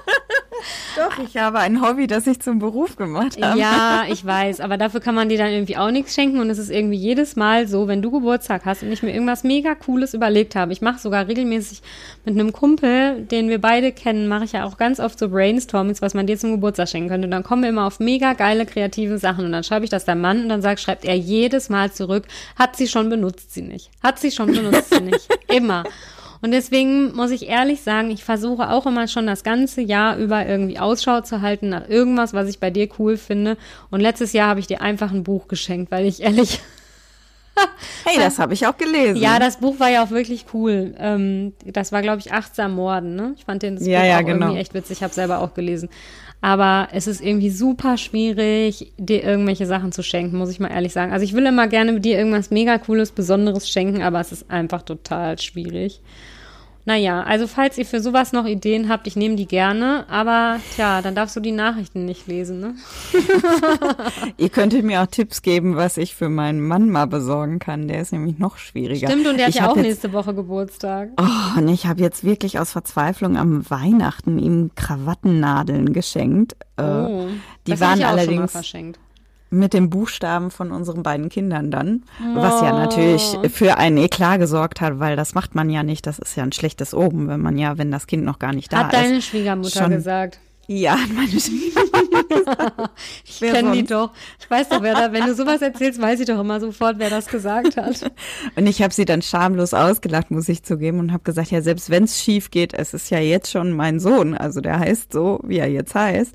Doch, 0.96 1.18
ich 1.18 1.36
habe 1.36 1.58
ein 1.58 1.80
Hobby, 1.80 2.06
das 2.06 2.26
ich 2.26 2.40
zum 2.40 2.58
Beruf 2.58 2.96
gemacht 2.96 3.40
habe. 3.40 3.58
ja, 3.58 4.04
ich 4.08 4.24
weiß, 4.24 4.60
aber 4.60 4.76
dafür 4.76 5.00
kann 5.00 5.14
man 5.14 5.28
dir 5.28 5.38
dann 5.38 5.50
irgendwie 5.50 5.76
auch 5.76 5.90
nichts 5.90 6.14
schenken 6.14 6.40
und 6.40 6.50
es 6.50 6.58
ist 6.58 6.70
irgendwie 6.70 6.96
jedes 6.96 7.36
Mal 7.36 7.68
so, 7.68 7.88
wenn 7.88 8.02
du 8.02 8.10
Geburtstag 8.10 8.64
hast 8.64 8.82
und 8.82 8.92
ich 8.92 9.02
mir 9.02 9.12
irgendwas 9.12 9.44
mega 9.44 9.74
cooles 9.74 10.14
überlegt 10.14 10.56
habe. 10.56 10.72
Ich 10.72 10.80
mache 10.80 10.98
sogar 10.98 11.28
regelmäßig 11.28 11.82
mit 12.24 12.34
einem 12.34 12.52
Kumpel, 12.52 13.22
den 13.22 13.48
wir 13.48 13.60
beide 13.60 13.92
kennen, 13.92 14.28
mache 14.28 14.44
ich 14.44 14.52
ja 14.52 14.64
auch 14.64 14.76
ganz 14.76 15.00
oft 15.00 15.18
so 15.18 15.28
Brainstormings, 15.28 16.02
was 16.02 16.14
man 16.14 16.26
dir 16.26 16.38
zum 16.38 16.52
Geburtstag 16.52 16.88
schenken 16.88 17.08
könnte. 17.08 17.26
Und 17.26 17.32
dann 17.32 17.42
kommen 17.42 17.62
wir 17.62 17.70
immer 17.70 17.86
auf 17.86 18.00
mega 18.00 18.32
geile 18.32 18.66
kreative 18.66 19.18
Sachen 19.18 19.44
und 19.44 19.52
dann 19.52 19.64
schreibe 19.64 19.84
ich 19.84 19.90
das 19.90 20.04
deinem 20.04 20.20
Mann 20.20 20.42
und 20.42 20.48
dann 20.48 20.62
sagt, 20.62 20.80
schreibt 20.80 21.04
er 21.04 21.14
jedes 21.14 21.68
Mal 21.68 21.92
zurück, 21.92 22.24
hat 22.56 22.76
sie 22.76 22.88
schon 22.88 23.08
benutzt 23.08 23.52
sie 23.52 23.62
nicht. 23.62 23.90
Hat 24.02 24.18
sie 24.18 24.30
schon 24.30 24.52
benutzt 24.52 24.90
sie 24.90 25.00
nicht. 25.00 25.28
Immer. 25.48 25.84
Und 26.40 26.52
deswegen 26.52 27.14
muss 27.14 27.30
ich 27.30 27.48
ehrlich 27.48 27.80
sagen, 27.82 28.10
ich 28.10 28.24
versuche 28.24 28.70
auch 28.70 28.86
immer 28.86 29.08
schon 29.08 29.26
das 29.26 29.42
ganze 29.42 29.80
Jahr 29.80 30.16
über 30.16 30.46
irgendwie 30.46 30.78
Ausschau 30.78 31.20
zu 31.20 31.40
halten 31.42 31.68
nach 31.68 31.88
irgendwas, 31.88 32.32
was 32.32 32.48
ich 32.48 32.60
bei 32.60 32.70
dir 32.70 32.88
cool 32.98 33.16
finde. 33.16 33.56
Und 33.90 34.00
letztes 34.00 34.32
Jahr 34.32 34.48
habe 34.48 34.60
ich 34.60 34.66
dir 34.66 34.80
einfach 34.80 35.12
ein 35.12 35.24
Buch 35.24 35.48
geschenkt, 35.48 35.90
weil 35.90 36.06
ich 36.06 36.22
ehrlich, 36.22 36.60
Hey, 38.04 38.18
das 38.18 38.38
habe 38.38 38.54
ich 38.54 38.66
auch 38.68 38.76
gelesen. 38.76 39.16
ja, 39.16 39.40
das 39.40 39.56
Buch 39.58 39.80
war 39.80 39.90
ja 39.90 40.04
auch 40.04 40.10
wirklich 40.10 40.46
cool. 40.54 40.94
Ähm, 40.96 41.54
das 41.64 41.90
war, 41.90 42.02
glaube 42.02 42.20
ich, 42.20 42.32
Achtsam 42.32 42.76
Morden, 42.76 43.16
ne? 43.16 43.34
Ich 43.36 43.44
fand 43.44 43.64
den 43.64 43.74
das 43.74 43.84
Ja, 43.86 43.98
Buch 44.00 44.06
ja, 44.06 44.16
auch 44.20 44.24
genau. 44.24 44.46
irgendwie 44.46 44.60
echt 44.60 44.74
witzig. 44.74 44.98
Ich 44.98 45.02
habe 45.02 45.12
selber 45.12 45.40
auch 45.40 45.54
gelesen. 45.54 45.88
Aber 46.40 46.88
es 46.92 47.08
ist 47.08 47.20
irgendwie 47.20 47.50
super 47.50 47.96
schwierig, 47.96 48.92
dir 48.96 49.24
irgendwelche 49.24 49.66
Sachen 49.66 49.90
zu 49.90 50.02
schenken, 50.02 50.38
muss 50.38 50.50
ich 50.50 50.60
mal 50.60 50.70
ehrlich 50.70 50.92
sagen. 50.92 51.12
Also 51.12 51.24
ich 51.24 51.32
will 51.32 51.46
immer 51.46 51.66
gerne 51.66 51.98
dir 52.00 52.16
irgendwas 52.16 52.50
mega 52.50 52.78
cooles, 52.78 53.10
Besonderes 53.10 53.68
schenken, 53.68 54.02
aber 54.02 54.20
es 54.20 54.30
ist 54.30 54.50
einfach 54.50 54.82
total 54.82 55.38
schwierig. 55.38 56.00
Naja, 56.88 57.22
also 57.22 57.46
falls 57.46 57.76
ihr 57.76 57.84
für 57.84 58.00
sowas 58.00 58.32
noch 58.32 58.46
Ideen 58.46 58.88
habt, 58.88 59.06
ich 59.06 59.14
nehme 59.14 59.36
die 59.36 59.44
gerne, 59.44 60.06
aber 60.08 60.58
tja, 60.74 61.02
dann 61.02 61.14
darfst 61.14 61.36
du 61.36 61.40
die 61.40 61.52
Nachrichten 61.52 62.06
nicht 62.06 62.26
lesen, 62.28 62.60
ne? 62.60 62.74
ihr 64.38 64.48
könntet 64.48 64.84
mir 64.86 65.02
auch 65.02 65.06
Tipps 65.06 65.42
geben, 65.42 65.76
was 65.76 65.98
ich 65.98 66.14
für 66.14 66.30
meinen 66.30 66.62
Mann 66.62 66.88
mal 66.88 67.04
besorgen 67.04 67.58
kann. 67.58 67.88
Der 67.88 68.00
ist 68.00 68.12
nämlich 68.14 68.38
noch 68.38 68.56
schwieriger. 68.56 69.06
Stimmt, 69.06 69.26
und 69.26 69.36
der 69.36 69.48
ich 69.48 69.60
hat 69.60 69.66
ja 69.66 69.70
auch 69.70 69.76
jetzt, 69.76 69.84
nächste 69.84 70.14
Woche 70.14 70.32
Geburtstag. 70.32 71.10
Oh, 71.20 71.58
und 71.58 71.68
ich 71.68 71.84
habe 71.84 72.00
jetzt 72.00 72.24
wirklich 72.24 72.58
aus 72.58 72.72
Verzweiflung 72.72 73.36
am 73.36 73.68
Weihnachten 73.68 74.38
ihm 74.38 74.70
Krawattennadeln 74.74 75.92
geschenkt. 75.92 76.56
Äh, 76.78 76.84
Oh, 76.84 77.26
die 77.66 77.78
waren 77.80 77.98
ich 77.98 78.06
auch 78.06 78.08
schon 78.08 78.16
mal 78.16 78.22
allerdings 78.22 78.52
verschenkt. 78.52 78.98
Mit 79.50 79.72
den 79.72 79.88
Buchstaben 79.90 80.50
von 80.50 80.70
unseren 80.72 81.02
beiden 81.02 81.28
Kindern 81.28 81.70
dann, 81.70 82.02
was 82.34 82.60
ja 82.60 82.74
Oh. 82.74 82.78
natürlich 82.78 83.36
für 83.52 83.76
einen 83.78 83.96
Eklat 83.96 84.40
gesorgt 84.40 84.80
hat, 84.80 84.98
weil 84.98 85.16
das 85.16 85.34
macht 85.34 85.54
man 85.54 85.70
ja 85.70 85.82
nicht, 85.82 86.06
das 86.06 86.18
ist 86.18 86.36
ja 86.36 86.42
ein 86.42 86.52
schlechtes 86.52 86.92
Oben, 86.94 87.28
wenn 87.28 87.40
man 87.40 87.56
ja, 87.58 87.78
wenn 87.78 87.90
das 87.90 88.06
Kind 88.06 88.24
noch 88.24 88.38
gar 88.38 88.52
nicht 88.52 88.72
da 88.72 88.84
Hat 88.84 88.92
deine 88.92 89.18
ist. 89.18 89.26
Schwiegermutter 89.26 89.82
schon- 89.82 89.90
gesagt. 89.92 90.38
Ja, 90.70 90.98
meine 91.14 91.28
Schwiegermutter. 91.40 92.90
Ich 93.24 93.40
kenne 93.40 93.72
die 93.72 93.84
doch. 93.84 94.10
Ich 94.38 94.50
weiß 94.50 94.68
doch, 94.68 94.82
wer 94.82 94.94
da, 94.94 95.12
wenn 95.12 95.24
du 95.26 95.34
sowas 95.34 95.62
erzählst, 95.62 96.00
weiß 96.00 96.20
ich 96.20 96.26
doch 96.26 96.38
immer 96.40 96.60
sofort, 96.60 96.98
wer 96.98 97.08
das 97.10 97.26
gesagt 97.26 97.76
hat. 97.76 98.10
Und 98.56 98.66
ich 98.66 98.82
habe 98.82 98.92
sie 98.92 99.04
dann 99.04 99.22
schamlos 99.22 99.72
ausgelacht, 99.74 100.30
muss 100.30 100.48
ich 100.48 100.62
zugeben, 100.62 100.98
und 100.98 101.12
habe 101.12 101.22
gesagt, 101.22 101.50
ja, 101.50 101.62
selbst 101.62 101.88
wenn 101.90 102.04
es 102.04 102.20
schief 102.20 102.50
geht, 102.50 102.74
es 102.74 102.92
ist 102.94 103.08
ja 103.10 103.18
jetzt 103.18 103.50
schon 103.50 103.72
mein 103.72 103.98
Sohn, 104.00 104.34
also 104.36 104.60
der 104.60 104.78
heißt 104.78 105.12
so, 105.12 105.40
wie 105.44 105.58
er 105.58 105.68
jetzt 105.70 105.94
heißt. 105.94 106.34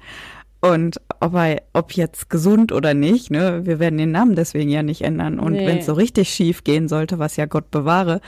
Und 0.65 1.01
ob 1.19 1.33
er, 1.35 1.61
ob 1.73 1.91
jetzt 1.91 2.29
gesund 2.29 2.71
oder 2.71 2.93
nicht, 2.93 3.29
ne, 3.29 3.65
wir 3.65 3.79
werden 3.79 3.97
den 3.97 4.11
Namen 4.11 4.35
deswegen 4.37 4.69
ja 4.69 4.81
nicht 4.81 5.01
ändern. 5.01 5.37
Und 5.37 5.53
Nee. 5.53 5.67
wenn 5.67 5.79
es 5.79 5.85
so 5.87 5.91
richtig 5.93 6.29
schief 6.29 6.63
gehen 6.63 6.87
sollte, 6.87 7.19
was 7.19 7.35
ja 7.35 7.47
Gott 7.47 7.69
bewahre, 7.69 8.21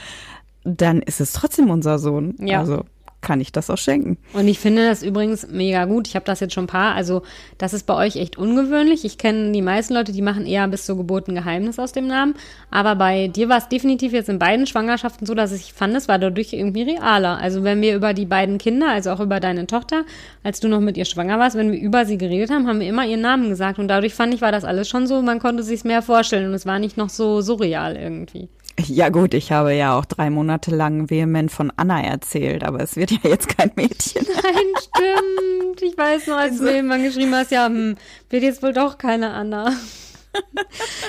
dann 0.66 1.02
ist 1.02 1.22
es 1.22 1.32
trotzdem 1.32 1.70
unser 1.70 1.98
Sohn. 1.98 2.36
Ja. 2.42 2.60
Also 2.60 2.84
kann 3.26 3.42
ich 3.42 3.52
das 3.52 3.70
auch 3.70 3.78
schenken. 3.78 4.18
Und 4.34 4.48
ich 4.48 4.60
finde 4.60 4.88
das 4.88 5.04
übrigens 5.04 5.48
mega 5.50 5.86
gut. 5.86 6.08
Ich 6.08 6.16
habe 6.16 6.26
das 6.26 6.40
jetzt 6.40 6.54
schon 6.54 6.66
ein 6.66 6.68
paar. 6.68 6.96
Also, 6.96 7.24
das 7.58 7.74
ist 7.74 7.86
bei 7.86 7.96
euch 7.96 8.16
echt 8.16 8.38
ungewöhnlich. 8.38 9.04
Ich 9.04 9.18
kenne 9.18 9.52
die 9.52 9.64
meisten 9.64 9.96
Leute, 9.96 10.14
die 10.14 10.22
machen 10.22 10.46
eher 10.46 10.68
bis 10.68 10.86
zur 10.86 10.96
Geburt 10.96 11.28
ein 11.28 11.36
Geheimnis 11.36 11.80
aus 11.80 11.92
dem 11.92 12.08
Namen. 12.08 12.36
Aber 12.70 12.96
bei 12.96 13.28
dir 13.28 13.50
war 13.50 13.58
es 13.58 13.68
definitiv 13.68 14.14
jetzt 14.14 14.30
in 14.30 14.40
beiden 14.40 14.68
Schwangerschaften 14.68 15.26
so, 15.26 15.34
dass 15.34 15.52
ich 15.52 15.74
fand, 15.74 15.96
es 15.96 16.08
war 16.08 16.20
dadurch 16.20 16.54
irgendwie 16.54 16.84
realer. 16.84 17.38
Also, 17.40 17.64
wenn 17.64 17.82
wir 17.82 17.96
über 17.96 18.14
die 18.14 18.28
beiden 18.28 18.60
Kinder, 18.60 18.90
also 18.90 19.10
auch 19.10 19.20
über 19.20 19.40
deine 19.40 19.66
Tochter, 19.66 20.06
als 20.44 20.60
du 20.60 20.68
noch 20.68 20.80
mit 20.80 20.96
ihr 20.96 21.06
schwanger 21.06 21.40
warst, 21.40 21.58
wenn 21.58 21.72
wir 21.72 21.80
über 21.80 22.06
sie 22.06 22.20
geredet 22.20 22.52
haben, 22.52 22.68
haben 22.68 22.80
wir 22.80 22.88
immer 22.88 23.06
ihren 23.08 23.22
Namen 23.22 23.50
gesagt. 23.50 23.80
Und 23.80 23.88
dadurch 23.88 24.14
fand 24.14 24.36
ich, 24.36 24.42
war 24.42 24.52
das 24.52 24.64
alles 24.64 24.88
schon 24.88 25.08
so, 25.08 25.22
man 25.24 25.40
konnte 25.40 25.64
sich 25.64 25.84
mehr 25.84 26.04
vorstellen. 26.04 26.48
Und 26.48 26.54
es 26.54 26.68
war 26.68 26.78
nicht 26.78 26.96
noch 26.96 27.10
so 27.10 27.42
surreal 27.42 27.96
irgendwie. 27.96 28.50
Ja 28.80 29.10
gut, 29.10 29.34
ich 29.34 29.52
habe 29.52 29.74
ja 29.74 29.98
auch 29.98 30.06
drei 30.06 30.30
Monate 30.30 30.76
lang 30.76 31.10
vehement 31.10 31.50
von 31.52 31.72
Anna 31.78 32.02
erzählt, 32.02 32.64
aber 32.64 32.82
es 32.82 32.98
wird 32.98 33.12
ja 33.12 33.20
jetzt 33.24 33.58
kein 33.58 33.72
Mädchen. 33.76 34.26
Nein, 34.44 34.74
stimmt. 34.78 35.82
Ich 35.82 35.98
weiß 35.98 36.28
noch, 36.28 36.38
als 36.38 36.58
du 36.58 36.84
mir 36.84 37.00
geschrieben 37.00 37.34
hast, 37.34 37.52
ja, 37.52 37.68
hm, 37.68 37.96
wird 38.30 38.44
jetzt 38.44 38.62
wohl 38.62 38.74
doch 38.74 38.98
keine 38.98 39.32
Anna. 39.32 39.72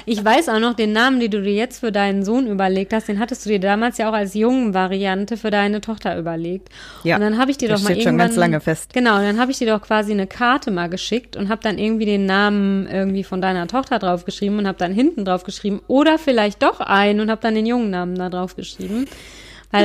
Ich 0.04 0.24
weiß 0.24 0.48
auch 0.48 0.60
noch 0.60 0.74
den 0.74 0.92
Namen, 0.92 1.18
den 1.20 1.30
du 1.30 1.42
dir 1.42 1.52
jetzt 1.52 1.80
für 1.80 1.90
deinen 1.90 2.24
Sohn 2.24 2.46
überlegt 2.46 2.92
hast, 2.92 3.08
den 3.08 3.18
hattest 3.18 3.44
du 3.44 3.50
dir 3.50 3.60
damals 3.60 3.98
ja 3.98 4.08
auch 4.08 4.12
als 4.12 4.34
jungen 4.34 4.74
Variante 4.74 5.36
für 5.36 5.50
deine 5.50 5.80
Tochter 5.80 6.16
überlegt. 6.18 6.68
Ja, 7.02 7.16
und 7.16 7.22
dann 7.22 7.38
habe 7.38 7.50
ich 7.50 7.58
dir 7.58 7.68
doch 7.68 7.80
mal 7.80 7.92
steht 7.92 8.02
schon 8.02 8.12
irgendwann 8.12 8.28
ganz 8.28 8.36
lange 8.36 8.60
fest. 8.60 8.92
Genau, 8.92 9.16
und 9.16 9.22
dann 9.22 9.40
habe 9.40 9.50
ich 9.50 9.58
dir 9.58 9.66
doch 9.66 9.82
quasi 9.82 10.12
eine 10.12 10.26
Karte 10.26 10.70
mal 10.70 10.88
geschickt 10.88 11.36
und 11.36 11.48
habe 11.48 11.62
dann 11.62 11.78
irgendwie 11.78 12.06
den 12.06 12.26
Namen 12.26 12.86
irgendwie 12.86 13.24
von 13.24 13.40
deiner 13.40 13.66
Tochter 13.66 13.98
draufgeschrieben 13.98 14.58
und 14.58 14.68
habe 14.68 14.78
dann 14.78 14.92
hinten 14.92 15.24
drauf 15.24 15.44
geschrieben 15.44 15.80
oder 15.88 16.18
vielleicht 16.18 16.62
doch 16.62 16.80
einen 16.80 17.20
und 17.20 17.30
habe 17.30 17.40
dann 17.40 17.54
den 17.54 17.66
jungen 17.66 17.90
Namen 17.90 18.14
da 18.16 18.28
drauf 18.28 18.56
geschrieben. 18.56 19.06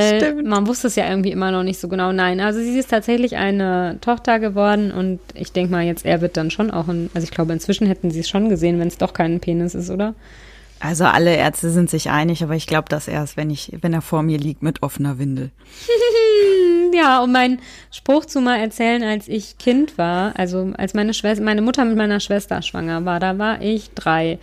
Weil 0.00 0.42
man 0.42 0.66
wusste 0.66 0.86
es 0.86 0.96
ja 0.96 1.08
irgendwie 1.08 1.32
immer 1.32 1.50
noch 1.50 1.62
nicht 1.62 1.78
so 1.78 1.88
genau. 1.88 2.12
Nein, 2.12 2.40
also 2.40 2.60
sie 2.60 2.78
ist 2.78 2.90
tatsächlich 2.90 3.36
eine 3.36 3.98
Tochter 4.00 4.38
geworden 4.38 4.90
und 4.92 5.20
ich 5.34 5.52
denke 5.52 5.72
mal 5.72 5.84
jetzt, 5.84 6.04
er 6.04 6.20
wird 6.20 6.36
dann 6.36 6.50
schon 6.50 6.70
auch 6.70 6.88
ein, 6.88 7.10
also 7.14 7.24
ich 7.24 7.30
glaube 7.30 7.52
inzwischen 7.52 7.86
hätten 7.86 8.10
sie 8.10 8.20
es 8.20 8.28
schon 8.28 8.48
gesehen, 8.48 8.78
wenn 8.78 8.88
es 8.88 8.98
doch 8.98 9.12
kein 9.12 9.40
Penis 9.40 9.74
ist, 9.74 9.90
oder? 9.90 10.14
Also 10.80 11.04
alle 11.04 11.36
Ärzte 11.36 11.70
sind 11.70 11.90
sich 11.90 12.10
einig, 12.10 12.42
aber 12.42 12.56
ich 12.56 12.66
glaube 12.66 12.88
das 12.88 13.06
erst, 13.06 13.36
wenn 13.36 13.50
ich, 13.50 13.72
wenn 13.80 13.92
er 13.92 14.02
vor 14.02 14.24
mir 14.24 14.38
liegt 14.38 14.62
mit 14.62 14.82
offener 14.82 15.18
Windel. 15.18 15.50
Ja, 16.94 17.22
um 17.22 17.32
meinen 17.32 17.58
Spruch 17.90 18.26
zu 18.26 18.42
mal 18.42 18.58
erzählen, 18.58 19.02
als 19.02 19.26
ich 19.26 19.56
Kind 19.56 19.96
war, 19.96 20.38
also 20.38 20.72
als 20.76 20.92
meine 20.92 21.14
Schwester, 21.14 21.42
meine 21.42 21.62
Mutter 21.62 21.86
mit 21.86 21.96
meiner 21.96 22.20
Schwester 22.20 22.60
schwanger 22.60 23.06
war, 23.06 23.18
da 23.18 23.38
war 23.38 23.62
ich 23.62 23.92
drei. 23.94 24.38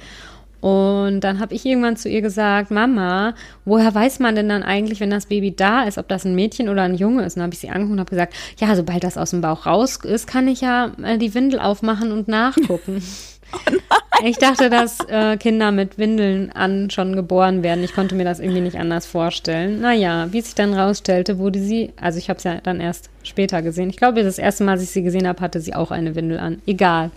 Und 0.62 1.22
dann 1.22 1.40
habe 1.40 1.54
ich 1.54 1.66
irgendwann 1.66 1.96
zu 1.96 2.10
ihr 2.10 2.22
gesagt, 2.22 2.70
Mama, 2.72 3.34
woher 3.66 3.94
weiß 3.94 4.20
man 4.20 4.36
denn 4.36 4.50
dann 4.50 4.64
eigentlich, 4.64 5.00
wenn 5.00 5.10
das 5.10 5.28
Baby 5.28 5.56
da 5.56 5.84
ist, 5.84 5.98
ob 5.98 6.08
das 6.08 6.26
ein 6.26 6.36
Mädchen 6.36 6.70
oder 6.70 6.82
ein 6.84 6.96
Junge 6.96 7.24
ist? 7.24 7.36
Und 7.36 7.40
dann 7.40 7.46
habe 7.46 7.54
ich 7.54 7.60
sie 7.60 7.70
angeguckt 7.70 7.94
und 7.94 8.00
habe 8.00 8.10
gesagt, 8.10 8.34
ja, 8.58 8.76
sobald 8.76 9.04
das 9.04 9.18
aus 9.18 9.32
dem 9.32 9.42
Bauch 9.42 9.66
raus 9.66 10.00
ist, 10.04 10.28
kann 10.28 10.48
ich 10.48 10.62
ja 10.62 10.92
äh, 11.04 11.18
die 11.18 11.34
Windel 11.34 11.60
aufmachen 11.60 12.12
und 12.12 12.28
nachgucken. 12.28 13.02
ich 14.24 14.38
dachte, 14.38 14.70
dass 14.70 15.00
äh, 15.08 15.38
Kinder 15.38 15.72
mit 15.72 15.98
Windeln 15.98 16.52
an 16.52 16.90
schon 16.90 17.16
geboren 17.16 17.64
werden. 17.64 17.84
Ich 17.84 17.94
konnte 17.94 18.16
mir 18.16 18.26
das 18.26 18.40
irgendwie 18.40 18.62
nicht 18.62 18.78
anders 18.78 19.06
vorstellen. 19.06 19.82
Naja, 19.82 20.28
wie 20.32 20.42
sich 20.42 20.56
dann 20.56 20.74
rausstellte, 20.74 21.38
wurde 21.38 21.60
sie, 21.60 21.92
also 22.00 22.20
ich 22.20 22.30
habe 22.30 22.38
es 22.38 22.44
ja 22.44 22.60
dann 22.62 22.80
erst 22.80 23.10
später 23.24 23.62
gesehen. 23.62 23.90
Ich 23.90 23.98
glaube, 23.98 24.24
das 24.24 24.38
erste 24.38 24.64
Mal, 24.64 24.74
als 24.74 24.84
ich 24.84 24.90
sie 24.90 25.04
gesehen 25.04 25.28
habe, 25.28 25.42
hatte 25.42 25.62
sie 25.62 25.74
auch 25.74 25.92
eine 25.92 26.16
Windel 26.16 26.40
an. 26.40 26.62
Egal. 26.66 27.12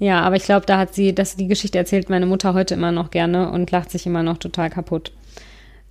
Ja, 0.00 0.22
aber 0.22 0.36
ich 0.36 0.44
glaube, 0.44 0.64
da 0.64 0.78
hat 0.78 0.94
sie, 0.94 1.14
dass 1.14 1.36
die 1.36 1.46
Geschichte 1.46 1.76
erzählt 1.76 2.08
meine 2.08 2.24
Mutter 2.24 2.54
heute 2.54 2.74
immer 2.74 2.90
noch 2.90 3.10
gerne 3.10 3.50
und 3.50 3.70
lacht 3.70 3.90
sich 3.90 4.06
immer 4.06 4.22
noch 4.22 4.38
total 4.38 4.70
kaputt. 4.70 5.12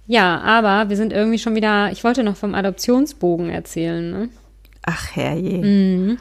Ja, 0.07 0.41
aber 0.41 0.89
wir 0.89 0.97
sind 0.97 1.13
irgendwie 1.13 1.37
schon 1.37 1.55
wieder, 1.55 1.91
ich 1.91 2.03
wollte 2.03 2.23
noch 2.23 2.35
vom 2.35 2.55
Adoptionsbogen 2.55 3.51
erzählen, 3.51 4.09
ne? 4.09 4.29
Ach 4.81 5.15
herrje. 5.15 5.59
Mhm. 5.59 6.17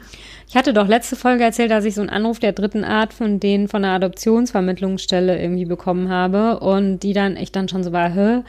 Ich 0.47 0.55
hatte 0.55 0.73
doch 0.73 0.87
letzte 0.87 1.15
Folge 1.15 1.43
erzählt, 1.43 1.71
dass 1.71 1.85
ich 1.85 1.95
so 1.95 2.01
einen 2.01 2.11
Anruf 2.11 2.37
der 2.37 2.53
dritten 2.53 2.83
Art 2.83 3.11
von 3.11 3.39
denen 3.39 3.67
von 3.67 3.81
der 3.81 3.91
Adoptionsvermittlungsstelle 3.91 5.41
irgendwie 5.41 5.65
bekommen 5.65 6.09
habe 6.09 6.59
und 6.59 6.99
die 6.99 7.13
dann 7.13 7.35
echt 7.35 7.55
dann 7.55 7.69
schon 7.69 7.83
so 7.83 7.91
war, 7.91 8.13
hä? 8.13 8.43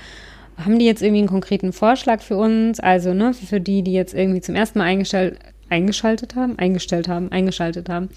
Haben 0.62 0.79
die 0.79 0.85
jetzt 0.85 1.00
irgendwie 1.00 1.20
einen 1.20 1.29
konkreten 1.29 1.72
Vorschlag 1.72 2.20
für 2.20 2.37
uns? 2.37 2.79
Also, 2.79 3.14
ne, 3.14 3.33
für 3.33 3.61
die, 3.61 3.83
die 3.83 3.94
jetzt 3.94 4.12
irgendwie 4.12 4.42
zum 4.42 4.55
ersten 4.55 4.79
Mal 4.79 4.85
eingestellt, 4.85 5.38
eingeschaltet 5.70 6.37
haben, 6.37 6.59
eingestellt 6.59 7.09
haben, 7.09 7.33
eingeschaltet 7.33 7.88
haben. 7.88 8.11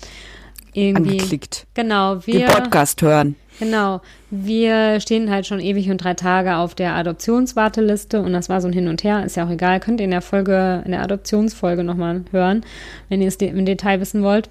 Irgendwie. 0.73 1.11
Angeklickt. 1.11 1.67
Genau, 1.73 2.15
Den 2.15 2.33
wir. 2.33 2.45
Podcast 2.47 3.01
hören. 3.01 3.35
Genau. 3.59 4.01
Wir 4.31 4.99
stehen 4.99 5.29
halt 5.29 5.45
schon 5.45 5.59
ewig 5.59 5.89
und 5.89 5.99
drei 5.99 6.15
Tage 6.15 6.55
auf 6.55 6.73
der 6.73 6.95
Adoptionswarteliste 6.95 8.21
und 8.21 8.33
das 8.33 8.49
war 8.49 8.61
so 8.61 8.67
ein 8.67 8.73
Hin 8.73 8.87
und 8.87 9.03
Her, 9.03 9.23
ist 9.25 9.37
ja 9.37 9.45
auch 9.45 9.51
egal. 9.51 9.79
Könnt 9.79 9.99
ihr 9.99 10.05
in 10.05 10.11
der 10.11 10.21
Folge, 10.21 10.81
in 10.85 10.91
der 10.91 11.03
Adoptionsfolge 11.03 11.83
nochmal 11.83 12.23
hören, 12.31 12.65
wenn 13.09 13.21
ihr 13.21 13.27
es 13.27 13.35
im 13.35 13.65
Detail 13.65 13.99
wissen 13.99 14.23
wollt. 14.23 14.49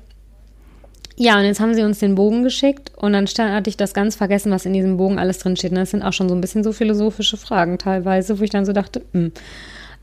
Ja, 1.17 1.39
und 1.39 1.45
jetzt 1.45 1.61
haben 1.61 1.75
sie 1.75 1.83
uns 1.83 1.99
den 1.99 2.15
Bogen 2.15 2.43
geschickt 2.43 2.91
und 2.97 3.13
dann 3.13 3.27
stand, 3.27 3.53
hatte 3.53 3.69
ich 3.69 3.77
das 3.77 3.93
ganz 3.93 4.17
vergessen, 4.17 4.51
was 4.51 4.65
in 4.65 4.73
diesem 4.73 4.97
Bogen 4.97 5.19
alles 5.19 5.39
drin 5.39 5.57
steht. 5.57 5.73
Und 5.73 5.77
das 5.77 5.91
sind 5.91 6.03
auch 6.03 6.13
schon 6.13 6.29
so 6.29 6.35
ein 6.35 6.41
bisschen 6.41 6.65
so 6.65 6.73
philosophische 6.73 7.37
Fragen 7.37 7.79
teilweise, 7.79 8.39
wo 8.39 8.43
ich 8.43 8.51
dann 8.51 8.65
so 8.65 8.73
dachte, 8.73 9.03
hm. 9.13 9.33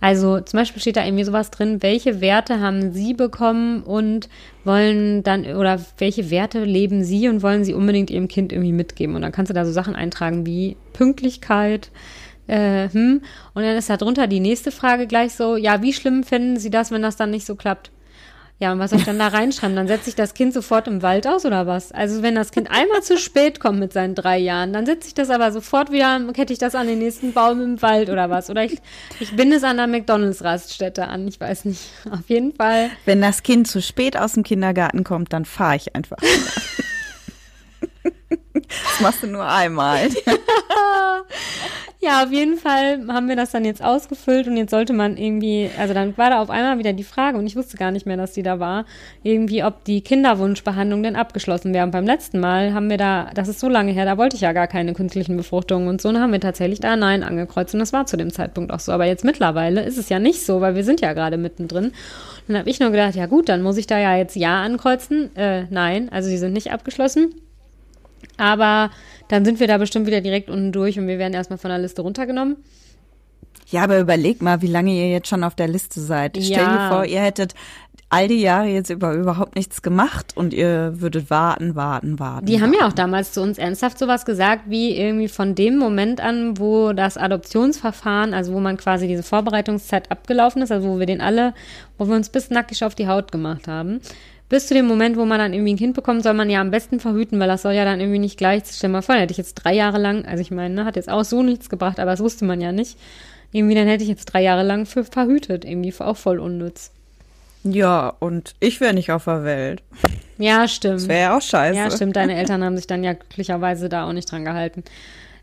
Also 0.01 0.39
zum 0.39 0.57
Beispiel 0.57 0.81
steht 0.81 0.95
da 0.95 1.05
irgendwie 1.05 1.25
sowas 1.25 1.51
drin, 1.51 1.81
welche 1.81 2.21
Werte 2.21 2.59
haben 2.59 2.93
Sie 2.93 3.13
bekommen 3.13 3.83
und 3.83 4.29
wollen 4.63 5.23
dann, 5.23 5.45
oder 5.55 5.79
welche 5.97 6.29
Werte 6.31 6.63
leben 6.63 7.03
Sie 7.03 7.27
und 7.27 7.43
wollen 7.43 7.63
Sie 7.63 7.73
unbedingt 7.73 8.09
Ihrem 8.09 8.27
Kind 8.27 8.53
irgendwie 8.53 8.71
mitgeben? 8.71 9.15
Und 9.15 9.21
dann 9.21 9.31
kannst 9.31 9.49
du 9.49 9.53
da 9.53 9.65
so 9.65 9.71
Sachen 9.71 9.95
eintragen 9.95 10.45
wie 10.45 10.77
Pünktlichkeit, 10.93 11.91
äh, 12.49 12.89
hm. 12.89 13.21
Und 13.53 13.63
dann 13.63 13.77
ist 13.77 13.91
da 13.91 13.97
drunter 13.97 14.25
die 14.25 14.39
nächste 14.39 14.71
Frage 14.71 15.05
gleich 15.05 15.33
so, 15.35 15.55
ja, 15.55 15.83
wie 15.83 15.93
schlimm 15.93 16.23
finden 16.23 16.57
Sie 16.57 16.71
das, 16.71 16.89
wenn 16.91 17.03
das 17.03 17.15
dann 17.15 17.29
nicht 17.29 17.45
so 17.45 17.55
klappt? 17.55 17.91
Ja, 18.61 18.73
und 18.73 18.79
was 18.79 18.89
soll 18.89 18.99
ich 18.99 19.05
dann 19.05 19.17
da 19.17 19.29
reinschreiben? 19.29 19.73
Dann 19.77 19.87
setze 19.87 20.09
ich 20.09 20.15
das 20.15 20.33
Kind 20.33 20.53
sofort 20.53 20.89
im 20.89 21.01
Wald 21.01 21.25
aus 21.25 21.45
oder 21.45 21.65
was? 21.65 21.93
Also 21.93 22.21
wenn 22.21 22.35
das 22.35 22.51
Kind 22.51 22.69
einmal 22.69 23.01
zu 23.01 23.17
spät 23.17 23.61
kommt 23.61 23.79
mit 23.79 23.93
seinen 23.93 24.15
drei 24.15 24.37
Jahren, 24.37 24.73
dann 24.73 24.85
setze 24.85 25.07
ich 25.07 25.13
das 25.13 25.29
aber 25.29 25.53
sofort 25.53 25.93
wieder, 25.93 26.19
kette 26.33 26.51
ich 26.51 26.59
das 26.59 26.75
an 26.75 26.87
den 26.87 26.99
nächsten 26.99 27.31
Baum 27.31 27.61
im 27.61 27.81
Wald 27.81 28.09
oder 28.09 28.29
was? 28.29 28.49
Oder 28.49 28.65
ich, 28.65 28.77
ich 29.21 29.33
binde 29.33 29.55
es 29.55 29.63
an 29.63 29.77
der 29.77 29.87
McDonalds-Raststätte 29.87 31.07
an, 31.07 31.25
ich 31.29 31.39
weiß 31.39 31.65
nicht. 31.65 31.89
Auf 32.11 32.27
jeden 32.29 32.53
Fall. 32.53 32.89
Wenn 33.05 33.21
das 33.21 33.43
Kind 33.43 33.65
zu 33.67 33.81
spät 33.81 34.17
aus 34.17 34.33
dem 34.33 34.43
Kindergarten 34.43 35.05
kommt, 35.05 35.31
dann 35.31 35.45
fahre 35.45 35.77
ich 35.77 35.95
einfach. 35.95 36.17
das 38.67 39.01
machst 39.01 39.23
du 39.23 39.27
nur 39.27 39.47
einmal. 39.47 40.09
Ja, 42.01 42.23
auf 42.23 42.31
jeden 42.31 42.55
Fall 42.55 43.05
haben 43.09 43.27
wir 43.27 43.35
das 43.35 43.51
dann 43.51 43.65
jetzt 43.65 43.83
ausgefüllt 43.83 44.47
und 44.47 44.55
jetzt 44.55 44.71
sollte 44.71 44.93
man 44.93 45.17
irgendwie, 45.17 45.69
also 45.77 45.93
dann 45.93 46.17
war 46.17 46.29
da 46.29 46.41
auf 46.41 46.49
einmal 46.49 46.79
wieder 46.79 46.93
die 46.93 47.03
Frage 47.03 47.37
und 47.37 47.45
ich 47.45 47.57
wusste 47.57 47.75
gar 47.75 47.91
nicht 47.91 48.05
mehr, 48.05 48.15
dass 48.15 48.31
die 48.31 48.41
da 48.41 48.57
war, 48.61 48.85
irgendwie, 49.21 49.65
ob 49.65 49.83
die 49.83 49.99
Kinderwunschbehandlung 49.99 51.03
denn 51.03 51.17
abgeschlossen 51.17 51.73
wäre. 51.73 51.83
Und 51.83 51.91
beim 51.91 52.05
letzten 52.05 52.39
Mal 52.39 52.73
haben 52.73 52.89
wir 52.89 52.95
da, 52.95 53.29
das 53.35 53.49
ist 53.49 53.59
so 53.59 53.67
lange 53.67 53.91
her, 53.91 54.05
da 54.05 54.17
wollte 54.17 54.37
ich 54.37 54.41
ja 54.43 54.53
gar 54.53 54.67
keine 54.67 54.93
künstlichen 54.93 55.35
Befruchtungen 55.35 55.89
und 55.89 55.99
so, 55.99 56.07
und 56.07 56.21
haben 56.21 56.31
wir 56.31 56.39
tatsächlich 56.39 56.79
da 56.79 56.95
Nein 56.95 57.21
angekreuzt 57.21 57.73
und 57.73 57.81
das 57.81 57.91
war 57.91 58.05
zu 58.05 58.15
dem 58.15 58.31
Zeitpunkt 58.31 58.71
auch 58.71 58.79
so. 58.79 58.93
Aber 58.93 59.03
jetzt 59.03 59.25
mittlerweile 59.25 59.83
ist 59.83 59.97
es 59.97 60.07
ja 60.07 60.19
nicht 60.19 60.45
so, 60.45 60.61
weil 60.61 60.75
wir 60.75 60.85
sind 60.85 61.01
ja 61.01 61.11
gerade 61.11 61.35
mittendrin. 61.35 61.87
Und 61.87 61.93
dann 62.47 62.59
habe 62.59 62.69
ich 62.69 62.79
nur 62.79 62.91
gedacht, 62.91 63.15
ja 63.15 63.25
gut, 63.25 63.49
dann 63.49 63.61
muss 63.61 63.75
ich 63.75 63.87
da 63.87 63.99
ja 63.99 64.15
jetzt 64.15 64.37
Ja 64.37 64.61
ankreuzen. 64.61 65.35
Äh, 65.35 65.65
nein, 65.69 66.07
also 66.13 66.29
die 66.29 66.37
sind 66.37 66.53
nicht 66.53 66.71
abgeschlossen. 66.71 67.35
Aber 68.37 68.91
dann 69.27 69.45
sind 69.45 69.59
wir 69.59 69.67
da 69.67 69.77
bestimmt 69.77 70.07
wieder 70.07 70.21
direkt 70.21 70.49
unten 70.49 70.71
durch 70.71 70.97
und 70.97 71.07
wir 71.07 71.19
werden 71.19 71.33
erstmal 71.33 71.59
von 71.59 71.69
der 71.69 71.79
Liste 71.79 72.01
runtergenommen. 72.01 72.57
Ja, 73.67 73.83
aber 73.83 73.99
überleg 73.99 74.41
mal, 74.41 74.61
wie 74.61 74.67
lange 74.67 74.91
ihr 74.91 75.11
jetzt 75.11 75.27
schon 75.27 75.43
auf 75.43 75.55
der 75.55 75.67
Liste 75.67 76.01
seid. 76.01 76.37
Ja. 76.37 76.43
Stell 76.43 76.65
dir 76.65 76.89
vor, 76.89 77.05
ihr 77.05 77.21
hättet 77.21 77.53
all 78.09 78.27
die 78.27 78.41
Jahre 78.41 78.67
jetzt 78.67 78.89
über 78.89 79.13
überhaupt 79.13 79.55
nichts 79.55 79.83
gemacht 79.83 80.33
und 80.35 80.51
ihr 80.51 80.93
würdet 80.99 81.29
warten, 81.29 81.75
warten, 81.75 82.17
warten. 82.17 82.47
Die 82.47 82.59
haben 82.59 82.73
ja 82.73 82.87
auch 82.87 82.93
damals 82.93 83.33
zu 83.33 83.41
uns 83.41 83.59
ernsthaft 83.59 83.99
sowas 83.99 84.25
gesagt, 84.25 84.63
wie 84.67 84.97
irgendwie 84.97 85.27
von 85.27 85.53
dem 85.53 85.77
Moment 85.77 86.19
an, 86.19 86.57
wo 86.57 86.93
das 86.93 87.17
Adoptionsverfahren, 87.17 88.33
also 88.33 88.53
wo 88.53 88.59
man 88.59 88.77
quasi 88.77 89.07
diese 89.07 89.21
Vorbereitungszeit 89.21 90.11
abgelaufen 90.11 90.63
ist, 90.63 90.71
also 90.71 90.89
wo 90.89 90.97
wir 90.97 91.05
den 91.05 91.21
alle, 91.21 91.53
wo 91.99 92.07
wir 92.07 92.15
uns 92.15 92.29
bis 92.29 92.49
nackig 92.49 92.83
auf 92.83 92.95
die 92.95 93.07
Haut 93.07 93.31
gemacht 93.31 93.67
haben, 93.67 94.01
bis 94.49 94.67
zu 94.67 94.73
dem 94.73 94.87
Moment, 94.87 95.15
wo 95.15 95.25
man 95.25 95.39
dann 95.39 95.53
irgendwie 95.53 95.73
ein 95.73 95.77
Kind 95.77 95.95
bekommt, 95.95 96.23
soll 96.23 96.33
man 96.33 96.49
ja 96.49 96.59
am 96.59 96.71
besten 96.71 96.99
verhüten, 96.99 97.39
weil 97.39 97.47
das 97.47 97.61
soll 97.61 97.73
ja 97.73 97.85
dann 97.85 97.99
irgendwie 97.99 98.19
nicht 98.19 98.37
gleich, 98.37 98.63
stell 98.71 98.89
mal 98.89 99.03
vor, 99.03 99.15
hätte 99.15 99.31
ich 99.31 99.37
jetzt 99.37 99.55
drei 99.55 99.73
Jahre 99.73 99.99
lang, 99.99 100.25
also 100.25 100.41
ich 100.41 100.51
meine, 100.51 100.73
ne, 100.73 100.85
hat 100.85 100.95
jetzt 100.95 101.09
auch 101.09 101.23
so 101.23 101.43
nichts 101.43 101.69
gebracht, 101.69 101.99
aber 101.99 102.11
das 102.11 102.19
wusste 102.19 102.45
man 102.45 102.59
ja 102.59 102.71
nicht. 102.71 102.97
Irgendwie, 103.51 103.75
dann 103.75 103.87
hätte 103.87 104.03
ich 104.03 104.09
jetzt 104.09 104.25
drei 104.25 104.41
Jahre 104.41 104.63
lang 104.63 104.85
für 104.85 105.03
verhütet, 105.03 105.65
irgendwie 105.65 105.93
auch 105.99 106.17
voll 106.17 106.39
unnütz. 106.39 106.91
Ja, 107.63 108.13
und 108.19 108.55
ich 108.59 108.79
wäre 108.79 108.93
nicht 108.93 109.11
auf 109.11 109.25
der 109.25 109.43
Welt. 109.43 109.83
Ja, 110.37 110.67
stimmt. 110.67 110.95
Das 111.01 111.07
wäre 111.07 111.21
ja 111.21 111.37
auch 111.37 111.41
scheiße. 111.41 111.77
Ja, 111.77 111.91
stimmt. 111.91 112.15
Deine 112.15 112.35
Eltern 112.35 112.63
haben 112.63 112.77
sich 112.77 112.87
dann 112.87 113.03
ja 113.03 113.13
glücklicherweise 113.13 113.89
da 113.89 114.07
auch 114.07 114.13
nicht 114.13 114.31
dran 114.31 114.45
gehalten. 114.45 114.83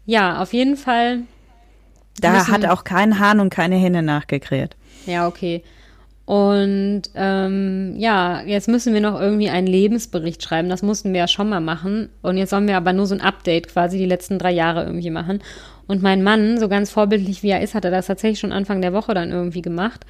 Ja, 0.07 0.40
auf 0.40 0.53
jeden 0.53 0.77
Fall. 0.77 1.21
Da 2.21 2.49
hat 2.49 2.64
auch 2.64 2.85
kein 2.85 3.19
Hahn 3.19 3.40
und 3.40 3.51
keine 3.51 3.77
Henne 3.77 4.03
nachgekräht. 4.03 4.77
Ja, 5.05 5.29
okay. 5.29 5.62
Und 6.27 7.03
ähm, 7.15 7.95
ja, 7.97 8.43
jetzt 8.43 8.67
müssen 8.67 8.93
wir 8.93 9.01
noch 9.01 9.19
irgendwie 9.19 9.49
einen 9.49 9.69
Lebensbericht 9.69 10.43
schreiben. 10.43 10.69
Das 10.69 10.83
mussten 10.83 11.12
wir 11.12 11.21
ja 11.21 11.29
schon 11.29 11.49
mal 11.49 11.61
machen. 11.61 12.09
Und 12.21 12.37
jetzt 12.37 12.51
sollen 12.51 12.67
wir 12.67 12.77
aber 12.77 12.93
nur 12.93 13.07
so 13.07 13.15
ein 13.15 13.21
Update 13.21 13.69
quasi 13.69 13.97
die 13.97 14.07
letzten 14.07 14.39
drei 14.39 14.51
Jahre 14.51 14.85
irgendwie 14.85 15.11
machen. 15.11 15.41
Und 15.87 16.03
mein 16.03 16.25
Mann, 16.25 16.59
so 16.59 16.69
ganz 16.69 16.91
vorbildlich 16.91 17.45
wie 17.45 17.51
er 17.51 17.62
ist, 17.62 17.77
hat 17.77 17.85
er 17.85 17.93
das 17.93 18.09
tatsächlich 18.09 18.41
schon 18.41 18.51
Anfang 18.51 18.83
der 18.83 18.93
Woche 18.93 19.15
dann 19.15 19.31
irgendwie 19.31 19.62
gemacht. 19.62 20.05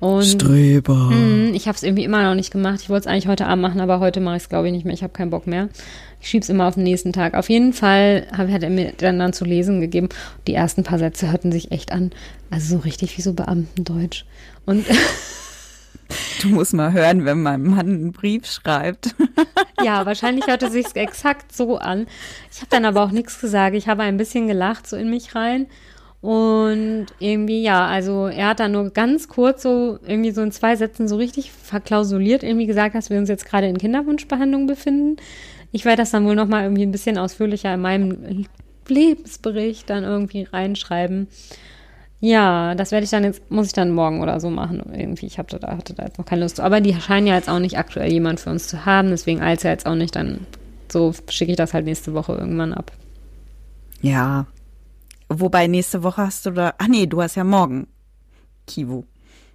Und 0.00 0.24
Streber. 0.24 1.10
Hm, 1.10 1.54
ich 1.54 1.68
habe 1.68 1.76
es 1.76 1.84
irgendwie 1.84 2.02
immer 2.02 2.24
noch 2.24 2.34
nicht 2.34 2.50
gemacht. 2.50 2.80
Ich 2.82 2.90
wollte 2.90 3.02
es 3.02 3.06
eigentlich 3.06 3.28
heute 3.28 3.46
Abend 3.46 3.62
machen, 3.62 3.80
aber 3.80 4.00
heute 4.00 4.18
mache 4.18 4.34
ich 4.34 4.42
es, 4.42 4.48
glaube 4.48 4.66
ich, 4.66 4.72
nicht 4.72 4.84
mehr. 4.84 4.94
Ich 4.94 5.04
habe 5.04 5.12
keinen 5.12 5.30
Bock 5.30 5.46
mehr. 5.46 5.68
Ich 6.20 6.26
schieb's 6.26 6.48
immer 6.48 6.66
auf 6.66 6.74
den 6.74 6.82
nächsten 6.82 7.12
Tag. 7.12 7.34
Auf 7.34 7.48
jeden 7.48 7.72
Fall 7.72 8.26
hab, 8.36 8.50
hat 8.50 8.64
er 8.64 8.70
mir 8.70 8.94
dann, 8.96 9.20
dann 9.20 9.32
zu 9.32 9.44
lesen 9.44 9.80
gegeben. 9.80 10.08
Die 10.48 10.54
ersten 10.54 10.82
paar 10.82 10.98
Sätze 10.98 11.30
hörten 11.30 11.52
sich 11.52 11.70
echt 11.70 11.92
an. 11.92 12.10
Also 12.50 12.78
so 12.78 12.82
richtig 12.82 13.16
wie 13.16 13.22
so 13.22 13.32
Beamtendeutsch. 13.32 14.24
Und 14.66 14.84
Du 16.40 16.48
musst 16.48 16.74
mal 16.74 16.92
hören, 16.92 17.24
wenn 17.24 17.42
mein 17.42 17.62
Mann 17.62 17.86
einen 17.86 18.12
Brief 18.12 18.46
schreibt. 18.46 19.14
ja, 19.82 20.04
wahrscheinlich 20.06 20.46
hörte 20.46 20.70
sich's 20.70 20.92
exakt 20.92 21.54
so 21.54 21.78
an. 21.78 22.06
Ich 22.50 22.58
habe 22.58 22.70
dann 22.70 22.84
aber 22.84 23.02
auch 23.02 23.10
nichts 23.10 23.40
gesagt. 23.40 23.76
Ich 23.76 23.88
habe 23.88 24.02
ein 24.02 24.16
bisschen 24.16 24.46
gelacht 24.48 24.86
so 24.86 24.96
in 24.96 25.10
mich 25.10 25.34
rein. 25.34 25.66
Und 26.20 27.06
irgendwie, 27.18 27.62
ja, 27.62 27.84
also 27.86 28.28
er 28.28 28.48
hat 28.48 28.60
dann 28.60 28.72
nur 28.72 28.90
ganz 28.90 29.26
kurz 29.26 29.62
so, 29.62 29.98
irgendwie 30.06 30.30
so 30.30 30.40
in 30.42 30.52
zwei 30.52 30.76
Sätzen 30.76 31.08
so 31.08 31.16
richtig 31.16 31.50
verklausuliert 31.50 32.44
irgendwie 32.44 32.66
gesagt, 32.66 32.94
dass 32.94 33.10
wir 33.10 33.18
uns 33.18 33.28
jetzt 33.28 33.44
gerade 33.44 33.66
in 33.66 33.76
Kinderwunschbehandlung 33.76 34.68
befinden. 34.68 35.16
Ich 35.72 35.84
werde 35.84 36.02
das 36.02 36.12
dann 36.12 36.24
wohl 36.24 36.36
nochmal 36.36 36.62
irgendwie 36.62 36.84
ein 36.84 36.92
bisschen 36.92 37.18
ausführlicher 37.18 37.74
in 37.74 37.80
meinem 37.80 38.46
Lebensbericht 38.86 39.90
dann 39.90 40.04
irgendwie 40.04 40.44
reinschreiben. 40.44 41.26
Ja, 42.24 42.76
das 42.76 42.92
werde 42.92 43.02
ich 43.02 43.10
dann 43.10 43.24
jetzt, 43.24 43.50
muss 43.50 43.66
ich 43.66 43.72
dann 43.72 43.90
morgen 43.90 44.22
oder 44.22 44.38
so 44.38 44.48
machen. 44.48 44.80
Irgendwie, 44.94 45.26
ich 45.26 45.38
hatte 45.38 45.58
da, 45.58 45.76
hatte 45.76 45.92
da 45.92 46.04
jetzt 46.04 46.18
noch 46.18 46.24
keine 46.24 46.42
Lust. 46.42 46.60
Aber 46.60 46.80
die 46.80 46.94
scheinen 46.94 47.26
ja 47.26 47.34
jetzt 47.34 47.48
auch 47.48 47.58
nicht 47.58 47.78
aktuell 47.78 48.12
jemand 48.12 48.38
für 48.38 48.50
uns 48.50 48.68
zu 48.68 48.86
haben, 48.86 49.10
deswegen 49.10 49.40
als 49.40 49.64
er 49.64 49.72
jetzt 49.72 49.86
auch 49.86 49.96
nicht, 49.96 50.14
dann 50.14 50.46
so 50.88 51.12
schicke 51.28 51.50
ich 51.50 51.56
das 51.56 51.74
halt 51.74 51.84
nächste 51.84 52.14
Woche 52.14 52.34
irgendwann 52.34 52.74
ab. 52.74 52.92
Ja. 54.02 54.46
Wobei 55.28 55.66
nächste 55.66 56.04
Woche 56.04 56.22
hast 56.22 56.46
du 56.46 56.52
da. 56.52 56.74
Ach 56.78 56.86
nee, 56.86 57.06
du 57.06 57.20
hast 57.20 57.34
ja 57.34 57.42
morgen 57.42 57.88
Kivu 58.68 59.02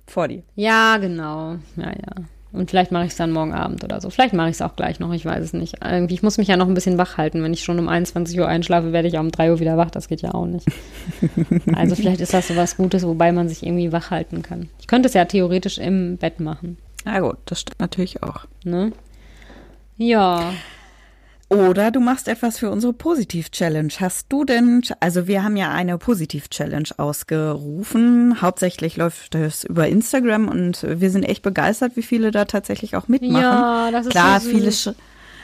vor 0.06 0.28
dir. 0.28 0.44
Ja, 0.56 0.98
genau. 0.98 1.56
Ja, 1.78 1.92
ja. 1.92 2.26
Und 2.58 2.70
vielleicht 2.70 2.92
mache 2.92 3.06
ich 3.06 3.12
es 3.12 3.18
dann 3.18 3.32
morgen 3.32 3.54
Abend 3.54 3.84
oder 3.84 4.02
so. 4.02 4.10
Vielleicht 4.10 4.34
mache 4.34 4.50
ich 4.50 4.56
es 4.56 4.62
auch 4.62 4.76
gleich 4.76 5.00
noch, 5.00 5.14
ich 5.14 5.26
weiß 5.26 5.44
es 5.44 5.54
nicht. 5.54 5.76
Irgendwie, 5.84 6.14
ich 6.14 6.24
muss 6.24 6.38
mich 6.38 6.48
ja 6.48 6.58
noch 6.58 6.68
ein 6.68 6.74
bisschen 6.74 6.98
wach 6.98 7.18
halten. 7.18 7.44
Wenn 7.44 7.54
ich 7.54 7.64
schon 7.64 7.80
um 7.80 7.88
21 7.88 8.40
Uhr 8.40 8.48
einschlafe, 8.48 8.92
werde 8.94 9.08
ich 9.08 9.18
auch 9.18 9.22
um 9.22 9.32
3 9.32 9.52
Uhr 9.52 9.60
wieder 9.60 9.78
wach. 9.78 9.92
Das 9.92 10.08
geht 10.08 10.22
ja 10.22 10.34
auch 10.34 10.46
nicht. 10.46 10.68
Also 11.76 11.96
vielleicht 11.96 12.22
ist 12.22 12.34
das 12.34 12.48
so 12.48 12.56
was 12.56 12.78
Gutes, 12.78 13.06
wobei 13.06 13.32
man 13.32 13.50
sich 13.50 13.64
irgendwie 13.64 13.92
wach 13.92 14.10
halten 14.10 14.42
kann. 14.42 14.70
Ich 14.80 14.88
könnte 14.88 15.08
es 15.08 15.14
ja 15.14 15.26
theoretisch 15.26 15.78
im 15.78 16.18
Bett 16.18 16.40
machen. 16.40 16.78
Na 17.06 17.20
gut, 17.20 17.38
das 17.46 17.62
stimmt 17.62 17.80
natürlich 17.80 18.24
auch. 18.24 18.46
Ne? 18.64 18.92
Ja. 19.98 20.54
Oder 21.50 21.92
du 21.92 22.02
machst 22.02 22.28
etwas 22.28 22.60
für 22.60 22.70
unsere 22.70 22.92
Positiv-Challenge. 22.92 23.94
Hast 24.02 24.26
du 24.30 24.44
denn, 24.44 24.82
also 25.00 25.28
wir 25.28 25.44
haben 25.44 25.56
ja 25.56 25.72
eine 25.72 25.98
Positiv-Challenge 25.98 26.90
ausgerufen. 26.98 28.42
Hauptsächlich 28.42 28.98
läuft 28.98 29.34
das 29.34 29.64
über 29.64 29.88
Instagram 29.88 30.50
und 30.50 30.86
wir 30.88 31.10
sind 31.10 31.24
echt 31.24 31.44
begeistert, 31.44 31.96
wie 31.96 32.04
viele 32.04 32.32
da 32.32 32.44
tatsächlich 32.44 32.98
auch 32.98 33.08
mitmachen. 33.08 33.42
Ja, 33.42 33.90
das 33.92 34.08
ist 34.08 34.12
Klar, 34.12 34.42
so 34.42 34.50
viele, 34.50 34.74
sch 34.74 34.90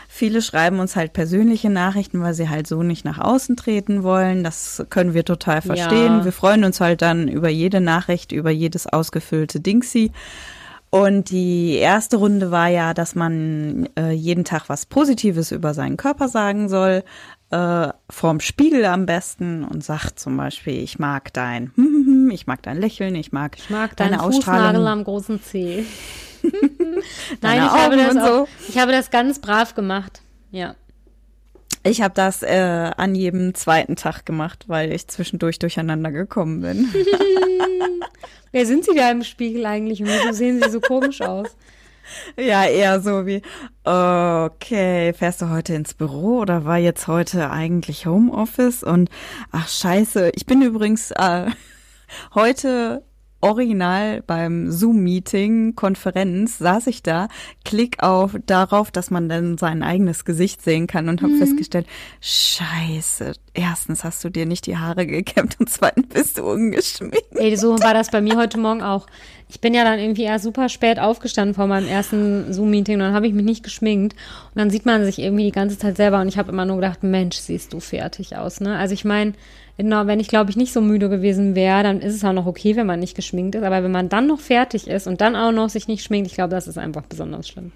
viele 0.09 0.41
schreiben 0.41 0.79
uns 0.79 0.97
halt 0.97 1.13
persönliche 1.13 1.69
Nachrichten, 1.69 2.21
weil 2.21 2.33
sie 2.33 2.49
halt 2.49 2.67
so 2.67 2.83
nicht 2.83 3.05
nach 3.05 3.19
außen 3.19 3.55
treten 3.55 4.03
wollen. 4.03 4.43
Das 4.43 4.85
können 4.89 5.13
wir 5.13 5.23
total 5.23 5.61
verstehen. 5.61 6.19
Ja. 6.19 6.25
Wir 6.25 6.33
freuen 6.33 6.65
uns 6.65 6.81
halt 6.81 7.01
dann 7.01 7.29
über 7.29 7.47
jede 7.47 7.79
Nachricht, 7.79 8.33
über 8.33 8.51
jedes 8.51 8.87
ausgefüllte 8.87 9.61
Dingsy. 9.61 10.11
Und 10.93 11.31
die 11.31 11.77
erste 11.77 12.17
Runde 12.17 12.51
war 12.51 12.67
ja, 12.67 12.93
dass 12.93 13.15
man 13.15 13.89
äh, 13.97 14.11
jeden 14.11 14.45
Tag 14.45 14.69
was 14.69 14.85
Positives 14.85 15.51
über 15.51 15.73
seinen 15.73 15.97
Körper 15.97 16.27
sagen 16.27 16.69
soll, 16.69 17.03
äh, 17.49 17.87
vorm 18.11 18.39
Spiegel 18.39 18.85
am 18.85 19.07
besten 19.07 19.63
und 19.63 19.83
sagt 19.83 20.19
zum 20.19 20.37
Beispiel, 20.37 20.83
ich 20.83 20.99
mag 20.99 21.33
dein, 21.33 21.71
ich 22.31 22.45
mag 22.45 22.61
dein 22.61 22.79
Lächeln, 22.79 23.15
ich 23.15 23.31
mag, 23.31 23.57
Ich 23.57 23.71
mag 23.71 23.97
deine 23.97 24.21
Ausstrahlung. 24.21 24.85
am 24.85 25.03
großen 25.03 25.41
Zeh. 25.41 25.83
Nein, 27.41 27.63
ich 27.63 27.71
habe, 27.71 27.97
das 27.97 28.11
und 28.11 28.21
auch, 28.21 28.27
so. 28.27 28.47
ich 28.69 28.77
habe 28.77 28.91
das 28.91 29.09
ganz 29.09 29.39
brav 29.39 29.73
gemacht. 29.73 30.21
Ja. 30.51 30.75
Ich 31.83 32.01
habe 32.01 32.13
das 32.13 32.43
äh, 32.43 32.91
an 32.95 33.13
jedem 33.13 33.53
zweiten 33.55 33.95
Tag 33.95 34.25
gemacht, 34.25 34.65
weil 34.67 34.93
ich 34.93 35.07
zwischendurch 35.07 35.59
durcheinander 35.59 36.11
gekommen 36.11 36.61
bin. 36.61 36.93
Wer 38.53 38.65
sind 38.65 38.85
Sie 38.85 38.95
da 38.95 39.11
im 39.11 39.23
Spiegel 39.23 39.65
eigentlich 39.65 40.01
und 40.01 40.07
wieso 40.07 40.31
sehen 40.31 40.61
Sie 40.61 40.69
so 40.69 40.79
komisch 40.79 41.21
aus? 41.21 41.49
ja, 42.37 42.65
eher 42.65 43.01
so 43.01 43.25
wie, 43.25 43.41
okay, 43.83 45.13
fährst 45.13 45.41
du 45.41 45.49
heute 45.49 45.73
ins 45.73 45.93
Büro 45.93 46.39
oder 46.39 46.65
war 46.65 46.77
jetzt 46.77 47.07
heute 47.07 47.49
eigentlich 47.49 48.05
Homeoffice? 48.05 48.83
Und 48.83 49.09
ach 49.51 49.67
scheiße, 49.67 50.31
ich 50.35 50.45
bin 50.45 50.61
übrigens 50.61 51.11
äh, 51.11 51.47
heute 52.35 53.03
original 53.43 54.21
beim 54.21 54.71
Zoom-Meeting, 54.71 55.75
Konferenz, 55.75 56.57
saß 56.57 56.87
ich 56.87 57.03
da, 57.03 57.27
klick 57.65 58.01
auf 58.01 58.35
darauf, 58.45 58.89
dass 58.89 59.11
man 59.11 59.29
dann 59.29 59.57
sein 59.57 59.83
eigenes 59.83 60.25
Gesicht 60.25 60.61
sehen 60.61 60.87
kann 60.87 61.09
und 61.09 61.21
habe 61.21 61.35
festgestellt, 61.35 61.85
scheiße, 62.21 63.33
erstens 63.53 64.03
hast 64.03 64.23
du 64.23 64.29
dir 64.29 64.45
nicht 64.45 64.65
die 64.65 64.77
Haare 64.77 65.05
gekämmt 65.05 65.57
und 65.59 65.69
zweitens 65.69 66.07
bist 66.07 66.37
du 66.37 66.43
ungeschminkt. 66.43 67.35
Ey, 67.35 67.55
so 67.55 67.79
war 67.79 67.93
das 67.93 68.09
bei 68.09 68.21
mir 68.21 68.35
heute 68.35 68.57
Morgen 68.57 68.81
auch. 68.81 69.07
Ich 69.49 69.61
bin 69.61 69.73
ja 69.73 69.83
dann 69.83 69.99
irgendwie 69.99 70.23
erst 70.23 70.45
super 70.45 70.67
spät 70.69 70.99
aufgestanden 70.99 71.53
vor 71.53 71.67
meinem 71.67 71.87
ersten 71.87 72.51
Zoom-Meeting 72.51 72.95
und 72.95 73.01
dann 73.01 73.13
habe 73.13 73.27
ich 73.27 73.33
mich 73.33 73.45
nicht 73.45 73.63
geschminkt. 73.63 74.13
Und 74.13 74.59
dann 74.59 74.69
sieht 74.71 74.85
man 74.85 75.05
sich 75.05 75.19
irgendwie 75.19 75.43
die 75.43 75.51
ganze 75.51 75.77
Zeit 75.77 75.97
selber 75.97 76.21
und 76.21 76.27
ich 76.27 76.37
habe 76.37 76.51
immer 76.51 76.65
nur 76.65 76.77
gedacht, 76.77 77.03
Mensch, 77.03 77.37
siehst 77.37 77.73
du 77.73 77.79
fertig 77.79 78.35
aus, 78.35 78.61
ne? 78.61 78.77
Also 78.77 78.93
ich 78.95 79.05
meine, 79.05 79.33
genau, 79.77 80.07
wenn 80.07 80.19
ich, 80.19 80.27
glaube 80.27 80.49
ich, 80.49 80.57
nicht 80.57 80.73
so 80.73 80.81
müde 80.81 81.09
gewesen 81.09 81.53
wäre, 81.53 81.83
dann 81.83 82.01
ist 82.01 82.15
es 82.15 82.23
auch 82.23 82.33
noch 82.33 82.47
okay, 82.47 82.75
wenn 82.75 82.87
man 82.87 82.99
nicht 82.99 83.15
geschminkt 83.15 83.55
ist. 83.55 83.63
Aber 83.63 83.83
wenn 83.83 83.91
man 83.91 84.09
dann 84.09 84.27
noch 84.27 84.39
fertig 84.39 84.87
ist 84.87 85.05
und 85.05 85.21
dann 85.21 85.35
auch 85.35 85.51
noch 85.51 85.69
sich 85.69 85.87
nicht 85.87 86.03
schminkt, 86.03 86.27
ich 86.27 86.35
glaube, 86.35 86.51
das 86.51 86.67
ist 86.67 86.79
einfach 86.79 87.03
besonders 87.03 87.47
schlimm. 87.47 87.71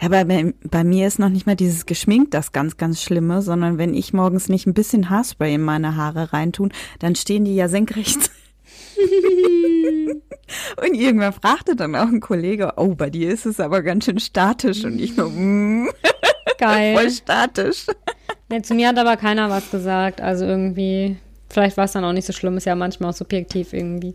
Ja, 0.00 0.08
bei, 0.08 0.54
bei 0.62 0.84
mir 0.84 1.08
ist 1.08 1.18
noch 1.18 1.28
nicht 1.28 1.46
mal 1.46 1.56
dieses 1.56 1.84
Geschminkt 1.84 2.32
das 2.32 2.52
ganz, 2.52 2.76
ganz 2.76 3.02
Schlimme, 3.02 3.42
sondern 3.42 3.78
wenn 3.78 3.94
ich 3.94 4.12
morgens 4.12 4.48
nicht 4.48 4.66
ein 4.66 4.74
bisschen 4.74 5.10
Haarspray 5.10 5.54
in 5.54 5.62
meine 5.62 5.96
Haare 5.96 6.32
reintun, 6.32 6.72
dann 7.00 7.16
stehen 7.16 7.44
die 7.44 7.56
ja 7.56 7.68
senkrecht. 7.68 8.30
und 10.76 10.94
irgendwann 10.94 11.32
fragte 11.32 11.74
dann 11.74 11.96
auch 11.96 12.06
ein 12.06 12.20
Kollege, 12.20 12.74
oh, 12.76 12.94
bei 12.94 13.10
dir 13.10 13.30
ist 13.32 13.44
es 13.46 13.58
aber 13.58 13.82
ganz 13.82 14.04
schön 14.04 14.20
statisch. 14.20 14.84
Und 14.84 15.00
ich 15.00 15.16
nur, 15.16 15.30
mm, 15.30 15.88
Geil. 16.58 16.96
voll 16.96 17.10
statisch. 17.10 17.86
Nee, 18.50 18.62
zu 18.62 18.74
mir 18.74 18.88
hat 18.88 18.98
aber 18.98 19.16
keiner 19.16 19.50
was 19.50 19.70
gesagt. 19.70 20.20
Also 20.20 20.44
irgendwie, 20.44 21.16
vielleicht 21.50 21.76
war 21.76 21.84
es 21.86 21.92
dann 21.92 22.04
auch 22.04 22.12
nicht 22.12 22.26
so 22.26 22.32
schlimm, 22.32 22.56
ist 22.56 22.66
ja 22.66 22.74
manchmal 22.74 23.10
auch 23.10 23.16
subjektiv 23.16 23.72
irgendwie. 23.72 24.14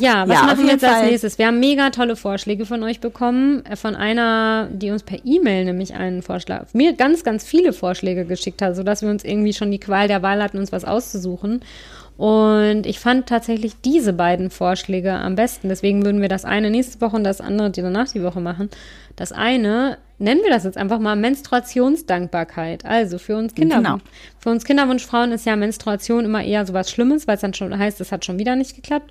Ja, 0.00 0.26
was 0.28 0.36
Ja, 0.40 0.46
machen 0.46 0.64
wir 0.64 0.72
jetzt 0.72 0.84
als 0.84 0.94
Fall. 0.98 1.06
nächstes? 1.10 1.38
Wir 1.38 1.46
haben 1.46 1.60
mega 1.60 1.90
tolle 1.90 2.16
Vorschläge 2.16 2.66
von 2.66 2.82
euch 2.82 3.00
bekommen. 3.00 3.64
äh, 3.66 3.76
Von 3.76 3.94
einer, 3.94 4.68
die 4.72 4.90
uns 4.90 5.02
per 5.04 5.18
E-Mail 5.24 5.64
nämlich 5.66 5.94
einen 5.94 6.22
Vorschlag, 6.22 6.66
mir 6.72 6.94
ganz, 6.94 7.22
ganz 7.22 7.44
viele 7.44 7.72
Vorschläge 7.72 8.24
geschickt 8.24 8.60
hat, 8.60 8.74
sodass 8.74 9.02
wir 9.02 9.08
uns 9.10 9.24
irgendwie 9.24 9.52
schon 9.52 9.70
die 9.70 9.78
Qual 9.78 10.08
der 10.08 10.22
Wahl 10.22 10.42
hatten, 10.42 10.58
uns 10.58 10.72
was 10.72 10.84
auszusuchen. 10.84 11.60
Und 12.16 12.86
ich 12.86 13.00
fand 13.00 13.26
tatsächlich 13.28 13.74
diese 13.84 14.12
beiden 14.12 14.50
Vorschläge 14.50 15.12
am 15.12 15.34
besten. 15.34 15.68
Deswegen 15.68 16.04
würden 16.04 16.20
wir 16.20 16.28
das 16.28 16.44
eine 16.44 16.70
nächste 16.70 17.00
Woche 17.00 17.16
und 17.16 17.24
das 17.24 17.40
andere 17.40 17.70
die 17.70 17.82
danach 17.82 18.08
die 18.08 18.22
Woche 18.22 18.40
machen. 18.40 18.70
Das 19.16 19.32
eine 19.32 19.98
nennen 20.18 20.40
wir 20.44 20.50
das 20.50 20.62
jetzt 20.62 20.76
einfach 20.78 21.00
mal 21.00 21.16
Menstruationsdankbarkeit. 21.16 22.84
Also 22.84 23.18
für 23.18 23.36
uns 23.36 23.54
Kinder, 23.54 23.76
Genau. 23.78 23.98
für 24.38 24.50
uns 24.50 24.64
Kinderwunschfrauen 24.64 25.32
ist 25.32 25.44
ja 25.46 25.56
Menstruation 25.56 26.24
immer 26.24 26.42
eher 26.44 26.64
so 26.66 26.72
was 26.72 26.90
Schlimmes, 26.90 27.26
weil 27.26 27.34
es 27.34 27.40
dann 27.40 27.54
schon 27.54 27.76
heißt, 27.76 28.00
es 28.00 28.12
hat 28.12 28.24
schon 28.24 28.38
wieder 28.38 28.54
nicht 28.56 28.76
geklappt. 28.76 29.10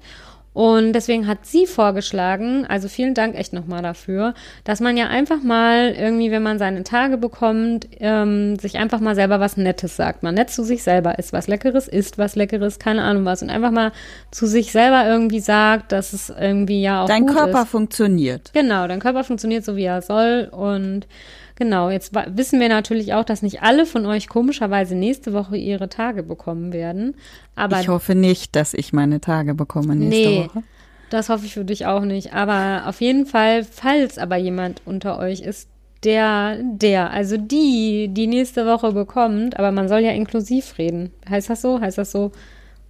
Und 0.54 0.93
deswegen 0.93 1.28
hat 1.28 1.45
sie 1.45 1.66
vorgeschlagen, 1.66 2.66
also 2.68 2.88
vielen 2.88 3.16
Dank 3.16 3.36
echt 3.36 3.54
nochmal 3.54 3.82
dafür, 3.82 4.36
dass 4.64 4.80
man 4.80 4.97
ja 4.97 5.08
einfach 5.08 5.41
mal 5.41 5.95
irgendwie, 5.97 6.30
wenn 6.30 6.43
man 6.43 6.60
seine 6.60 6.84
Tage 6.84 7.18
bekommt, 7.18 7.88
ähm, 7.99 8.60
sich 8.60 8.78
einfach 8.78 8.99
mal 8.99 9.16
selber 9.16 9.39
was 9.39 9.58
Nettes 9.58 9.95
sagt. 9.95 10.22
Man 10.22 10.36
nett 10.36 10.51
zu 10.51 10.64
sich 10.64 10.84
selber 10.84 11.18
ist, 11.18 11.34
was 11.34 11.47
Leckeres 11.47 11.88
isst, 11.88 12.20
was 12.20 12.36
Leckeres, 12.36 12.78
keine 12.78 13.01
Ahnung 13.01 13.26
was. 13.26 13.41
Und 13.41 13.49
einfach 13.49 13.72
mal 13.72 13.91
zu 14.30 14.45
sich 14.45 14.72
selber 14.72 15.08
irgendwie 15.08 15.39
sagt, 15.39 15.91
dass 15.91 16.14
es 16.14 16.30
irgendwie 16.30 16.82
ja 16.82 17.04
auch 17.04 17.08
Dein 17.08 17.26
Körper 17.26 17.64
ist. 17.64 17.70
funktioniert. 17.70 18.51
Genau, 18.54 18.88
dein 18.88 18.99
Körper 18.99 19.24
funktioniert 19.24 19.66
so, 19.66 19.76
wie 19.76 19.86
er 19.86 20.04
soll. 20.04 20.49
Und 20.51 21.08
genau, 21.56 21.89
jetzt 21.89 22.14
wissen 22.36 22.60
wir 22.60 22.70
natürlich 22.70 23.14
auch, 23.14 23.24
dass 23.24 23.41
nicht 23.41 23.62
alle 23.62 23.86
von 23.86 24.06
euch 24.06 24.28
komischerweise 24.28 24.95
nächste 24.95 25.34
Woche 25.34 25.58
ihre 25.58 25.89
Tage 25.89 26.24
bekommen 26.24 26.74
werden. 26.74 27.16
Aber 27.56 27.80
Ich 27.80 27.88
hoffe 27.88 28.16
nicht, 28.16 28.56
dass 28.56 28.74
ich 28.74 28.93
meine 28.93 29.22
Tage 29.22 29.54
bekomme 29.54 29.95
nächste 29.95 30.30
nee, 30.30 30.45
Woche. 30.45 30.64
das 31.10 31.30
hoffe 31.30 31.45
ich 31.45 31.54
für 31.54 31.66
dich 31.66 31.86
auch 31.86 32.04
nicht. 32.04 32.34
Aber 32.34 32.88
auf 32.88 33.01
jeden 33.01 33.26
Fall, 33.26 33.64
falls 33.64 34.18
aber 34.18 34.38
jemand 34.38 34.82
unter 34.86 35.20
euch 35.20 35.41
ist, 35.41 35.70
der, 36.04 36.58
der, 36.62 37.12
also 37.12 37.38
die, 37.38 38.10
die 38.12 38.28
nächste 38.28 38.66
Woche 38.66 38.91
bekommt, 38.91 39.58
aber 39.58 39.72
man 39.72 39.88
soll 39.88 39.99
ja 39.99 40.12
inklusiv 40.12 40.78
reden. 40.78 41.12
Heißt 41.30 41.49
das 41.49 41.62
so? 41.62 41.80
Heißt 41.80 41.97
das 41.97 42.12
so? 42.12 42.32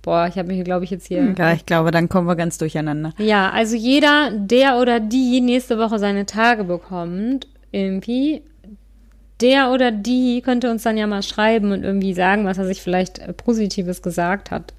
Boah, 0.02 0.28
ich 0.28 0.38
habe 0.38 0.50
mich, 0.50 0.64
glaube 0.66 0.84
ich, 0.84 0.92
jetzt 0.92 1.08
hier. 1.08 1.34
Ja, 1.38 1.54
ich 1.54 1.66
glaube, 1.66 1.92
dann 1.92 2.10
kommen 2.10 2.28
wir 2.28 2.36
ganz 2.36 2.58
durcheinander. 2.58 3.14
Ja, 3.18 3.52
also 3.52 3.76
jeder, 3.76 4.32
der 4.32 4.78
oder 4.78 5.00
die 5.00 5.40
nächste 5.40 5.78
Woche 5.78 5.98
seine 5.98 6.26
Tage 6.26 6.66
bekommt, 6.66 7.48
irgendwie, 7.72 8.42
der 9.44 9.72
oder 9.72 9.92
die 9.92 10.42
könnte 10.42 10.72
uns 10.72 10.84
dann 10.84 10.98
ja 10.98 11.06
mal 11.06 11.22
schreiben 11.22 11.72
und 11.72 11.84
irgendwie 11.84 12.14
sagen, 12.14 12.46
was 12.46 12.58
er 12.58 12.66
sich 12.66 12.82
vielleicht 12.82 13.20
äh, 13.20 13.34
Positives 13.34 14.02
gesagt 14.02 14.50
hat. 14.50 14.74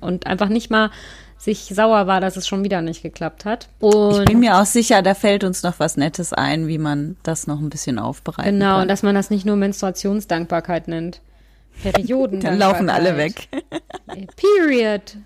Und 0.00 0.26
einfach 0.26 0.48
nicht 0.48 0.70
mal 0.70 0.90
sich 1.38 1.72
sauer 1.74 2.06
war, 2.06 2.20
dass 2.20 2.36
es 2.36 2.46
schon 2.46 2.62
wieder 2.62 2.82
nicht 2.82 3.02
geklappt 3.02 3.44
hat. 3.44 3.68
Ich 3.80 3.94
Und 3.94 4.24
bin 4.26 4.38
mir 4.38 4.58
auch 4.58 4.64
sicher, 4.64 5.02
da 5.02 5.14
fällt 5.14 5.42
uns 5.42 5.64
noch 5.64 5.80
was 5.80 5.96
Nettes 5.96 6.32
ein, 6.32 6.68
wie 6.68 6.78
man 6.78 7.16
das 7.24 7.48
noch 7.48 7.58
ein 7.58 7.68
bisschen 7.68 7.98
aufbereiten 7.98 8.60
genau, 8.60 8.74
und 8.74 8.80
kann. 8.80 8.88
dass 8.88 9.02
man 9.02 9.16
das 9.16 9.30
nicht 9.30 9.44
nur 9.44 9.56
Menstruationsdankbarkeit 9.56 10.86
nennt. 10.86 11.20
Perioden. 11.82 12.40
Dann 12.42 12.58
laufen 12.58 12.88
alle 12.88 13.16
weg. 13.16 13.48
Period. 14.36 15.16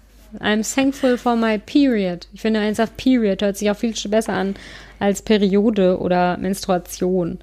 I'm 0.40 0.62
thankful 0.74 1.18
for 1.18 1.36
my 1.36 1.58
period. 1.58 2.28
Ich 2.32 2.40
finde 2.40 2.60
einfach 2.60 2.88
Period 2.96 3.42
hört 3.42 3.56
sich 3.56 3.70
auch 3.70 3.76
viel 3.76 3.94
besser 4.08 4.32
an 4.32 4.54
als 4.98 5.22
Periode 5.22 5.98
oder 5.98 6.38
Menstruation. 6.38 7.38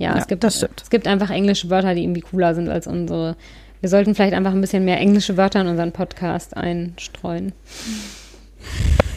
Ja, 0.00 0.14
Ja, 0.14 0.18
es 0.18 0.26
gibt 0.26 0.42
das 0.42 0.56
stimmt. 0.56 0.80
es 0.82 0.90
gibt 0.90 1.06
einfach 1.06 1.30
englische 1.30 1.70
Wörter, 1.70 1.94
die 1.94 2.02
irgendwie 2.02 2.22
cooler 2.22 2.54
sind 2.54 2.68
als 2.68 2.86
unsere. 2.86 3.36
Wir 3.80 3.88
sollten 3.88 4.14
vielleicht 4.14 4.34
einfach 4.34 4.52
ein 4.52 4.60
bisschen 4.60 4.84
mehr 4.84 4.98
englische 4.98 5.36
Wörter 5.36 5.60
in 5.60 5.68
unseren 5.68 5.92
Podcast 5.92 6.56
einstreuen. 6.56 7.52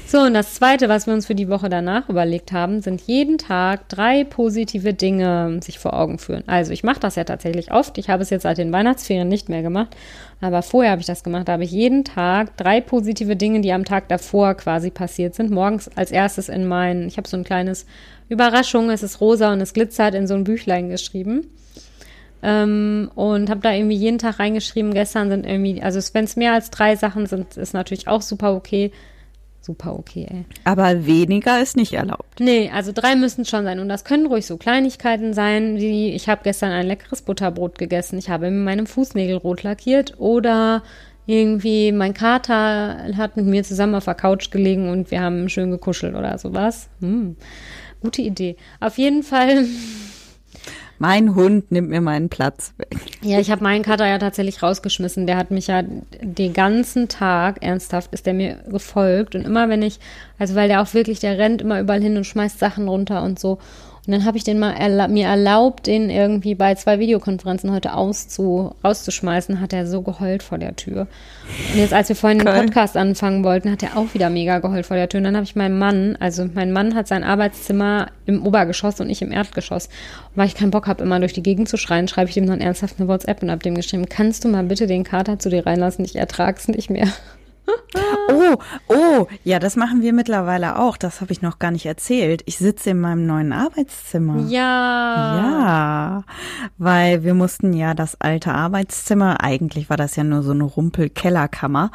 So, 0.05 0.19
und 0.21 0.35
das 0.35 0.53
Zweite, 0.53 0.89
was 0.89 1.07
wir 1.07 1.13
uns 1.15 1.25
für 1.25 1.33
die 1.33 1.49
Woche 1.49 1.69
danach 1.69 2.07
überlegt 2.07 2.51
haben, 2.51 2.81
sind 2.81 3.01
jeden 3.01 3.39
Tag 3.39 3.89
drei 3.89 4.23
positive 4.23 4.93
Dinge 4.93 5.59
sich 5.63 5.79
vor 5.79 5.99
Augen 5.99 6.19
führen. 6.19 6.43
Also 6.45 6.71
ich 6.71 6.83
mache 6.83 6.99
das 6.99 7.15
ja 7.15 7.23
tatsächlich 7.23 7.71
oft. 7.71 7.97
Ich 7.97 8.09
habe 8.09 8.21
es 8.21 8.29
jetzt 8.29 8.43
seit 8.43 8.59
den 8.59 8.71
Weihnachtsferien 8.71 9.27
nicht 9.27 9.49
mehr 9.49 9.63
gemacht. 9.63 9.95
Aber 10.39 10.61
vorher 10.61 10.91
habe 10.91 11.01
ich 11.01 11.07
das 11.07 11.23
gemacht. 11.23 11.47
Da 11.47 11.53
habe 11.53 11.63
ich 11.63 11.71
jeden 11.71 12.03
Tag 12.03 12.55
drei 12.57 12.79
positive 12.79 13.35
Dinge, 13.35 13.61
die 13.61 13.73
am 13.73 13.85
Tag 13.85 14.07
davor 14.07 14.53
quasi 14.53 14.91
passiert 14.91 15.33
sind. 15.33 15.49
Morgens 15.49 15.89
als 15.95 16.11
erstes 16.11 16.47
in 16.47 16.67
mein, 16.67 17.07
ich 17.07 17.17
habe 17.17 17.27
so 17.27 17.35
ein 17.35 17.43
kleines 17.43 17.87
Überraschung, 18.29 18.89
es 18.89 19.03
ist 19.03 19.21
rosa 19.21 19.53
und 19.53 19.61
es 19.61 19.73
glitzert 19.73 20.15
in 20.15 20.27
so 20.27 20.33
ein 20.33 20.43
Büchlein 20.43 20.89
geschrieben. 20.89 21.47
Ähm, 22.41 23.09
und 23.15 23.49
habe 23.49 23.61
da 23.61 23.71
irgendwie 23.71 23.95
jeden 23.95 24.17
Tag 24.17 24.39
reingeschrieben, 24.39 24.93
gestern 24.93 25.29
sind 25.29 25.45
irgendwie, 25.45 25.81
also 25.81 25.99
wenn 26.13 26.25
es 26.25 26.35
mehr 26.35 26.53
als 26.53 26.69
drei 26.71 26.95
Sachen 26.95 27.25
sind, 27.25 27.55
ist 27.55 27.73
natürlich 27.73 28.07
auch 28.07 28.21
super 28.21 28.53
okay. 28.53 28.91
Super 29.61 29.97
okay, 29.97 30.27
ey. 30.29 30.45
Aber 30.65 31.05
weniger 31.05 31.61
ist 31.61 31.77
nicht 31.77 31.93
erlaubt. 31.93 32.41
Nee, 32.41 32.69
also 32.73 32.91
drei 32.93 33.15
müssen 33.15 33.45
schon 33.45 33.63
sein. 33.63 33.79
Und 33.79 33.87
das 33.87 34.03
können 34.03 34.25
ruhig 34.25 34.45
so 34.45 34.57
Kleinigkeiten 34.57 35.33
sein, 35.33 35.77
wie 35.77 36.09
ich 36.09 36.27
habe 36.27 36.41
gestern 36.43 36.71
ein 36.71 36.85
leckeres 36.85 37.21
Butterbrot 37.21 37.77
gegessen. 37.77 38.19
Ich 38.19 38.29
habe 38.29 38.51
mir 38.51 38.61
meine 38.65 38.85
Fußnägel 38.85 39.37
rot 39.37 39.63
lackiert 39.63 40.19
oder 40.19 40.83
irgendwie 41.25 41.93
mein 41.93 42.13
Kater 42.13 43.15
hat 43.15 43.37
mit 43.37 43.45
mir 43.45 43.63
zusammen 43.63 43.95
auf 43.95 44.03
der 44.03 44.15
Couch 44.15 44.51
gelegen 44.51 44.89
und 44.89 45.11
wir 45.11 45.21
haben 45.21 45.47
schön 45.47 45.71
gekuschelt 45.71 46.15
oder 46.15 46.37
sowas. 46.37 46.89
Hm, 46.99 47.37
gute 48.03 48.21
Idee. 48.21 48.57
Auf 48.79 48.97
jeden 48.99 49.23
Fall 49.23 49.65
Mein 50.99 51.35
Hund 51.35 51.71
nimmt 51.71 51.89
mir 51.89 52.01
meinen 52.01 52.29
Platz 52.29 52.73
weg. 52.77 52.95
Ja, 53.21 53.39
ich 53.39 53.51
habe 53.51 53.61
meinen 53.61 53.83
Kater 53.83 54.07
ja 54.07 54.19
tatsächlich 54.19 54.63
rausgeschmissen. 54.63 55.27
Der 55.27 55.37
hat 55.37 55.51
mich 55.51 55.67
ja 55.67 55.81
den 55.81 56.53
ganzen 56.53 57.09
Tag, 57.09 57.61
ernsthaft, 57.61 58.13
ist 58.13 58.25
der 58.25 58.33
mir 58.33 58.59
gefolgt. 58.69 59.35
Und 59.35 59.45
immer 59.45 59.67
wenn 59.69 59.81
ich, 59.81 59.99
also 60.39 60.55
weil 60.55 60.67
der 60.67 60.81
auch 60.81 60.93
wirklich, 60.93 61.19
der 61.19 61.37
rennt 61.37 61.61
immer 61.61 61.81
überall 61.81 62.01
hin 62.01 62.15
und 62.15 62.25
schmeißt 62.25 62.57
Sachen 62.59 62.87
runter 62.87 63.23
und 63.23 63.39
so. 63.39 63.57
Und 64.05 64.11
dann 64.11 64.25
habe 64.25 64.37
ich 64.37 64.43
den 64.43 64.59
mal 64.59 64.73
erla 64.73 65.07
mir 65.07 65.27
erlaubt, 65.27 65.87
den 65.87 66.09
irgendwie 66.09 66.55
bei 66.55 66.75
zwei 66.75 66.99
Videokonferenzen 66.99 67.71
heute 67.71 67.93
auszu 67.93 68.75
rauszuschmeißen, 68.83 69.61
hat 69.61 69.71
er 69.71 69.87
so 69.87 70.01
geheult 70.01 70.43
vor 70.43 70.57
der 70.57 70.75
Tür. 70.75 71.07
Und 71.71 71.79
jetzt, 71.79 71.93
als 71.93 72.09
wir 72.09 72.17
vorhin 72.17 72.39
den 72.39 72.45
Geil. 72.45 72.65
Podcast 72.65 72.97
anfangen 72.97 73.45
wollten, 73.45 73.71
hat 73.71 73.81
er 73.81 73.95
auch 73.95 74.13
wieder 74.13 74.29
mega 74.29 74.59
geheult 74.59 74.85
vor 74.85 74.97
der 74.97 75.07
Tür. 75.07 75.19
Und 75.19 75.23
dann 75.23 75.35
habe 75.37 75.45
ich 75.45 75.55
meinen 75.55 75.79
Mann, 75.79 76.17
also 76.19 76.45
mein 76.53 76.73
Mann 76.73 76.95
hat 76.95 77.07
sein 77.07 77.23
Arbeitszimmer 77.23 78.07
im 78.25 78.45
Obergeschoss 78.45 78.99
und 78.99 79.09
ich 79.09 79.21
im 79.21 79.31
Erdgeschoss. 79.31 79.85
Und 79.85 80.37
weil 80.37 80.47
ich 80.47 80.55
keinen 80.55 80.71
Bock 80.71 80.87
habe, 80.87 81.01
immer 81.01 81.21
durch 81.21 81.33
die 81.33 81.43
Gegend 81.43 81.69
zu 81.69 81.77
schreien, 81.77 82.09
schreibe 82.09 82.27
ich 82.27 82.33
dem 82.33 82.45
dann 82.45 82.59
ernsthaft 82.59 82.95
eine 82.99 83.07
WhatsApp 83.07 83.41
und 83.41 83.51
habe 83.51 83.63
dem 83.63 83.75
geschrieben, 83.75 84.09
kannst 84.09 84.43
du 84.43 84.49
mal 84.49 84.63
bitte 84.63 84.85
den 84.85 85.05
Kater 85.05 85.39
zu 85.39 85.49
dir 85.49 85.65
reinlassen? 85.65 86.03
Ich 86.03 86.17
ertrag's 86.17 86.67
nicht 86.67 86.89
mehr. 86.89 87.07
Oh, 87.95 88.57
oh, 88.87 89.27
ja, 89.43 89.59
das 89.59 89.75
machen 89.75 90.01
wir 90.01 90.13
mittlerweile 90.13 90.79
auch. 90.79 90.97
Das 90.97 91.21
habe 91.21 91.31
ich 91.31 91.41
noch 91.41 91.59
gar 91.59 91.71
nicht 91.71 91.85
erzählt. 91.85 92.41
Ich 92.45 92.57
sitze 92.57 92.91
in 92.91 92.99
meinem 92.99 93.25
neuen 93.25 93.53
Arbeitszimmer. 93.53 94.47
Ja. 94.47 95.37
Ja, 95.37 96.23
weil 96.77 97.23
wir 97.23 97.33
mussten 97.33 97.73
ja 97.73 97.93
das 97.93 98.19
alte 98.19 98.51
Arbeitszimmer, 98.51 99.43
eigentlich 99.43 99.89
war 99.89 99.97
das 99.97 100.15
ja 100.15 100.23
nur 100.23 100.43
so 100.43 100.51
eine 100.51 100.63
Rumpel-Kellerkammer, 100.63 101.91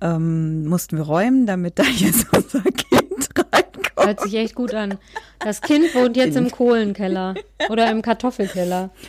ähm, 0.00 0.66
mussten 0.66 0.96
wir 0.96 1.04
räumen, 1.04 1.46
damit 1.46 1.78
da 1.78 1.84
jetzt 1.84 2.26
unser 2.36 2.62
Kind 2.62 3.28
reinkommt. 3.36 4.06
Hört 4.06 4.20
sich 4.20 4.34
echt 4.34 4.54
gut 4.54 4.74
an. 4.74 4.98
Das 5.40 5.60
Kind 5.60 5.94
wohnt 5.94 6.16
jetzt 6.16 6.36
im 6.36 6.50
Kohlenkeller 6.50 7.34
oder 7.68 7.90
im 7.90 8.02
Kartoffelkeller. 8.02 8.90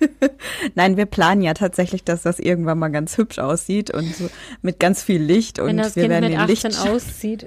Nein, 0.74 0.96
wir 0.96 1.06
planen 1.06 1.42
ja 1.42 1.54
tatsächlich, 1.54 2.04
dass 2.04 2.22
das 2.22 2.38
irgendwann 2.38 2.78
mal 2.78 2.88
ganz 2.88 3.16
hübsch 3.18 3.38
aussieht 3.38 3.90
und 3.90 4.14
so 4.14 4.28
mit 4.62 4.78
ganz 4.80 5.02
viel 5.02 5.22
Licht 5.22 5.58
und 5.58 5.66
Wenn 5.68 5.76
das 5.76 5.96
wir 5.96 6.04
Kind 6.04 6.10
werden 6.10 6.24
mit 6.24 6.32
den 6.32 6.40
18 6.40 6.70
Licht, 6.70 6.88
auszieht. 6.88 7.46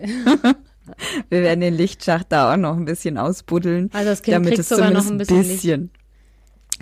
wir 1.29 1.41
werden 1.41 1.61
den 1.61 1.73
Lichtschacht 1.73 2.27
da 2.29 2.53
auch 2.53 2.57
noch 2.57 2.75
ein 2.75 2.85
bisschen 2.85 3.17
ausbuddeln, 3.17 3.89
Also 3.93 4.09
das 4.09 4.21
Kind 4.21 4.35
damit 4.35 4.59
es 4.59 4.69
sogar 4.69 4.91
noch 4.91 5.09
ein 5.09 5.17
bisschen 5.17 5.43
Licht. 5.43 6.02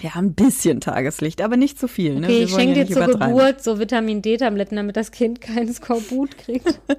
Ja, 0.02 0.12
ein 0.16 0.34
bisschen 0.34 0.82
Tageslicht, 0.82 1.42
aber 1.42 1.58
nicht 1.58 1.78
zu 1.78 1.88
viel. 1.88 2.16
Ne? 2.16 2.28
Okay, 2.28 2.38
Wir 2.40 2.44
ich 2.46 2.52
schenke 2.52 2.86
dir 2.86 2.94
zur. 2.94 3.08
Geburt 3.08 3.64
so 3.64 3.80
Vitamin 3.80 4.22
D-Tabletten, 4.22 4.76
damit 4.76 4.96
das 4.96 5.12
Kind 5.12 5.42
keinen 5.42 5.74
Skorbut 5.74 6.38
kriegt. 6.38 6.80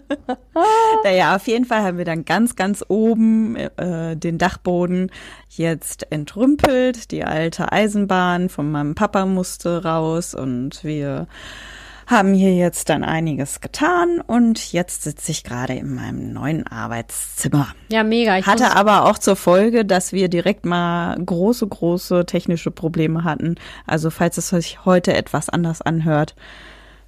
Naja, 1.05 1.35
auf 1.35 1.47
jeden 1.49 1.65
Fall 1.65 1.83
haben 1.83 1.99
wir 1.99 2.05
dann 2.05 2.25
ganz, 2.25 2.55
ganz 2.55 2.85
oben 2.87 3.57
äh, 3.57 4.17
den 4.17 4.39
Dachboden 4.39 5.11
jetzt 5.49 6.07
entrümpelt. 6.11 7.11
Die 7.11 7.25
alte 7.25 7.73
Eisenbahn 7.73 8.49
von 8.49 8.71
meinem 8.71 8.95
Papa 8.95 9.27
musste 9.27 9.83
raus 9.83 10.35
und 10.35 10.85
wir 10.85 11.27
haben 12.07 12.35
hier 12.35 12.55
jetzt 12.55 12.89
dann 12.89 13.05
einiges 13.05 13.61
getan 13.61 14.21
und 14.27 14.73
jetzt 14.73 15.03
sitze 15.03 15.31
ich 15.33 15.45
gerade 15.45 15.75
in 15.75 15.95
meinem 15.95 16.33
neuen 16.33 16.67
Arbeitszimmer. 16.67 17.69
Ja, 17.91 18.03
mega. 18.05 18.39
Ich 18.39 18.47
Hatte 18.47 18.75
aber 18.77 19.05
auch 19.07 19.19
zur 19.19 19.37
Folge, 19.37 19.85
dass 19.85 20.13
wir 20.13 20.29
direkt 20.29 20.65
mal 20.67 21.17
große, 21.25 21.67
große 21.67 22.27
technische 22.27 22.71
Probleme 22.71 23.25
hatten. 23.25 23.55
Also 23.87 24.11
falls 24.11 24.37
es 24.39 24.49
sich 24.49 24.85
heute 24.85 25.15
etwas 25.15 25.49
anders 25.49 25.83
anhört, 25.83 26.35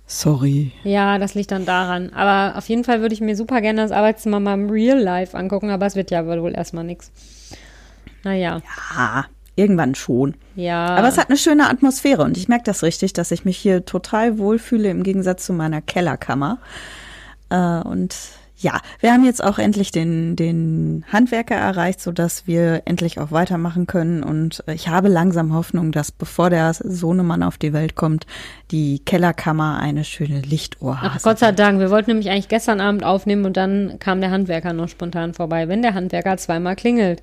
sorry. 0.06 0.72
ja, 0.84 1.18
das 1.18 1.34
liegt 1.34 1.50
dann 1.50 1.64
daran. 1.66 2.12
Aber 2.12 2.58
auf 2.58 2.68
jeden 2.68 2.84
Fall 2.84 3.00
würde 3.00 3.14
ich 3.14 3.20
mir 3.20 3.36
super 3.36 3.60
gerne 3.60 3.82
das 3.82 3.90
Arbeitszimmer 3.92 4.40
mal 4.40 4.54
im 4.54 4.70
Real 4.70 4.98
Life 4.98 5.36
angucken, 5.36 5.70
aber 5.70 5.86
es 5.86 5.96
wird 5.96 6.10
ja 6.10 6.26
wohl 6.26 6.54
erstmal 6.54 6.84
nichts. 6.84 7.10
Naja, 8.22 8.60
Ah, 8.96 9.24
irgendwann 9.56 9.94
schon. 9.94 10.34
ja. 10.56 10.86
Aber 10.96 11.08
es 11.08 11.18
hat 11.18 11.28
eine 11.28 11.38
schöne 11.38 11.68
Atmosphäre 11.68 12.22
und 12.22 12.36
ich 12.36 12.48
merke 12.48 12.64
das 12.64 12.82
richtig, 12.82 13.12
dass 13.12 13.30
ich 13.30 13.44
mich 13.44 13.56
hier 13.56 13.84
total 13.84 14.38
wohlfühle 14.38 14.90
im 14.90 15.02
Gegensatz 15.02 15.46
zu 15.46 15.52
meiner 15.52 15.80
Kellerkammer. 15.80 16.58
Äh, 17.50 17.80
und 17.80 18.16
ja, 18.56 18.80
wir 19.00 19.12
haben 19.12 19.24
jetzt 19.24 19.44
auch 19.44 19.58
endlich 19.58 19.90
den, 19.90 20.36
den 20.36 21.04
Handwerker 21.12 21.56
erreicht, 21.56 22.00
sodass 22.00 22.46
wir 22.46 22.82
endlich 22.86 23.18
auch 23.18 23.30
weitermachen 23.30 23.86
können. 23.86 24.22
Und 24.22 24.64
ich 24.72 24.88
habe 24.88 25.08
langsam 25.08 25.52
Hoffnung, 25.52 25.92
dass 25.92 26.12
bevor 26.12 26.50
der 26.50 26.72
Sohnemann 26.72 27.42
auf 27.42 27.58
die 27.58 27.72
Welt 27.72 27.94
kommt, 27.94 28.26
die 28.70 29.00
Kellerkammer 29.00 29.78
eine 29.80 30.04
schöne 30.04 30.40
Lichtohrhase 30.40 31.12
Ach 31.16 31.22
Gott 31.22 31.40
sei 31.40 31.52
Dank, 31.52 31.78
wir 31.78 31.90
wollten 31.90 32.10
nämlich 32.10 32.30
eigentlich 32.30 32.48
gestern 32.48 32.80
Abend 32.80 33.04
aufnehmen 33.04 33.44
und 33.44 33.56
dann 33.56 33.98
kam 33.98 34.20
der 34.20 34.30
Handwerker 34.30 34.72
noch 34.72 34.88
spontan 34.88 35.34
vorbei, 35.34 35.68
wenn 35.68 35.82
der 35.82 35.94
Handwerker 35.94 36.36
zweimal 36.36 36.76
klingelt. 36.76 37.22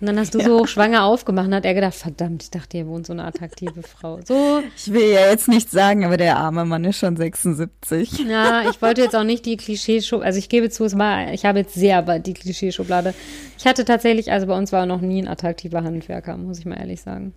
Und 0.00 0.06
dann 0.06 0.18
hast 0.18 0.34
du 0.34 0.40
so 0.40 0.66
schwanger 0.66 1.04
aufgemacht 1.04 1.46
und 1.46 1.54
hat 1.54 1.66
er 1.66 1.74
gedacht, 1.74 1.94
verdammt, 1.94 2.42
ich 2.42 2.50
dachte, 2.50 2.78
hier 2.78 2.86
wohnt 2.86 3.06
so 3.06 3.12
eine 3.12 3.24
attraktive 3.24 3.82
Frau. 3.82 4.18
So. 4.24 4.62
Ich 4.74 4.92
will 4.92 5.10
ja 5.12 5.28
jetzt 5.30 5.46
nichts 5.46 5.72
sagen, 5.72 6.06
aber 6.06 6.16
der 6.16 6.38
arme 6.38 6.64
Mann 6.64 6.84
ist 6.84 6.98
schon 6.98 7.16
76. 7.16 8.24
Ja, 8.26 8.68
ich 8.70 8.80
wollte 8.80 9.02
jetzt 9.02 9.14
auch 9.14 9.24
nicht 9.24 9.44
die 9.44 9.58
Klischeeschublade, 9.58 10.26
also 10.26 10.38
ich 10.38 10.48
gebe 10.48 10.70
zu, 10.70 10.84
es 10.84 10.96
war, 10.96 11.32
ich 11.32 11.44
habe 11.44 11.58
jetzt 11.58 11.74
sehr 11.74 12.00
die 12.18 12.34
Klischeeschublade. 12.34 13.14
Ich 13.58 13.66
hatte 13.66 13.84
tatsächlich, 13.84 14.32
also 14.32 14.46
bei 14.46 14.56
uns 14.56 14.72
war 14.72 14.86
noch 14.86 15.02
nie 15.02 15.22
ein 15.22 15.28
attraktiver 15.28 15.84
Handwerker, 15.84 16.36
muss 16.38 16.58
ich 16.58 16.64
mal 16.64 16.78
ehrlich 16.78 17.02
sagen. 17.02 17.34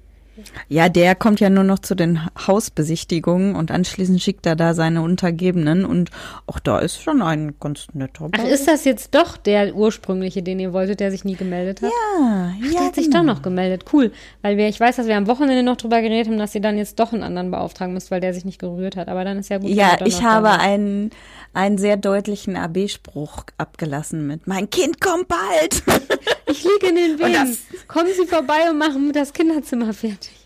Ja, 0.67 0.89
der 0.89 1.15
kommt 1.15 1.39
ja 1.39 1.49
nur 1.49 1.63
noch 1.63 1.79
zu 1.79 1.95
den 1.95 2.19
Hausbesichtigungen 2.47 3.55
und 3.55 3.69
anschließend 3.71 4.21
schickt 4.21 4.45
er 4.45 4.55
da 4.55 4.73
seine 4.73 5.01
Untergebenen 5.01 5.85
und 5.85 6.09
auch 6.47 6.59
da 6.59 6.79
ist 6.79 7.01
schon 7.01 7.21
ein 7.21 7.55
ganz 7.59 7.87
netter 7.93 8.29
Ach, 8.31 8.43
ist 8.45 8.67
das 8.67 8.85
jetzt 8.85 9.13
doch 9.13 9.37
der 9.37 9.75
ursprüngliche, 9.75 10.41
den 10.41 10.59
ihr 10.59 10.73
wolltet, 10.73 10.99
der 10.99 11.11
sich 11.11 11.23
nie 11.23 11.35
gemeldet 11.35 11.81
hat? 11.81 11.91
Ja, 11.91 12.51
Ach, 12.51 12.65
ja. 12.65 12.71
der 12.71 12.85
hat 12.87 12.95
sich 12.95 13.05
genau. 13.05 13.19
doch 13.19 13.25
noch 13.25 13.41
gemeldet. 13.41 13.85
Cool. 13.93 14.11
Weil 14.41 14.57
wir, 14.57 14.67
ich 14.67 14.79
weiß, 14.79 14.95
dass 14.95 15.07
wir 15.07 15.17
am 15.17 15.27
Wochenende 15.27 15.63
noch 15.63 15.77
drüber 15.77 16.01
geredet 16.01 16.27
haben, 16.27 16.39
dass 16.39 16.55
ihr 16.55 16.61
dann 16.61 16.77
jetzt 16.77 16.99
doch 16.99 17.13
einen 17.13 17.23
anderen 17.23 17.51
beauftragen 17.51 17.93
müsst, 17.93 18.09
weil 18.09 18.21
der 18.21 18.33
sich 18.33 18.45
nicht 18.45 18.59
gerührt 18.59 18.95
hat. 18.95 19.09
Aber 19.09 19.23
dann 19.23 19.37
ist 19.37 19.49
ja 19.49 19.59
gut. 19.59 19.69
Ja, 19.69 19.97
ich 20.03 20.23
habe 20.23 20.51
einen, 20.51 21.11
einen 21.53 21.77
sehr 21.77 21.97
deutlichen 21.97 22.55
AB-Spruch 22.55 23.45
abgelassen 23.57 24.25
mit 24.25 24.47
Mein 24.47 24.69
Kind 24.69 24.99
kommt 24.99 25.27
bald. 25.27 25.83
Ich 26.53 26.63
liege 26.63 26.87
in 26.87 26.95
den 26.95 27.19
Wehen. 27.19 27.57
Kommen 27.87 28.09
Sie 28.15 28.27
vorbei 28.27 28.69
und 28.69 28.77
machen 28.77 29.11
das 29.11 29.33
Kinderzimmer 29.33 29.91
fertig. 29.91 30.43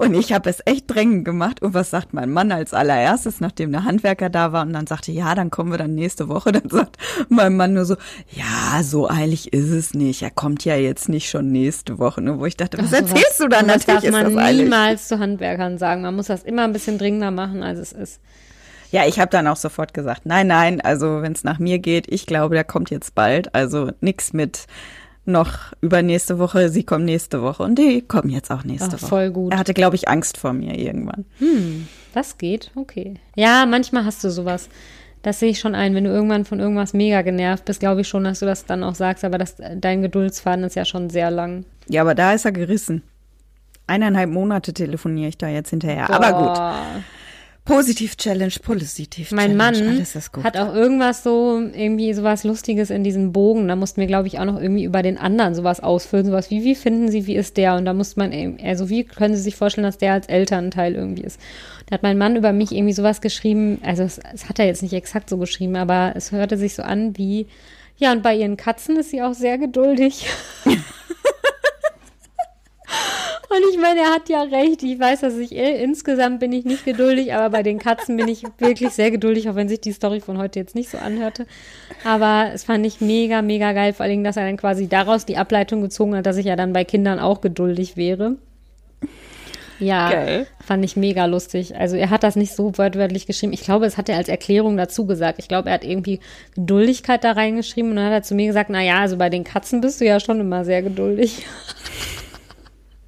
Und 0.00 0.14
ich 0.14 0.32
habe 0.32 0.50
es 0.50 0.58
echt 0.64 0.90
drängend 0.90 1.24
gemacht. 1.24 1.62
Und 1.62 1.74
was 1.74 1.90
sagt 1.90 2.12
mein 2.12 2.32
Mann 2.32 2.50
als 2.50 2.74
allererstes, 2.74 3.40
nachdem 3.40 3.70
der 3.70 3.84
Handwerker 3.84 4.30
da 4.30 4.50
war 4.50 4.62
und 4.62 4.72
dann 4.72 4.88
sagte, 4.88 5.12
ja, 5.12 5.36
dann 5.36 5.50
kommen 5.50 5.70
wir 5.70 5.78
dann 5.78 5.94
nächste 5.94 6.28
Woche. 6.28 6.50
Dann 6.62 6.68
sagt 6.68 6.96
mein 7.28 7.56
Mann 7.56 7.74
nur 7.74 7.84
so, 7.84 7.94
ja, 8.30 8.82
so 8.82 9.08
eilig 9.08 9.52
ist 9.52 9.70
es 9.70 9.94
nicht. 9.94 10.22
Er 10.22 10.30
kommt 10.30 10.64
ja 10.64 10.74
jetzt 10.74 11.08
nicht 11.08 11.30
schon 11.30 11.52
nächste 11.52 12.00
Woche. 12.00 12.20
Ne? 12.20 12.40
Wo 12.40 12.46
ich 12.46 12.56
dachte, 12.56 12.78
was 12.78 12.92
Ach, 12.92 12.98
erzählst 12.98 13.38
du 13.38 13.46
dann? 13.46 13.66
Natürlich 13.66 13.86
darf 13.86 14.04
ist 14.04 14.10
man 14.10 14.24
das 14.24 14.36
eilig. 14.36 14.64
niemals 14.64 15.06
zu 15.06 15.20
Handwerkern 15.20 15.78
sagen. 15.78 16.02
Man 16.02 16.16
muss 16.16 16.26
das 16.26 16.42
immer 16.42 16.64
ein 16.64 16.72
bisschen 16.72 16.98
dringender 16.98 17.30
machen, 17.30 17.62
als 17.62 17.78
es 17.78 17.92
ist. 17.92 18.20
Ja, 18.90 19.06
ich 19.06 19.20
habe 19.20 19.30
dann 19.30 19.46
auch 19.46 19.56
sofort 19.56 19.94
gesagt, 19.94 20.26
nein, 20.26 20.48
nein, 20.48 20.80
also 20.82 21.22
wenn 21.22 21.32
es 21.32 21.44
nach 21.44 21.58
mir 21.58 21.78
geht, 21.78 22.12
ich 22.12 22.26
glaube, 22.26 22.54
der 22.54 22.64
kommt 22.64 22.90
jetzt 22.90 23.14
bald. 23.14 23.54
Also 23.54 23.92
nix 24.00 24.34
mit 24.34 24.66
noch 25.24 25.72
übernächste 25.80 26.38
Woche, 26.38 26.68
sie 26.68 26.82
kommen 26.82 27.04
nächste 27.04 27.42
Woche 27.42 27.62
und 27.62 27.78
die 27.78 28.02
kommen 28.02 28.28
jetzt 28.28 28.50
auch 28.50 28.64
nächste 28.64 28.96
Ach, 28.96 29.02
Woche. 29.02 29.06
voll 29.06 29.30
gut. 29.30 29.52
Er 29.52 29.58
hatte, 29.58 29.74
glaube 29.74 29.96
ich, 29.96 30.08
Angst 30.08 30.36
vor 30.36 30.52
mir 30.52 30.76
irgendwann. 30.78 31.24
Das 32.12 32.38
geht, 32.38 32.70
okay. 32.74 33.14
Ja, 33.36 33.64
manchmal 33.66 34.04
hast 34.04 34.24
du 34.24 34.30
sowas. 34.30 34.68
Das 35.22 35.38
sehe 35.38 35.50
ich 35.50 35.60
schon 35.60 35.76
ein. 35.76 35.94
Wenn 35.94 36.04
du 36.04 36.10
irgendwann 36.10 36.44
von 36.44 36.58
irgendwas 36.58 36.94
mega 36.94 37.22
genervt 37.22 37.64
bist, 37.64 37.78
glaube 37.78 38.00
ich 38.00 38.08
schon, 38.08 38.24
dass 38.24 38.40
du 38.40 38.46
das 38.46 38.66
dann 38.66 38.82
auch 38.82 38.96
sagst. 38.96 39.24
Aber 39.24 39.38
das, 39.38 39.56
dein 39.76 40.02
Geduldsfaden 40.02 40.64
ist 40.64 40.74
ja 40.74 40.84
schon 40.84 41.10
sehr 41.10 41.30
lang. 41.30 41.64
Ja, 41.88 42.00
aber 42.02 42.16
da 42.16 42.32
ist 42.32 42.44
er 42.44 42.50
gerissen. 42.50 43.02
Eineinhalb 43.86 44.30
Monate 44.30 44.72
telefoniere 44.72 45.28
ich 45.28 45.38
da 45.38 45.48
jetzt 45.48 45.70
hinterher. 45.70 46.10
Aber 46.10 46.32
gut. 46.32 47.04
Positiv 47.64 48.16
Challenge, 48.16 48.52
positiv 48.60 49.30
Mein 49.30 49.56
Challenge. 49.56 49.86
Mann 49.92 50.00
ist 50.02 50.32
gut. 50.32 50.42
hat 50.42 50.56
auch 50.56 50.74
irgendwas 50.74 51.22
so, 51.22 51.60
irgendwie 51.60 52.12
sowas 52.12 52.42
Lustiges 52.42 52.90
in 52.90 53.04
diesem 53.04 53.32
Bogen. 53.32 53.68
Da 53.68 53.76
mussten 53.76 54.00
wir, 54.00 54.08
glaube 54.08 54.26
ich, 54.26 54.40
auch 54.40 54.44
noch 54.44 54.60
irgendwie 54.60 54.82
über 54.82 55.02
den 55.02 55.16
anderen 55.16 55.54
sowas 55.54 55.78
ausfüllen. 55.78 56.26
Sowas 56.26 56.50
wie, 56.50 56.64
wie 56.64 56.74
finden 56.74 57.08
Sie, 57.08 57.26
wie 57.28 57.36
ist 57.36 57.56
der? 57.56 57.76
Und 57.76 57.84
da 57.84 57.94
musste 57.94 58.18
man, 58.18 58.32
eben- 58.32 58.58
also 58.64 58.88
wie 58.88 59.04
können 59.04 59.36
Sie 59.36 59.42
sich 59.42 59.54
vorstellen, 59.54 59.84
dass 59.84 59.96
der 59.98 60.12
als 60.14 60.26
Elternteil 60.26 60.94
irgendwie 60.96 61.22
ist? 61.22 61.38
Da 61.86 61.94
hat 61.94 62.02
mein 62.02 62.18
Mann 62.18 62.34
über 62.34 62.52
mich 62.52 62.72
irgendwie 62.72 62.94
sowas 62.94 63.20
geschrieben. 63.20 63.78
Also, 63.84 64.02
es, 64.02 64.18
es 64.34 64.48
hat 64.48 64.58
er 64.58 64.66
jetzt 64.66 64.82
nicht 64.82 64.92
exakt 64.94 65.30
so 65.30 65.38
geschrieben, 65.38 65.76
aber 65.76 66.14
es 66.16 66.32
hörte 66.32 66.56
sich 66.58 66.74
so 66.74 66.82
an 66.82 67.16
wie, 67.16 67.46
ja, 67.96 68.10
und 68.10 68.24
bei 68.24 68.34
ihren 68.34 68.56
Katzen 68.56 68.96
ist 68.96 69.10
sie 69.10 69.22
auch 69.22 69.34
sehr 69.34 69.58
geduldig. 69.58 70.26
Und 73.54 73.70
ich 73.70 73.78
meine, 73.78 74.00
er 74.00 74.14
hat 74.14 74.30
ja 74.30 74.42
recht. 74.42 74.82
Ich 74.82 74.98
weiß, 74.98 75.20
dass 75.20 75.36
ich 75.36 75.54
äh, 75.54 75.82
insgesamt 75.82 76.40
bin 76.40 76.52
ich 76.52 76.64
nicht 76.64 76.86
geduldig, 76.86 77.34
aber 77.34 77.50
bei 77.50 77.62
den 77.62 77.78
Katzen 77.78 78.16
bin 78.16 78.28
ich 78.28 78.44
wirklich 78.58 78.90
sehr 78.90 79.10
geduldig, 79.10 79.50
auch 79.50 79.56
wenn 79.56 79.68
sich 79.68 79.80
die 79.80 79.92
Story 79.92 80.20
von 80.20 80.38
heute 80.38 80.58
jetzt 80.58 80.74
nicht 80.74 80.88
so 80.88 80.96
anhörte. 80.96 81.46
Aber 82.02 82.50
es 82.54 82.64
fand 82.64 82.86
ich 82.86 83.02
mega, 83.02 83.42
mega 83.42 83.72
geil, 83.72 83.92
vor 83.92 84.06
Dingen, 84.06 84.24
dass 84.24 84.38
er 84.38 84.46
dann 84.46 84.56
quasi 84.56 84.88
daraus 84.88 85.26
die 85.26 85.36
Ableitung 85.36 85.82
gezogen 85.82 86.16
hat, 86.16 86.24
dass 86.24 86.38
ich 86.38 86.46
ja 86.46 86.56
dann 86.56 86.72
bei 86.72 86.84
Kindern 86.84 87.18
auch 87.18 87.42
geduldig 87.42 87.96
wäre. 87.98 88.36
Ja, 89.78 90.10
Geil. 90.10 90.46
fand 90.64 90.84
ich 90.84 90.96
mega 90.96 91.24
lustig. 91.24 91.76
Also 91.76 91.96
er 91.96 92.10
hat 92.10 92.22
das 92.22 92.36
nicht 92.36 92.54
so 92.54 92.78
wortwörtlich 92.78 93.26
geschrieben. 93.26 93.52
Ich 93.52 93.62
glaube, 93.62 93.84
es 93.84 93.98
hat 93.98 94.08
er 94.08 94.16
als 94.16 94.28
Erklärung 94.28 94.76
dazu 94.76 95.06
gesagt. 95.06 95.40
Ich 95.40 95.48
glaube, 95.48 95.70
er 95.70 95.74
hat 95.74 95.84
irgendwie 95.84 96.20
Geduldigkeit 96.54 97.24
da 97.24 97.32
reingeschrieben 97.32 97.90
und 97.90 97.96
dann 97.96 98.06
hat 98.06 98.12
er 98.12 98.22
zu 98.22 98.36
mir 98.36 98.46
gesagt, 98.46 98.70
na 98.70 98.80
ja, 98.80 99.00
also 99.00 99.16
bei 99.16 99.28
den 99.28 99.42
Katzen 99.42 99.80
bist 99.80 100.00
du 100.00 100.04
ja 100.04 100.20
schon 100.20 100.38
immer 100.40 100.64
sehr 100.64 100.82
geduldig. 100.82 101.44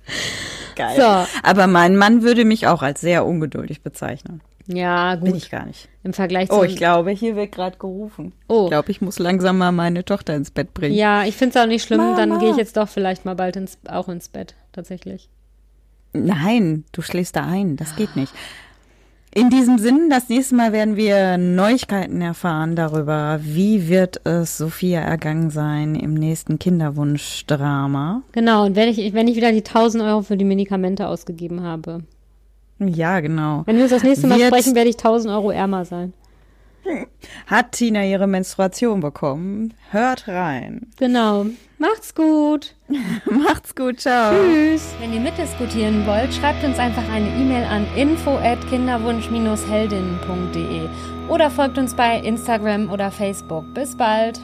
Geil. 0.76 0.96
So. 0.96 1.38
Aber 1.42 1.66
mein 1.66 1.96
Mann 1.96 2.22
würde 2.22 2.44
mich 2.44 2.66
auch 2.66 2.82
als 2.82 3.00
sehr 3.00 3.24
ungeduldig 3.24 3.82
bezeichnen. 3.82 4.40
Ja, 4.66 5.16
Bin 5.16 5.32
gut. 5.32 5.42
ich 5.42 5.50
gar 5.50 5.66
nicht. 5.66 5.88
Im 6.02 6.14
Vergleich 6.14 6.48
zu. 6.48 6.56
Oh, 6.56 6.62
ich 6.62 6.76
glaube, 6.76 7.10
hier 7.10 7.36
wird 7.36 7.52
gerade 7.52 7.76
gerufen. 7.76 8.32
Oh. 8.48 8.64
Ich 8.64 8.70
glaube, 8.70 8.90
ich 8.90 9.00
muss 9.00 9.18
langsam 9.18 9.58
mal 9.58 9.72
meine 9.72 10.04
Tochter 10.04 10.34
ins 10.34 10.50
Bett 10.50 10.72
bringen. 10.72 10.94
Ja, 10.94 11.24
ich 11.24 11.36
finde 11.36 11.58
es 11.58 11.62
auch 11.62 11.68
nicht 11.68 11.84
schlimm. 11.84 12.00
Dann 12.16 12.30
Mama. 12.30 12.40
gehe 12.40 12.50
ich 12.50 12.56
jetzt 12.56 12.76
doch 12.76 12.88
vielleicht 12.88 13.24
mal 13.24 13.34
bald 13.34 13.56
ins, 13.56 13.78
auch 13.88 14.08
ins 14.08 14.28
Bett, 14.28 14.54
tatsächlich. 14.72 15.28
Nein, 16.14 16.84
du 16.92 17.02
schläfst 17.02 17.36
da 17.36 17.44
ein. 17.44 17.76
Das 17.76 17.96
geht 17.96 18.16
nicht. 18.16 18.32
In 19.36 19.50
diesem 19.50 19.78
Sinn, 19.78 20.10
das 20.10 20.28
nächste 20.28 20.54
Mal 20.54 20.72
werden 20.72 20.94
wir 20.94 21.36
Neuigkeiten 21.38 22.22
erfahren 22.22 22.76
darüber, 22.76 23.40
wie 23.42 23.88
wird 23.88 24.24
es 24.24 24.56
Sophia 24.58 25.00
ergangen 25.00 25.50
sein 25.50 25.96
im 25.96 26.14
nächsten 26.14 26.60
Kinderwunschdrama. 26.60 28.22
Genau, 28.30 28.64
und 28.66 28.76
wenn 28.76 28.88
ich, 28.88 29.12
wenn 29.12 29.26
ich 29.26 29.34
wieder 29.34 29.50
die 29.50 29.64
1000 29.64 30.04
Euro 30.04 30.22
für 30.22 30.36
die 30.36 30.44
Medikamente 30.44 31.08
ausgegeben 31.08 31.64
habe. 31.64 32.04
Ja, 32.78 33.18
genau. 33.18 33.62
Wenn 33.66 33.74
wir 33.76 33.82
uns 33.84 33.92
das 33.92 34.04
nächste 34.04 34.28
Mal 34.28 34.38
Wird- 34.38 34.48
sprechen, 34.54 34.76
werde 34.76 34.90
ich 34.90 34.96
1000 34.98 35.32
Euro 35.34 35.50
ärmer 35.50 35.84
sein. 35.84 36.12
Hat 37.46 37.72
Tina 37.72 38.04
ihre 38.04 38.26
Menstruation 38.26 39.00
bekommen? 39.00 39.72
Hört 39.90 40.28
rein. 40.28 40.90
Genau. 40.98 41.46
Macht's 41.78 42.14
gut. 42.14 42.74
Macht's 43.30 43.74
gut, 43.74 44.00
ciao. 44.00 44.34
Tschüss. 44.34 44.94
Wenn 45.00 45.12
ihr 45.12 45.20
mitdiskutieren 45.20 46.06
wollt, 46.06 46.32
schreibt 46.32 46.64
uns 46.64 46.78
einfach 46.78 47.06
eine 47.10 47.28
E-Mail 47.28 47.64
an 47.64 47.86
info@kinderwunsch-heldinnen.de 47.96 50.88
oder 51.28 51.50
folgt 51.50 51.76
uns 51.78 51.94
bei 51.94 52.18
Instagram 52.18 52.90
oder 52.90 53.10
Facebook. 53.10 53.64
Bis 53.74 53.96
bald. 53.96 54.38